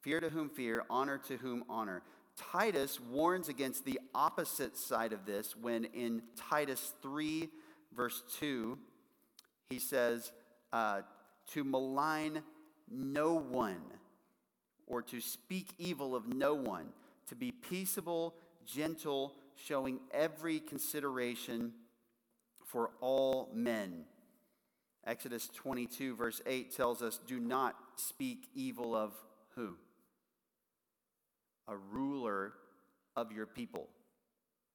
Fear 0.00 0.20
to 0.20 0.28
whom 0.28 0.48
fear, 0.48 0.84
honor 0.88 1.18
to 1.18 1.36
whom 1.36 1.64
honor. 1.68 2.02
Titus 2.36 3.00
warns 3.00 3.48
against 3.48 3.84
the 3.84 3.98
opposite 4.14 4.76
side 4.76 5.12
of 5.12 5.26
this 5.26 5.56
when 5.56 5.84
in 5.86 6.22
Titus 6.36 6.92
3, 7.02 7.48
verse 7.94 8.22
2, 8.38 8.78
he 9.70 9.78
says, 9.78 10.32
uh, 10.72 11.02
to 11.48 11.64
malign 11.64 12.42
no 12.90 13.34
one 13.34 13.80
or 14.86 15.02
to 15.02 15.20
speak 15.20 15.68
evil 15.78 16.14
of 16.14 16.32
no 16.32 16.54
one, 16.54 16.86
to 17.26 17.34
be 17.34 17.50
peaceable, 17.50 18.34
gentle, 18.64 19.34
showing 19.56 20.00
every 20.12 20.60
consideration 20.60 21.72
for 22.68 22.90
all 23.00 23.50
men. 23.54 24.04
Exodus 25.06 25.48
22, 25.54 26.14
verse 26.14 26.42
8 26.46 26.74
tells 26.74 27.02
us, 27.02 27.18
Do 27.26 27.40
not 27.40 27.74
speak 27.96 28.48
evil 28.54 28.94
of 28.94 29.14
who? 29.54 29.74
A 31.66 31.76
ruler 31.76 32.52
of 33.16 33.32
your 33.32 33.46
people. 33.46 33.88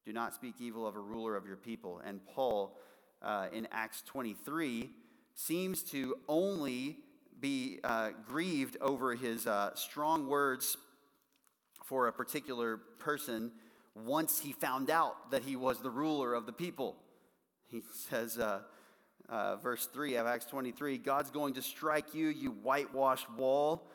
Do 0.05 0.11
not 0.11 0.33
speak 0.33 0.55
evil 0.59 0.87
of 0.87 0.95
a 0.95 0.99
ruler 0.99 1.35
of 1.35 1.45
your 1.45 1.55
people. 1.55 2.01
And 2.03 2.19
Paul, 2.25 2.77
uh, 3.21 3.47
in 3.53 3.67
Acts 3.71 4.01
23, 4.05 4.89
seems 5.35 5.83
to 5.83 6.17
only 6.27 6.97
be 7.39 7.79
uh, 7.83 8.09
grieved 8.27 8.77
over 8.81 9.15
his 9.15 9.45
uh, 9.45 9.75
strong 9.75 10.27
words 10.27 10.77
for 11.83 12.07
a 12.07 12.13
particular 12.13 12.77
person 12.99 13.51
once 13.95 14.39
he 14.39 14.51
found 14.51 14.89
out 14.89 15.31
that 15.31 15.43
he 15.43 15.55
was 15.55 15.79
the 15.79 15.89
ruler 15.89 16.33
of 16.33 16.45
the 16.45 16.53
people. 16.53 16.95
He 17.73 17.81
says, 17.91 18.37
uh, 18.37 18.59
uh, 19.27 19.55
verse 19.55 19.87
3 19.87 20.15
of 20.17 20.27
Acts 20.27 20.45
23 20.45 20.99
God's 20.99 21.31
going 21.31 21.55
to 21.55 21.61
strike 21.63 22.13
you, 22.13 22.27
you 22.27 22.51
whitewashed 22.51 23.29
wall. 23.31 23.87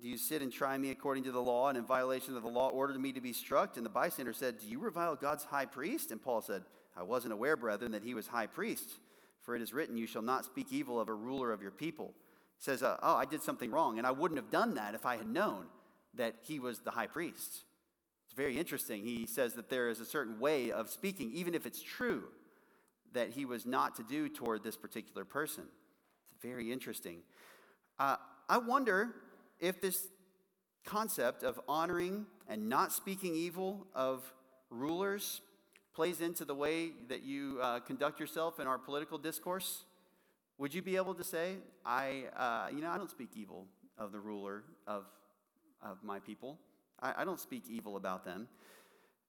Do 0.00 0.08
you 0.08 0.16
sit 0.16 0.40
and 0.40 0.50
try 0.50 0.76
me 0.78 0.90
according 0.90 1.24
to 1.24 1.32
the 1.32 1.40
law 1.40 1.68
and 1.68 1.76
in 1.76 1.84
violation 1.84 2.34
of 2.34 2.42
the 2.42 2.48
law 2.48 2.70
ordered 2.70 2.98
me 2.98 3.12
to 3.12 3.20
be 3.20 3.34
struck? 3.34 3.76
And 3.76 3.84
the 3.84 3.90
bystander 3.90 4.32
said, 4.32 4.58
Do 4.58 4.66
you 4.66 4.78
revile 4.78 5.16
God's 5.16 5.44
high 5.44 5.66
priest? 5.66 6.12
And 6.12 6.22
Paul 6.22 6.40
said, 6.40 6.62
I 6.96 7.02
wasn't 7.02 7.34
aware, 7.34 7.56
brethren, 7.58 7.92
that 7.92 8.02
he 8.02 8.14
was 8.14 8.26
high 8.26 8.46
priest. 8.46 8.88
For 9.42 9.54
it 9.54 9.60
is 9.60 9.74
written, 9.74 9.98
You 9.98 10.06
shall 10.06 10.22
not 10.22 10.46
speak 10.46 10.68
evil 10.70 10.98
of 10.98 11.10
a 11.10 11.14
ruler 11.14 11.52
of 11.52 11.60
your 11.60 11.70
people. 11.70 12.14
He 12.56 12.64
says, 12.64 12.82
uh, 12.82 12.96
Oh, 13.02 13.16
I 13.16 13.26
did 13.26 13.42
something 13.42 13.70
wrong. 13.70 13.98
And 13.98 14.06
I 14.06 14.12
wouldn't 14.12 14.40
have 14.40 14.50
done 14.50 14.76
that 14.76 14.94
if 14.94 15.04
I 15.04 15.18
had 15.18 15.28
known 15.28 15.66
that 16.14 16.36
he 16.42 16.58
was 16.58 16.78
the 16.78 16.90
high 16.90 17.06
priest. 17.06 17.64
It's 18.26 18.34
very 18.34 18.58
interesting. 18.58 19.02
He 19.02 19.26
says 19.26 19.52
that 19.54 19.68
there 19.68 19.90
is 19.90 20.00
a 20.00 20.06
certain 20.06 20.40
way 20.40 20.70
of 20.70 20.88
speaking, 20.88 21.30
even 21.32 21.54
if 21.54 21.66
it's 21.66 21.82
true 21.82 22.24
that 23.16 23.30
he 23.30 23.46
was 23.46 23.64
not 23.64 23.96
to 23.96 24.02
do 24.02 24.28
toward 24.28 24.62
this 24.62 24.76
particular 24.76 25.24
person. 25.24 25.64
It's 26.22 26.42
very 26.42 26.70
interesting. 26.70 27.20
Uh, 27.98 28.16
I 28.46 28.58
wonder 28.58 29.08
if 29.58 29.80
this 29.80 30.08
concept 30.84 31.42
of 31.42 31.58
honoring 31.66 32.26
and 32.46 32.68
not 32.68 32.92
speaking 32.92 33.34
evil 33.34 33.86
of 33.94 34.22
rulers 34.68 35.40
plays 35.94 36.20
into 36.20 36.44
the 36.44 36.54
way 36.54 36.90
that 37.08 37.22
you 37.22 37.58
uh, 37.62 37.80
conduct 37.80 38.20
yourself 38.20 38.60
in 38.60 38.66
our 38.66 38.76
political 38.76 39.16
discourse. 39.16 39.86
Would 40.58 40.74
you 40.74 40.82
be 40.82 40.96
able 40.96 41.14
to 41.14 41.24
say, 41.24 41.56
I, 41.86 42.24
uh, 42.36 42.68
you 42.70 42.82
know, 42.82 42.90
I 42.90 42.98
don't 42.98 43.10
speak 43.10 43.30
evil 43.34 43.66
of 43.96 44.12
the 44.12 44.20
ruler 44.20 44.62
of, 44.86 45.04
of 45.82 46.04
my 46.04 46.18
people. 46.18 46.58
I, 47.00 47.14
I 47.22 47.24
don't 47.24 47.40
speak 47.40 47.64
evil 47.70 47.96
about 47.96 48.26
them. 48.26 48.46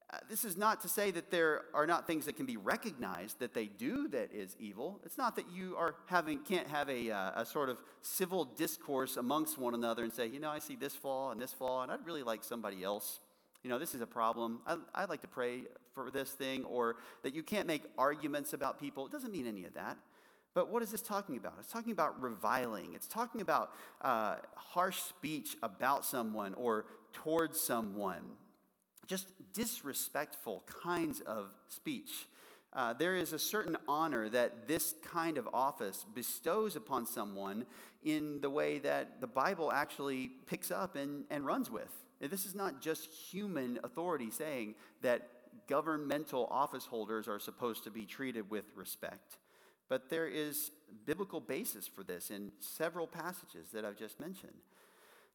Uh, 0.10 0.20
this 0.30 0.46
is 0.46 0.56
not 0.56 0.80
to 0.80 0.88
say 0.88 1.12
that 1.12 1.32
there 1.32 1.64
are 1.74 1.86
not 1.86 2.08
things 2.08 2.26
that 2.26 2.38
can 2.38 2.46
be 2.46 2.56
recognized 2.56 3.40
that 3.40 3.54
they 3.54 3.66
do 3.66 4.08
that 4.08 4.32
is 4.32 4.56
evil. 4.58 5.02
It's 5.04 5.18
not 5.18 5.36
that 5.36 5.52
you 5.52 5.76
are 5.76 5.96
having 6.06 6.40
can't 6.40 6.68
have 6.68 6.90
a, 6.90 7.12
uh, 7.12 7.42
a 7.42 7.46
sort 7.46 7.68
of 7.68 7.78
civil 8.02 8.46
discourse 8.46 9.18
amongst 9.18 9.58
one 9.58 9.74
another 9.74 10.04
and 10.04 10.14
say, 10.14 10.28
you 10.28 10.40
know, 10.40 10.50
I 10.50 10.60
see 10.60 10.78
this 10.78 10.96
flaw 10.96 11.32
and 11.32 11.42
this 11.42 11.52
flaw, 11.52 11.84
and 11.84 11.92
I'd 11.92 12.06
really 12.06 12.24
like 12.24 12.46
somebody 12.46 12.86
else. 12.86 13.20
You 13.64 13.70
know, 13.70 13.80
this 13.80 13.94
is 13.94 14.00
a 14.00 14.08
problem. 14.08 14.62
I, 14.66 14.78
I'd 14.96 15.10
like 15.10 15.22
to 15.22 15.28
pray 15.28 15.64
for 15.94 16.10
this 16.10 16.30
thing, 16.30 16.64
or 16.64 16.96
that 17.24 17.36
you 17.36 17.44
can't 17.44 17.68
make 17.68 17.84
arguments 17.98 18.54
about 18.54 18.80
people. 18.80 19.06
It 19.06 19.12
doesn't 19.12 19.32
mean 19.34 19.46
any 19.46 19.66
of 19.66 19.74
that. 19.74 19.98
But 20.54 20.72
what 20.72 20.82
is 20.84 20.90
this 20.90 21.02
talking 21.02 21.36
about? 21.36 21.56
It's 21.60 21.72
talking 21.72 21.92
about 21.92 22.22
reviling. 22.22 22.94
It's 22.94 23.08
talking 23.08 23.42
about 23.42 23.74
uh, 24.02 24.38
harsh 24.56 25.02
speech 25.02 25.58
about 25.62 26.06
someone 26.06 26.54
or 26.54 26.86
towards 27.12 27.60
someone 27.60 28.22
just 29.08 29.28
disrespectful 29.54 30.64
kinds 30.84 31.22
of 31.22 31.48
speech. 31.70 32.28
Uh, 32.74 32.94
there 32.94 33.16
is 33.16 33.34
a 33.34 33.40
certain 33.40 33.78
honor 33.88 34.30
that 34.30 34.68
this 34.68 34.94
kind 35.02 35.38
of 35.38 35.48
office 35.54 36.06
bestows 36.14 36.76
upon 36.76 37.06
someone 37.06 37.66
in 38.04 38.40
the 38.42 38.50
way 38.50 38.78
that 38.78 39.20
the 39.20 39.28
Bible 39.28 39.72
actually 39.72 40.30
picks 40.46 40.70
up 40.70 40.96
and, 40.96 41.24
and 41.30 41.46
runs 41.46 41.72
with. 41.72 41.92
This 42.20 42.46
is 42.46 42.56
not 42.56 42.82
just 42.82 43.10
human 43.12 43.80
authority 43.84 44.30
saying 44.32 44.76
that 45.02 45.30
governmental 45.68 46.48
office 46.52 46.86
holders 46.86 47.28
are 47.28 47.40
supposed 47.40 47.84
to 47.84 47.92
be 47.92 48.06
treated 48.06 48.50
with 48.50 48.66
respect. 48.76 49.38
But 49.90 50.10
there 50.10 50.28
is 50.28 50.72
biblical 51.06 51.40
basis 51.40 51.88
for 51.88 52.04
this 52.04 52.30
in 52.30 52.52
several 52.60 53.08
passages 53.08 53.70
that 53.74 53.86
I've 53.86 53.98
just 53.98 54.20
mentioned. 54.20 54.58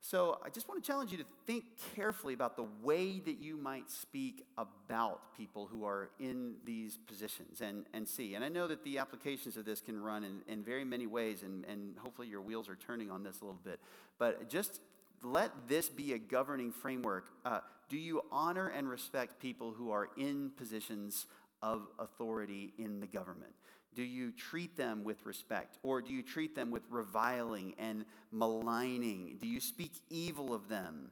So 0.05 0.41
I 0.45 0.49
just 0.49 0.69
want 0.69 0.83
to 0.83 0.87
challenge 0.87 1.13
you 1.13 1.19
to 1.19 1.25
think 1.47 1.65
carefully 1.95 2.35
about 2.35 2.57
the 2.57 2.67
way 2.83 3.21
that 3.21 3.39
you 3.41 3.57
might 3.57 3.89
speak 3.89 4.45
about 4.59 5.21
people 5.37 5.69
who 5.73 5.85
are 5.85 6.11
in 6.19 6.55
these 6.65 6.99
positions 7.07 7.61
and, 7.61 7.87
and 7.95 8.07
see. 8.07 8.35
And 8.35 8.45
I 8.45 8.49
know 8.49 8.67
that 8.67 8.83
the 8.83 8.99
applications 8.99 9.57
of 9.57 9.65
this 9.65 9.81
can 9.81 10.03
run 10.03 10.25
in, 10.25 10.41
in 10.49 10.65
very 10.65 10.85
many 10.85 11.07
ways, 11.07 11.45
and, 11.45 11.65
and 11.67 11.97
hopefully 11.99 12.27
your 12.27 12.41
wheels 12.41 12.69
are 12.69 12.75
turning 12.75 13.13
on 13.13 13.23
this 13.23 13.41
a 13.43 13.45
little 13.45 13.61
bit. 13.63 13.79
But 14.19 14.51
just 14.51 14.81
let 15.23 15.53
this 15.69 15.89
be 15.89 16.15
a 16.15 16.19
governing 16.19 16.73
framework. 16.73 17.27
Uh, 17.45 17.61
do 17.89 17.97
you 17.97 18.23
honor 18.33 18.67
and 18.67 18.89
respect 18.89 19.39
people 19.39 19.71
who 19.71 19.93
are 19.93 20.09
in 20.17 20.51
positions 20.57 21.27
of 21.63 21.87
authority 22.01 22.73
in 22.77 22.99
the 22.99 23.07
government? 23.07 23.53
Do 23.95 24.03
you 24.03 24.33
treat 24.33 24.77
them 24.77 25.05
with 25.05 25.25
respect? 25.27 25.79
Or 25.83 26.01
do 26.01 26.13
you 26.13 26.23
treat 26.23 26.55
them 26.55 26.71
with 26.71 26.83
reviling 26.91 27.75
and 27.79 28.05
maligning? 28.31 29.37
Do 29.41 29.47
you 29.47 29.61
speak 29.61 29.93
evil 30.09 30.55
of 30.55 30.69
them? 30.69 31.11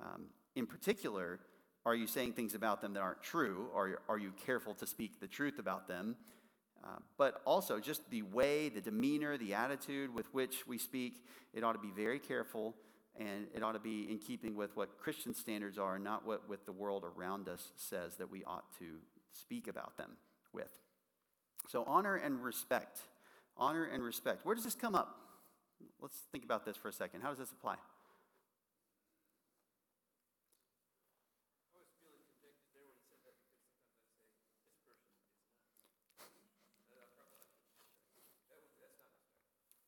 Um, 0.00 0.26
in 0.56 0.66
particular, 0.66 1.40
are 1.84 1.94
you 1.94 2.06
saying 2.06 2.32
things 2.32 2.54
about 2.54 2.80
them 2.80 2.94
that 2.94 3.00
aren't 3.00 3.22
true? 3.22 3.68
Or 3.74 4.00
are 4.08 4.18
you 4.18 4.32
careful 4.44 4.74
to 4.74 4.86
speak 4.86 5.20
the 5.20 5.28
truth 5.28 5.58
about 5.58 5.88
them? 5.88 6.16
Uh, 6.84 6.98
but 7.16 7.42
also, 7.44 7.78
just 7.78 8.08
the 8.10 8.22
way, 8.22 8.68
the 8.68 8.80
demeanor, 8.80 9.36
the 9.36 9.54
attitude 9.54 10.12
with 10.12 10.32
which 10.34 10.66
we 10.66 10.78
speak, 10.78 11.24
it 11.54 11.62
ought 11.62 11.74
to 11.74 11.78
be 11.78 11.92
very 11.94 12.18
careful 12.18 12.74
and 13.18 13.46
it 13.54 13.62
ought 13.62 13.72
to 13.72 13.78
be 13.78 14.10
in 14.10 14.18
keeping 14.18 14.56
with 14.56 14.74
what 14.76 14.98
Christian 14.98 15.34
standards 15.34 15.78
are, 15.78 15.98
not 15.98 16.26
what, 16.26 16.48
what 16.48 16.64
the 16.64 16.72
world 16.72 17.04
around 17.04 17.48
us 17.48 17.72
says 17.76 18.16
that 18.16 18.30
we 18.30 18.42
ought 18.44 18.64
to 18.78 18.96
speak 19.32 19.68
about 19.68 19.96
them 19.96 20.12
with. 20.52 20.81
So, 21.68 21.84
honor 21.86 22.16
and 22.16 22.42
respect. 22.42 23.00
Honor 23.56 23.84
and 23.84 24.02
respect. 24.02 24.44
Where 24.44 24.54
does 24.54 24.64
this 24.64 24.74
come 24.74 24.94
up? 24.94 25.16
Let's 26.00 26.18
think 26.32 26.44
about 26.44 26.64
this 26.64 26.76
for 26.76 26.88
a 26.88 26.92
second. 26.92 27.22
How 27.22 27.30
does 27.30 27.38
this 27.38 27.52
apply? 27.52 27.76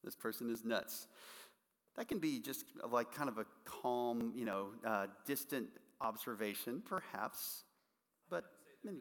This 0.04 0.14
person 0.14 0.50
is 0.50 0.64
nuts. 0.64 1.06
That 1.96 2.08
can 2.08 2.18
be 2.18 2.38
just 2.38 2.66
like 2.90 3.12
kind 3.14 3.28
of 3.28 3.38
a 3.38 3.46
calm, 3.64 4.32
you 4.36 4.44
know, 4.44 4.68
uh, 4.84 5.06
distant 5.26 5.68
observation, 6.00 6.82
perhaps, 6.84 7.64
but 8.28 8.44
many. 8.84 8.98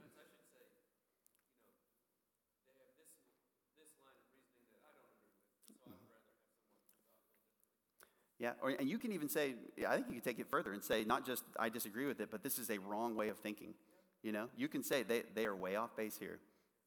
Yeah, 8.44 8.52
or, 8.62 8.72
and 8.72 8.90
you 8.90 8.98
can 8.98 9.14
even 9.14 9.30
say, 9.30 9.56
I 9.88 9.96
think 9.96 10.08
you 10.10 10.16
can 10.16 10.22
take 10.22 10.38
it 10.38 10.50
further 10.50 10.74
and 10.74 10.84
say, 10.84 11.06
not 11.06 11.26
just 11.26 11.46
I 11.58 11.70
disagree 11.70 12.06
with 12.06 12.20
it, 12.20 12.30
but 12.30 12.44
this 12.44 12.60
is 12.60 12.70
a 12.70 12.78
wrong 12.78 13.16
way 13.16 13.30
of 13.30 13.38
thinking. 13.38 13.74
You 14.22 14.34
know, 14.34 14.50
you 14.58 14.68
can 14.68 14.84
say 14.84 15.02
they, 15.02 15.24
they 15.34 15.46
are 15.46 15.56
way 15.56 15.78
off 15.78 15.96
base 15.96 16.18
here. 16.20 16.40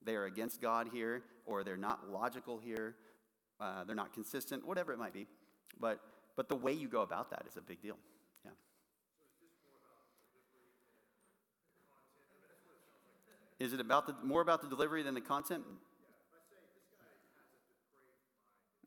They 0.05 0.17
are 0.17 0.27
against 0.27 0.61
God 0.61 0.91
here, 0.93 1.23
or 1.47 1.65
they're 1.65 1.79
not 1.79 2.11
logical 2.13 2.59
here. 2.59 2.97
Uh, 3.59 3.85
they're 3.85 3.97
not 3.97 4.13
consistent, 4.13 4.67
whatever 4.67 4.93
it 4.93 4.99
might 4.99 5.15
be. 5.15 5.29
But, 5.81 5.99
but 6.37 6.51
the 6.51 6.57
way 6.57 6.75
you 6.75 6.89
go 6.89 7.01
about 7.01 7.31
that 7.31 7.47
is 7.49 7.57
a 7.57 7.63
big 7.63 7.81
deal. 7.81 7.97
Yeah. 8.45 8.51
Is 13.61 13.73
it 13.73 13.81
about 13.81 14.07
the, 14.07 14.15
more 14.23 14.43
about 14.43 14.61
the 14.61 14.69
delivery 14.69 15.03
than 15.03 15.15
the 15.15 15.23
content? 15.23 15.65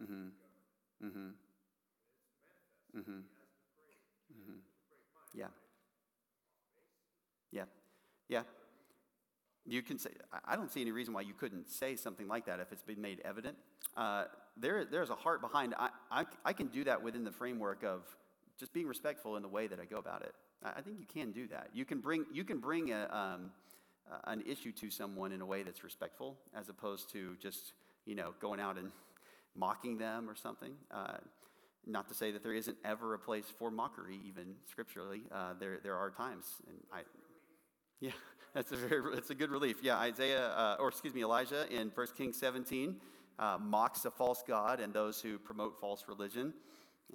Mm-hmm. 0.03 1.07
Mm-hmm. 1.07 1.29
Mm-hmm. 2.99 3.19
Mm-hmm. 4.33 4.59
Yeah. 5.33 5.45
Yeah. 7.51 7.63
Yeah. 8.27 8.43
You 9.65 9.81
can 9.81 9.99
say, 9.99 10.09
I 10.45 10.55
don't 10.55 10.71
see 10.71 10.81
any 10.81 10.91
reason 10.91 11.13
why 11.13 11.21
you 11.21 11.33
couldn't 11.33 11.69
say 11.69 11.95
something 11.95 12.27
like 12.27 12.45
that 12.47 12.59
if 12.59 12.71
it's 12.71 12.81
been 12.81 13.01
made 13.01 13.21
evident. 13.23 13.55
Uh, 13.95 14.25
there, 14.57 14.85
there's 14.85 15.09
a 15.09 15.15
heart 15.15 15.41
behind 15.41 15.73
I, 15.77 15.89
I, 16.11 16.25
I, 16.43 16.53
can 16.53 16.67
do 16.67 16.83
that 16.83 17.01
within 17.01 17.23
the 17.23 17.31
framework 17.31 17.83
of 17.83 18.01
just 18.57 18.73
being 18.73 18.87
respectful 18.87 19.35
in 19.35 19.41
the 19.41 19.47
way 19.47 19.67
that 19.67 19.79
I 19.79 19.85
go 19.85 19.97
about 19.97 20.21
it. 20.21 20.33
I, 20.63 20.81
think 20.81 20.99
you 20.99 21.05
can 21.05 21.31
do 21.31 21.47
that. 21.47 21.69
You 21.73 21.85
can 21.85 21.99
bring, 21.99 22.25
you 22.33 22.43
can 22.43 22.59
bring 22.59 22.91
a, 22.91 23.07
um, 23.11 23.51
an 24.25 24.43
issue 24.47 24.71
to 24.73 24.89
someone 24.89 25.31
in 25.31 25.41
a 25.41 25.45
way 25.45 25.63
that's 25.63 25.83
respectful 25.83 26.37
as 26.55 26.69
opposed 26.69 27.11
to 27.13 27.35
just, 27.41 27.73
you 28.05 28.15
know, 28.15 28.33
going 28.41 28.59
out 28.59 28.77
and 28.77 28.91
mocking 29.55 29.97
them 29.97 30.29
or 30.29 30.35
something. 30.35 30.73
Uh, 30.91 31.17
not 31.85 32.07
to 32.09 32.13
say 32.13 32.31
that 32.31 32.43
there 32.43 32.53
isn't 32.53 32.77
ever 32.83 33.13
a 33.13 33.19
place 33.19 33.45
for 33.57 33.71
mockery, 33.71 34.19
even 34.25 34.55
scripturally. 34.69 35.21
Uh, 35.31 35.53
there, 35.59 35.79
there 35.83 35.95
are 35.95 36.11
times, 36.11 36.45
and 36.67 36.77
I, 36.93 37.01
yeah, 37.99 38.11
that's 38.53 38.71
a 38.71 38.75
very, 38.75 39.01
that's 39.13 39.29
a 39.29 39.35
good 39.35 39.51
relief. 39.51 39.77
Yeah, 39.81 39.97
Isaiah, 39.97 40.49
uh, 40.49 40.77
or 40.79 40.89
excuse 40.89 41.13
me, 41.13 41.23
Elijah 41.23 41.65
in 41.71 41.91
1 41.93 42.07
Kings 42.17 42.37
17 42.37 42.95
uh, 43.39 43.57
mocks 43.59 44.05
a 44.05 44.11
false 44.11 44.43
god 44.47 44.79
and 44.79 44.93
those 44.93 45.21
who 45.21 45.37
promote 45.37 45.79
false 45.79 46.05
religion, 46.07 46.53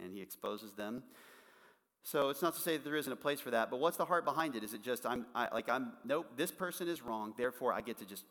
and 0.02 0.12
he 0.12 0.20
exposes 0.20 0.72
them. 0.72 1.02
So 2.02 2.28
it's 2.28 2.42
not 2.42 2.54
to 2.54 2.60
say 2.60 2.76
that 2.76 2.84
there 2.84 2.96
isn't 2.96 3.12
a 3.12 3.16
place 3.16 3.40
for 3.40 3.50
that, 3.50 3.70
but 3.70 3.80
what's 3.80 3.96
the 3.96 4.04
heart 4.04 4.26
behind 4.26 4.56
it? 4.56 4.62
Is 4.62 4.74
it 4.74 4.82
just 4.82 5.06
I'm 5.06 5.26
I, 5.34 5.48
like 5.52 5.70
I'm 5.70 5.92
nope, 6.04 6.26
this 6.36 6.50
person 6.50 6.86
is 6.86 7.02
wrong, 7.02 7.32
therefore 7.36 7.72
I 7.72 7.80
get 7.80 7.98
to 7.98 8.04
just 8.04 8.24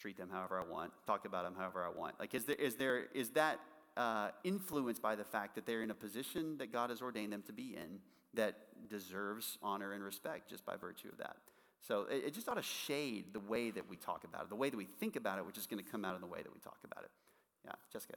treat 0.00 0.16
them 0.16 0.30
however 0.32 0.58
I 0.58 0.70
want, 0.70 0.92
talk 1.06 1.26
about 1.26 1.44
them 1.44 1.54
however 1.56 1.84
I 1.84 1.96
want. 1.96 2.18
Like 2.18 2.34
is 2.34 2.44
there 2.44 2.56
is 2.56 2.74
there 2.74 3.04
is 3.14 3.30
that 3.30 3.60
uh, 3.96 4.28
influenced 4.44 5.02
by 5.02 5.14
the 5.14 5.24
fact 5.24 5.54
that 5.54 5.66
they're 5.66 5.82
in 5.82 5.90
a 5.90 5.94
position 5.94 6.56
that 6.58 6.72
God 6.72 6.90
has 6.90 7.02
ordained 7.02 7.32
them 7.32 7.42
to 7.46 7.52
be 7.52 7.76
in 7.76 7.98
that 8.34 8.54
deserves 8.88 9.58
honor 9.62 9.92
and 9.92 10.02
respect 10.02 10.48
just 10.48 10.64
by 10.64 10.76
virtue 10.76 11.08
of 11.08 11.18
that. 11.18 11.36
So 11.80 12.06
it, 12.10 12.24
it 12.26 12.34
just 12.34 12.48
ought 12.48 12.54
to 12.54 12.62
shade 12.62 13.32
the 13.32 13.40
way 13.40 13.70
that 13.70 13.88
we 13.88 13.96
talk 13.96 14.24
about 14.24 14.42
it, 14.42 14.48
the 14.48 14.56
way 14.56 14.70
that 14.70 14.76
we 14.76 14.86
think 14.98 15.16
about 15.16 15.38
it, 15.38 15.46
which 15.46 15.58
is 15.58 15.66
going 15.66 15.82
to 15.82 15.90
come 15.90 16.04
out 16.04 16.14
in 16.14 16.20
the 16.20 16.26
way 16.26 16.42
that 16.42 16.52
we 16.52 16.60
talk 16.60 16.78
about 16.84 17.04
it. 17.04 17.10
Yeah, 17.64 17.72
Jessica. 17.92 18.14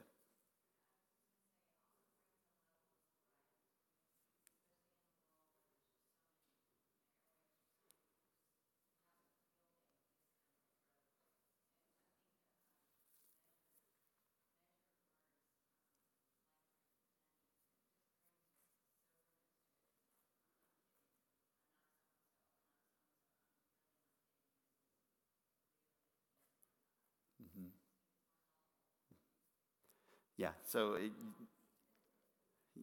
Yeah, 30.36 30.50
so 30.64 30.94
it, 30.94 31.12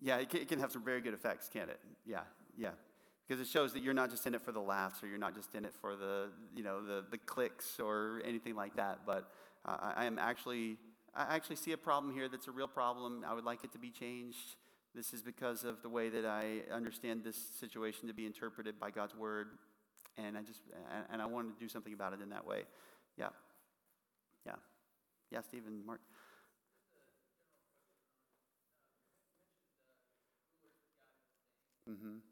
yeah, 0.02 0.18
it 0.18 0.30
can, 0.30 0.42
it 0.42 0.48
can 0.48 0.60
have 0.60 0.72
some 0.72 0.84
very 0.84 1.02
good 1.02 1.14
effects, 1.14 1.50
can't 1.52 1.70
it? 1.70 1.80
Yeah, 2.06 2.22
yeah. 2.58 2.72
Because 3.28 3.42
it 3.42 3.50
shows 3.50 3.74
that 3.74 3.84
you're 3.84 3.94
not 3.94 4.10
just 4.10 4.26
in 4.28 4.34
it 4.34 4.42
for 4.42 4.52
the 4.52 4.60
laughs 4.60 5.04
or 5.04 5.08
you're 5.08 5.18
not 5.18 5.36
just 5.36 5.54
in 5.56 5.64
it 5.64 5.74
for 5.80 5.96
the, 5.96 6.30
you 6.56 6.64
know, 6.64 6.86
the, 6.86 7.06
the 7.12 7.18
clicks 7.18 7.80
or 7.80 8.22
anything 8.26 8.56
like 8.56 8.76
that. 8.76 9.00
But 9.06 9.32
uh, 9.66 9.94
I 9.96 10.06
am 10.06 10.20
actually, 10.20 10.78
I 11.16 11.36
actually 11.36 11.56
see 11.56 11.72
a 11.72 11.78
problem 11.78 12.14
here 12.14 12.28
that's 12.28 12.48
a 12.48 12.52
real 12.52 12.68
problem. 12.68 13.24
I 13.28 13.34
would 13.34 13.46
like 13.46 13.64
it 13.64 13.72
to 13.74 13.80
be 13.80 13.90
changed. 13.90 14.58
This 14.94 15.14
is 15.14 15.22
because 15.22 15.64
of 15.64 15.82
the 15.82 15.88
way 15.88 16.10
that 16.10 16.26
I 16.26 16.64
understand 16.74 17.24
this 17.24 17.38
situation 17.60 18.08
to 18.10 18.14
be 18.14 18.26
interpreted 18.26 18.80
by 18.80 18.92
God's 18.92 19.16
word. 19.16 19.48
And 20.18 20.38
I 20.38 20.42
just, 20.42 20.62
and 21.10 21.22
I 21.22 21.26
want 21.26 21.58
to 21.58 21.64
do 21.64 21.70
something 21.70 21.94
about 21.94 22.12
it 22.12 22.22
in 22.22 22.30
that 22.30 22.46
way. 22.46 22.64
Yeah. 23.18 23.30
Yeah. 24.46 24.56
Yeah, 25.32 25.40
Stephen, 25.42 25.86
Mark. 25.86 26.02
Mm-hmm. 31.92 32.31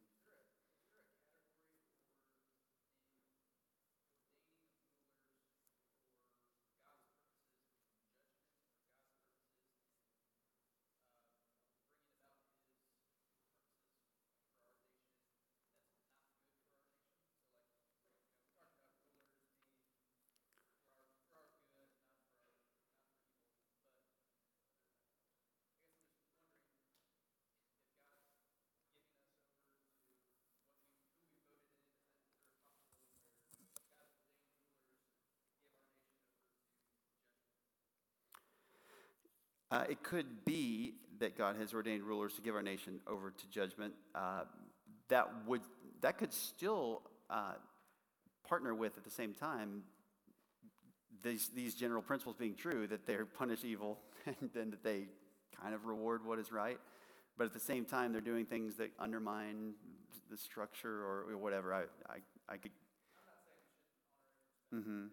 Uh, 39.71 39.83
it 39.89 40.03
could 40.03 40.45
be 40.45 40.93
that 41.19 41.37
God 41.37 41.55
has 41.57 41.73
ordained 41.73 42.03
rulers 42.03 42.33
to 42.33 42.41
give 42.41 42.55
our 42.55 42.63
nation 42.63 42.99
over 43.07 43.31
to 43.31 43.49
judgment. 43.49 43.93
Uh, 44.15 44.41
that 45.09 45.27
would 45.45 45.61
that 46.01 46.17
could 46.17 46.33
still 46.33 47.01
uh, 47.29 47.53
partner 48.47 48.73
with 48.73 48.97
at 48.97 49.03
the 49.03 49.11
same 49.11 49.33
time 49.33 49.83
these 51.23 51.49
these 51.49 51.75
general 51.75 52.01
principles 52.01 52.35
being 52.37 52.55
true 52.55 52.87
that 52.87 53.05
they 53.05 53.15
punish 53.37 53.63
evil 53.63 53.99
and 54.25 54.49
then 54.53 54.71
that 54.71 54.83
they 54.83 55.07
kind 55.61 55.73
of 55.73 55.85
reward 55.85 56.25
what 56.25 56.39
is 56.39 56.51
right. 56.51 56.79
But 57.37 57.45
at 57.45 57.53
the 57.53 57.59
same 57.59 57.85
time, 57.85 58.11
they're 58.11 58.21
doing 58.21 58.45
things 58.45 58.75
that 58.75 58.91
undermine 58.99 59.73
the 60.29 60.37
structure 60.37 61.03
or 61.03 61.37
whatever. 61.37 61.73
I 61.73 61.81
I, 62.09 62.53
I 62.53 62.57
could. 62.57 62.71
Mm-hmm. 64.73 65.05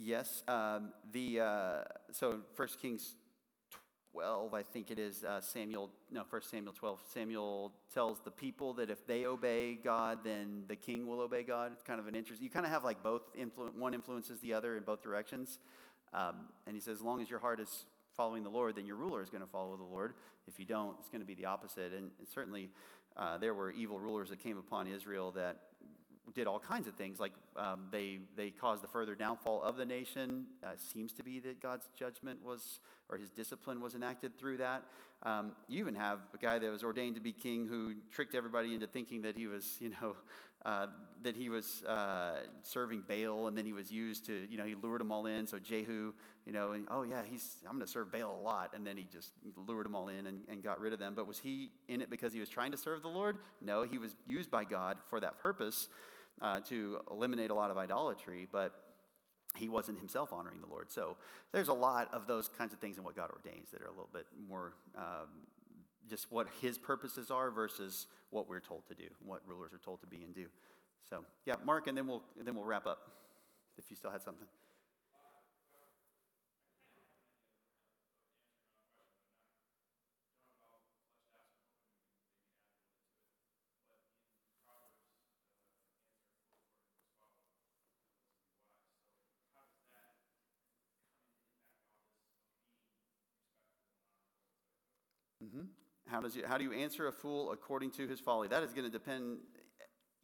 Yes. 0.00 0.44
Um, 0.46 0.92
the 1.12 1.40
uh, 1.40 1.82
so 2.12 2.40
First 2.54 2.80
Kings 2.80 3.16
twelve, 4.12 4.54
I 4.54 4.62
think 4.62 4.92
it 4.92 4.98
is. 4.98 5.24
Uh, 5.24 5.40
Samuel, 5.40 5.90
no, 6.12 6.22
First 6.22 6.50
Samuel 6.50 6.72
twelve. 6.72 7.00
Samuel 7.12 7.72
tells 7.92 8.20
the 8.20 8.30
people 8.30 8.74
that 8.74 8.90
if 8.90 9.04
they 9.08 9.26
obey 9.26 9.74
God, 9.74 10.20
then 10.22 10.62
the 10.68 10.76
king 10.76 11.08
will 11.08 11.20
obey 11.20 11.42
God. 11.42 11.72
It's 11.72 11.82
kind 11.82 11.98
of 11.98 12.06
an 12.06 12.14
interest. 12.14 12.40
You 12.40 12.48
kind 12.48 12.64
of 12.64 12.70
have 12.70 12.84
like 12.84 13.02
both 13.02 13.22
influ- 13.36 13.74
one 13.74 13.92
influences 13.92 14.38
the 14.38 14.54
other 14.54 14.76
in 14.76 14.84
both 14.84 15.02
directions. 15.02 15.58
Um, 16.14 16.46
and 16.66 16.76
he 16.76 16.80
says, 16.80 16.98
as 16.98 17.02
long 17.02 17.20
as 17.20 17.28
your 17.28 17.40
heart 17.40 17.58
is 17.58 17.84
following 18.16 18.44
the 18.44 18.50
Lord, 18.50 18.76
then 18.76 18.86
your 18.86 18.96
ruler 18.96 19.20
is 19.20 19.30
going 19.30 19.42
to 19.42 19.50
follow 19.50 19.76
the 19.76 19.82
Lord. 19.82 20.14
If 20.46 20.58
you 20.58 20.64
don't, 20.64 20.96
it's 21.00 21.08
going 21.10 21.20
to 21.20 21.26
be 21.26 21.34
the 21.34 21.44
opposite. 21.46 21.92
And, 21.92 22.10
and 22.18 22.26
certainly, 22.32 22.70
uh, 23.16 23.36
there 23.36 23.52
were 23.52 23.72
evil 23.72 23.98
rulers 23.98 24.30
that 24.30 24.38
came 24.38 24.58
upon 24.58 24.86
Israel 24.86 25.32
that 25.32 25.56
did 26.34 26.46
all 26.46 26.58
kinds 26.58 26.86
of 26.86 26.94
things. 26.94 27.20
Like 27.20 27.32
um, 27.56 27.88
they 27.90 28.20
they 28.36 28.50
caused 28.50 28.82
the 28.82 28.88
further 28.88 29.14
downfall 29.14 29.62
of 29.62 29.76
the 29.76 29.84
nation. 29.84 30.46
Uh, 30.62 30.68
seems 30.76 31.12
to 31.14 31.22
be 31.22 31.40
that 31.40 31.60
God's 31.60 31.88
judgment 31.98 32.44
was 32.44 32.80
or 33.10 33.18
His 33.18 33.30
discipline 33.30 33.80
was 33.80 33.94
enacted 33.94 34.38
through 34.38 34.58
that. 34.58 34.84
Um, 35.22 35.52
you 35.66 35.80
even 35.80 35.94
have 35.94 36.20
a 36.32 36.38
guy 36.38 36.58
that 36.58 36.70
was 36.70 36.84
ordained 36.84 37.16
to 37.16 37.20
be 37.20 37.32
king 37.32 37.66
who 37.66 37.94
tricked 38.12 38.34
everybody 38.34 38.74
into 38.74 38.86
thinking 38.86 39.22
that 39.22 39.36
he 39.36 39.48
was 39.48 39.76
you 39.80 39.90
know 39.90 40.14
uh, 40.64 40.86
that 41.22 41.36
he 41.36 41.48
was 41.48 41.82
uh, 41.84 42.40
serving 42.62 43.02
Baal, 43.08 43.48
and 43.48 43.56
then 43.56 43.64
he 43.64 43.72
was 43.72 43.90
used 43.90 44.26
to 44.26 44.46
you 44.50 44.56
know 44.56 44.64
he 44.64 44.74
lured 44.74 45.00
them 45.00 45.10
all 45.10 45.26
in. 45.26 45.46
So 45.46 45.58
Jehu, 45.58 46.12
you 46.46 46.52
know, 46.52 46.72
and, 46.72 46.86
oh 46.90 47.02
yeah, 47.02 47.22
he's 47.28 47.56
I'm 47.66 47.76
going 47.76 47.86
to 47.86 47.90
serve 47.90 48.12
Baal 48.12 48.38
a 48.40 48.42
lot, 48.42 48.72
and 48.74 48.86
then 48.86 48.96
he 48.96 49.06
just 49.10 49.30
lured 49.56 49.86
them 49.86 49.94
all 49.94 50.08
in 50.08 50.26
and, 50.26 50.42
and 50.48 50.62
got 50.62 50.80
rid 50.80 50.92
of 50.92 50.98
them. 50.98 51.14
But 51.14 51.26
was 51.26 51.38
he 51.38 51.70
in 51.88 52.00
it 52.00 52.10
because 52.10 52.32
he 52.32 52.40
was 52.40 52.48
trying 52.48 52.72
to 52.72 52.78
serve 52.78 53.02
the 53.02 53.08
Lord? 53.08 53.38
No, 53.60 53.82
he 53.82 53.98
was 53.98 54.14
used 54.28 54.50
by 54.50 54.64
God 54.64 54.98
for 55.08 55.20
that 55.20 55.38
purpose 55.40 55.88
uh, 56.40 56.60
to 56.60 57.00
eliminate 57.10 57.50
a 57.50 57.54
lot 57.54 57.70
of 57.70 57.78
idolatry. 57.78 58.46
But 58.50 58.72
he 59.56 59.68
wasn't 59.68 59.98
himself 59.98 60.32
honoring 60.32 60.60
the 60.60 60.66
Lord. 60.66 60.90
So 60.90 61.16
there's 61.52 61.68
a 61.68 61.74
lot 61.74 62.08
of 62.12 62.26
those 62.26 62.48
kinds 62.48 62.72
of 62.72 62.80
things 62.80 62.98
in 62.98 63.04
what 63.04 63.16
God 63.16 63.30
ordains 63.30 63.70
that 63.72 63.82
are 63.82 63.86
a 63.86 63.90
little 63.90 64.10
bit 64.12 64.26
more 64.48 64.74
um, 64.96 65.28
just 66.08 66.30
what 66.30 66.46
his 66.60 66.78
purposes 66.78 67.30
are 67.30 67.50
versus 67.50 68.06
what 68.30 68.48
we're 68.48 68.60
told 68.60 68.86
to 68.88 68.94
do, 68.94 69.08
what 69.24 69.42
rulers 69.46 69.72
are 69.72 69.78
told 69.78 70.00
to 70.00 70.06
be 70.06 70.22
and 70.22 70.34
do. 70.34 70.46
So 71.08 71.24
yeah, 71.46 71.54
Mark, 71.64 71.86
and 71.86 71.96
then 71.96 72.06
we'll 72.06 72.22
then 72.42 72.54
we'll 72.54 72.64
wrap 72.64 72.86
up. 72.86 73.12
If 73.78 73.90
you 73.90 73.96
still 73.96 74.10
had 74.10 74.22
something. 74.22 74.46
Mm-hmm. 95.44 96.07
How, 96.18 96.22
does 96.22 96.34
you, 96.34 96.42
how 96.44 96.58
do 96.58 96.64
you 96.64 96.72
answer 96.72 97.06
a 97.06 97.12
fool 97.12 97.52
according 97.52 97.92
to 97.92 98.08
his 98.08 98.18
folly? 98.18 98.48
That 98.48 98.64
is 98.64 98.72
going 98.72 98.84
to 98.84 98.90
depend 98.90 99.38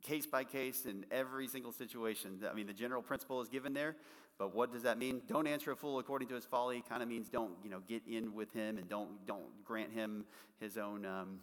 case 0.02 0.26
by 0.26 0.42
case 0.42 0.86
in 0.86 1.06
every 1.12 1.46
single 1.46 1.70
situation. 1.70 2.40
I 2.50 2.52
mean, 2.52 2.66
the 2.66 2.72
general 2.72 3.00
principle 3.00 3.40
is 3.40 3.48
given 3.48 3.74
there, 3.74 3.94
but 4.36 4.56
what 4.56 4.72
does 4.72 4.82
that 4.82 4.98
mean? 4.98 5.22
Don't 5.28 5.46
answer 5.46 5.70
a 5.70 5.76
fool 5.76 6.00
according 6.00 6.26
to 6.30 6.34
his 6.34 6.44
folly. 6.44 6.82
Kind 6.88 7.00
of 7.00 7.08
means 7.08 7.28
don't, 7.28 7.52
you 7.62 7.70
know, 7.70 7.78
get 7.86 8.02
in 8.08 8.34
with 8.34 8.52
him 8.52 8.76
and 8.76 8.88
don't 8.88 9.24
don't 9.24 9.62
grant 9.62 9.92
him 9.92 10.24
his 10.58 10.76
own, 10.76 11.06
um, 11.06 11.38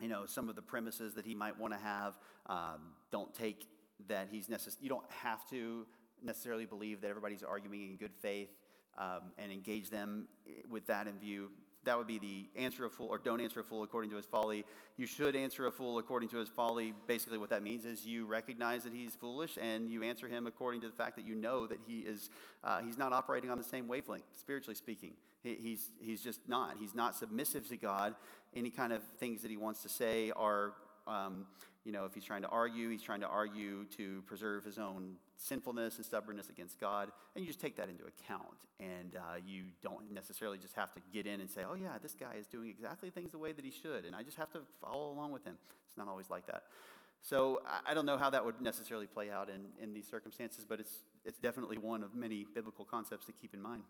you 0.00 0.08
know, 0.08 0.26
some 0.26 0.48
of 0.48 0.56
the 0.56 0.62
premises 0.62 1.14
that 1.14 1.24
he 1.24 1.36
might 1.36 1.56
want 1.56 1.72
to 1.72 1.78
have. 1.78 2.14
Um, 2.46 2.94
don't 3.12 3.32
take 3.32 3.68
that 4.08 4.26
he's 4.28 4.48
necessary. 4.48 4.82
You 4.82 4.88
don't 4.88 5.08
have 5.22 5.48
to 5.50 5.86
necessarily 6.20 6.66
believe 6.66 7.00
that 7.02 7.10
everybody's 7.10 7.44
arguing 7.44 7.90
in 7.90 7.96
good 7.96 8.16
faith 8.20 8.50
um, 8.98 9.30
and 9.38 9.52
engage 9.52 9.88
them 9.88 10.26
with 10.68 10.84
that 10.88 11.06
in 11.06 11.16
view 11.20 11.52
that 11.88 11.96
would 11.96 12.06
be 12.06 12.18
the 12.18 12.46
answer 12.54 12.84
a 12.84 12.90
fool 12.90 13.08
or 13.08 13.16
don't 13.16 13.40
answer 13.40 13.60
a 13.60 13.64
fool 13.64 13.82
according 13.82 14.10
to 14.10 14.16
his 14.16 14.26
folly. 14.26 14.64
You 14.98 15.06
should 15.06 15.34
answer 15.34 15.66
a 15.66 15.72
fool 15.72 15.98
according 15.98 16.28
to 16.30 16.36
his 16.36 16.48
folly. 16.48 16.92
Basically, 17.06 17.38
what 17.38 17.48
that 17.48 17.62
means 17.62 17.86
is 17.86 18.04
you 18.06 18.26
recognize 18.26 18.84
that 18.84 18.92
he's 18.92 19.14
foolish 19.14 19.56
and 19.60 19.90
you 19.90 20.02
answer 20.02 20.28
him 20.28 20.46
according 20.46 20.82
to 20.82 20.86
the 20.86 20.92
fact 20.92 21.16
that 21.16 21.26
you 21.26 21.34
know 21.34 21.66
that 21.66 21.78
he 21.86 22.00
is 22.00 22.28
uh, 22.62 22.80
he's 22.80 22.98
not 22.98 23.14
operating 23.14 23.50
on 23.50 23.56
the 23.56 23.64
same 23.64 23.88
wavelength, 23.88 24.26
spiritually 24.38 24.74
speaking. 24.74 25.14
He, 25.42 25.54
he's 25.54 25.88
he's 25.98 26.22
just 26.22 26.46
not. 26.46 26.76
He's 26.78 26.94
not 26.94 27.16
submissive 27.16 27.66
to 27.68 27.76
God. 27.78 28.14
Any 28.54 28.70
kind 28.70 28.92
of 28.92 29.02
things 29.18 29.40
that 29.42 29.50
he 29.50 29.56
wants 29.56 29.82
to 29.82 29.88
say 29.88 30.30
are 30.36 30.74
um, 31.06 31.46
you 31.84 31.92
know, 31.92 32.04
if 32.04 32.12
he's 32.12 32.24
trying 32.24 32.42
to 32.42 32.48
argue, 32.48 32.90
he's 32.90 33.02
trying 33.02 33.20
to 33.20 33.28
argue 33.28 33.86
to 33.96 34.22
preserve 34.26 34.62
his 34.62 34.78
own 34.78 35.14
sinfulness 35.38 35.96
and 35.96 36.04
stubbornness 36.04 36.50
against 36.50 36.78
God. 36.80 37.10
And 37.34 37.44
you 37.44 37.48
just 37.48 37.60
take 37.60 37.76
that 37.76 37.88
into 37.88 38.04
account. 38.04 38.58
And 38.80 39.16
uh, 39.16 39.36
you 39.46 39.64
don't 39.82 40.12
necessarily 40.12 40.58
just 40.58 40.74
have 40.74 40.92
to 40.94 41.00
get 41.12 41.26
in 41.26 41.40
and 41.40 41.48
say, 41.48 41.62
oh, 41.68 41.74
yeah, 41.74 41.96
this 42.02 42.14
guy 42.14 42.34
is 42.38 42.46
doing 42.46 42.68
exactly 42.68 43.10
things 43.10 43.32
the 43.32 43.38
way 43.38 43.52
that 43.52 43.64
he 43.64 43.70
should. 43.70 44.04
And 44.04 44.14
I 44.14 44.22
just 44.22 44.36
have 44.36 44.50
to 44.52 44.60
follow 44.82 45.12
along 45.12 45.32
with 45.32 45.44
him. 45.44 45.56
It's 45.88 45.96
not 45.96 46.08
always 46.08 46.28
like 46.28 46.46
that. 46.46 46.64
So 47.22 47.62
I 47.86 47.94
don't 47.94 48.06
know 48.06 48.16
how 48.16 48.30
that 48.30 48.44
would 48.44 48.60
necessarily 48.60 49.06
play 49.06 49.30
out 49.30 49.48
in, 49.48 49.66
in 49.82 49.92
these 49.92 50.06
circumstances, 50.06 50.64
but 50.68 50.78
it's, 50.80 50.98
it's 51.24 51.38
definitely 51.38 51.78
one 51.78 52.02
of 52.02 52.14
many 52.14 52.46
biblical 52.54 52.84
concepts 52.84 53.26
to 53.26 53.32
keep 53.32 53.54
in 53.54 53.60
mind. 53.60 53.82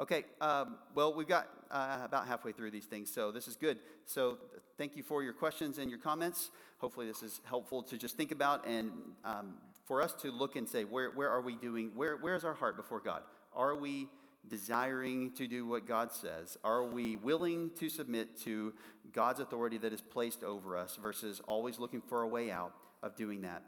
Okay, 0.00 0.24
um, 0.40 0.76
well, 0.94 1.12
we've 1.12 1.28
got 1.28 1.46
uh, 1.70 1.98
about 2.02 2.26
halfway 2.26 2.52
through 2.52 2.70
these 2.70 2.86
things, 2.86 3.12
so 3.12 3.30
this 3.30 3.46
is 3.46 3.54
good. 3.54 3.76
So, 4.06 4.38
thank 4.78 4.96
you 4.96 5.02
for 5.02 5.22
your 5.22 5.34
questions 5.34 5.76
and 5.76 5.90
your 5.90 5.98
comments. 5.98 6.50
Hopefully, 6.78 7.06
this 7.06 7.22
is 7.22 7.42
helpful 7.44 7.82
to 7.82 7.98
just 7.98 8.16
think 8.16 8.32
about 8.32 8.66
and 8.66 8.90
um, 9.26 9.56
for 9.84 10.00
us 10.00 10.14
to 10.22 10.30
look 10.32 10.56
and 10.56 10.66
say, 10.66 10.84
where, 10.84 11.10
where 11.10 11.28
are 11.28 11.42
we 11.42 11.54
doing? 11.54 11.90
Where, 11.94 12.16
where 12.16 12.34
is 12.34 12.44
our 12.44 12.54
heart 12.54 12.78
before 12.78 13.00
God? 13.00 13.20
Are 13.54 13.76
we 13.76 14.08
desiring 14.48 15.32
to 15.32 15.46
do 15.46 15.66
what 15.66 15.86
God 15.86 16.12
says? 16.12 16.56
Are 16.64 16.82
we 16.82 17.16
willing 17.16 17.70
to 17.78 17.90
submit 17.90 18.40
to 18.44 18.72
God's 19.12 19.40
authority 19.40 19.76
that 19.76 19.92
is 19.92 20.00
placed 20.00 20.42
over 20.42 20.78
us 20.78 20.98
versus 21.02 21.42
always 21.46 21.78
looking 21.78 22.00
for 22.00 22.22
a 22.22 22.28
way 22.28 22.50
out 22.50 22.72
of 23.02 23.16
doing 23.16 23.42
that? 23.42 23.64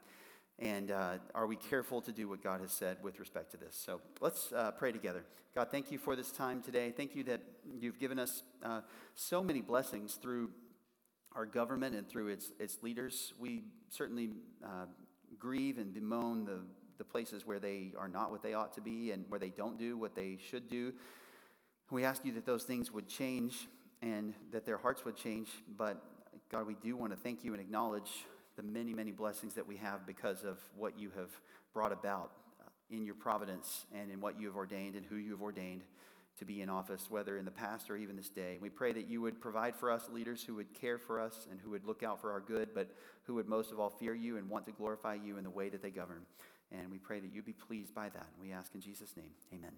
And 0.58 0.90
uh, 0.90 1.14
are 1.34 1.46
we 1.46 1.56
careful 1.56 2.00
to 2.02 2.12
do 2.12 2.28
what 2.28 2.42
God 2.42 2.60
has 2.60 2.72
said 2.72 2.98
with 3.02 3.18
respect 3.18 3.50
to 3.52 3.56
this? 3.56 3.74
So 3.74 4.00
let's 4.20 4.52
uh, 4.52 4.70
pray 4.72 4.92
together. 4.92 5.24
God, 5.54 5.68
thank 5.70 5.90
you 5.90 5.98
for 5.98 6.14
this 6.14 6.30
time 6.30 6.62
today. 6.62 6.92
Thank 6.96 7.16
you 7.16 7.24
that 7.24 7.40
you've 7.80 7.98
given 7.98 8.18
us 8.18 8.42
uh, 8.62 8.80
so 9.14 9.42
many 9.42 9.60
blessings 9.60 10.14
through 10.14 10.50
our 11.34 11.46
government 11.46 11.94
and 11.94 12.08
through 12.08 12.28
its, 12.28 12.52
its 12.58 12.82
leaders. 12.82 13.34
We 13.38 13.64
certainly 13.88 14.30
uh, 14.64 14.86
grieve 15.38 15.78
and 15.78 15.92
bemoan 15.92 16.44
the, 16.44 16.60
the 16.98 17.04
places 17.04 17.46
where 17.46 17.58
they 17.58 17.92
are 17.98 18.08
not 18.08 18.30
what 18.30 18.42
they 18.42 18.54
ought 18.54 18.72
to 18.74 18.80
be 18.80 19.10
and 19.10 19.24
where 19.28 19.40
they 19.40 19.50
don't 19.50 19.78
do 19.78 19.96
what 19.96 20.14
they 20.14 20.38
should 20.48 20.68
do. 20.68 20.92
We 21.90 22.04
ask 22.04 22.24
you 22.24 22.32
that 22.32 22.46
those 22.46 22.64
things 22.64 22.90
would 22.92 23.08
change 23.08 23.68
and 24.00 24.34
that 24.52 24.64
their 24.64 24.78
hearts 24.78 25.04
would 25.04 25.16
change. 25.16 25.48
But 25.76 26.02
God, 26.50 26.66
we 26.66 26.74
do 26.74 26.96
want 26.96 27.12
to 27.12 27.18
thank 27.18 27.44
you 27.44 27.52
and 27.52 27.60
acknowledge 27.60 28.10
the 28.56 28.62
many, 28.62 28.94
many 28.94 29.10
blessings 29.10 29.54
that 29.54 29.66
we 29.66 29.76
have 29.76 30.06
because 30.06 30.44
of 30.44 30.58
what 30.76 30.98
you 30.98 31.10
have 31.16 31.30
brought 31.72 31.92
about 31.92 32.32
uh, 32.60 32.68
in 32.90 33.04
your 33.04 33.14
providence 33.14 33.86
and 33.94 34.10
in 34.10 34.20
what 34.20 34.38
you 34.40 34.46
have 34.46 34.56
ordained 34.56 34.94
and 34.94 35.06
who 35.06 35.16
you 35.16 35.30
have 35.30 35.42
ordained 35.42 35.82
to 36.38 36.44
be 36.44 36.62
in 36.62 36.68
office, 36.68 37.06
whether 37.10 37.36
in 37.36 37.44
the 37.44 37.50
past 37.50 37.90
or 37.90 37.96
even 37.96 38.16
this 38.16 38.30
day. 38.30 38.58
We 38.60 38.70
pray 38.70 38.92
that 38.92 39.08
you 39.08 39.20
would 39.20 39.40
provide 39.40 39.76
for 39.76 39.90
us 39.90 40.08
leaders 40.10 40.42
who 40.42 40.54
would 40.54 40.72
care 40.72 40.98
for 40.98 41.20
us 41.20 41.46
and 41.50 41.60
who 41.60 41.70
would 41.70 41.84
look 41.84 42.02
out 42.02 42.20
for 42.20 42.32
our 42.32 42.40
good, 42.40 42.70
but 42.74 42.90
who 43.24 43.34
would 43.34 43.48
most 43.48 43.70
of 43.70 43.78
all 43.78 43.90
fear 43.90 44.14
you 44.14 44.38
and 44.38 44.48
want 44.48 44.64
to 44.66 44.72
glorify 44.72 45.14
you 45.14 45.36
in 45.36 45.44
the 45.44 45.50
way 45.50 45.68
that 45.68 45.82
they 45.82 45.90
govern. 45.90 46.22
And 46.70 46.90
we 46.90 46.98
pray 46.98 47.20
that 47.20 47.32
you 47.34 47.42
be 47.42 47.52
pleased 47.52 47.94
by 47.94 48.08
that. 48.08 48.26
We 48.40 48.52
ask 48.52 48.74
in 48.74 48.80
Jesus' 48.80 49.14
name, 49.16 49.30
amen. 49.52 49.72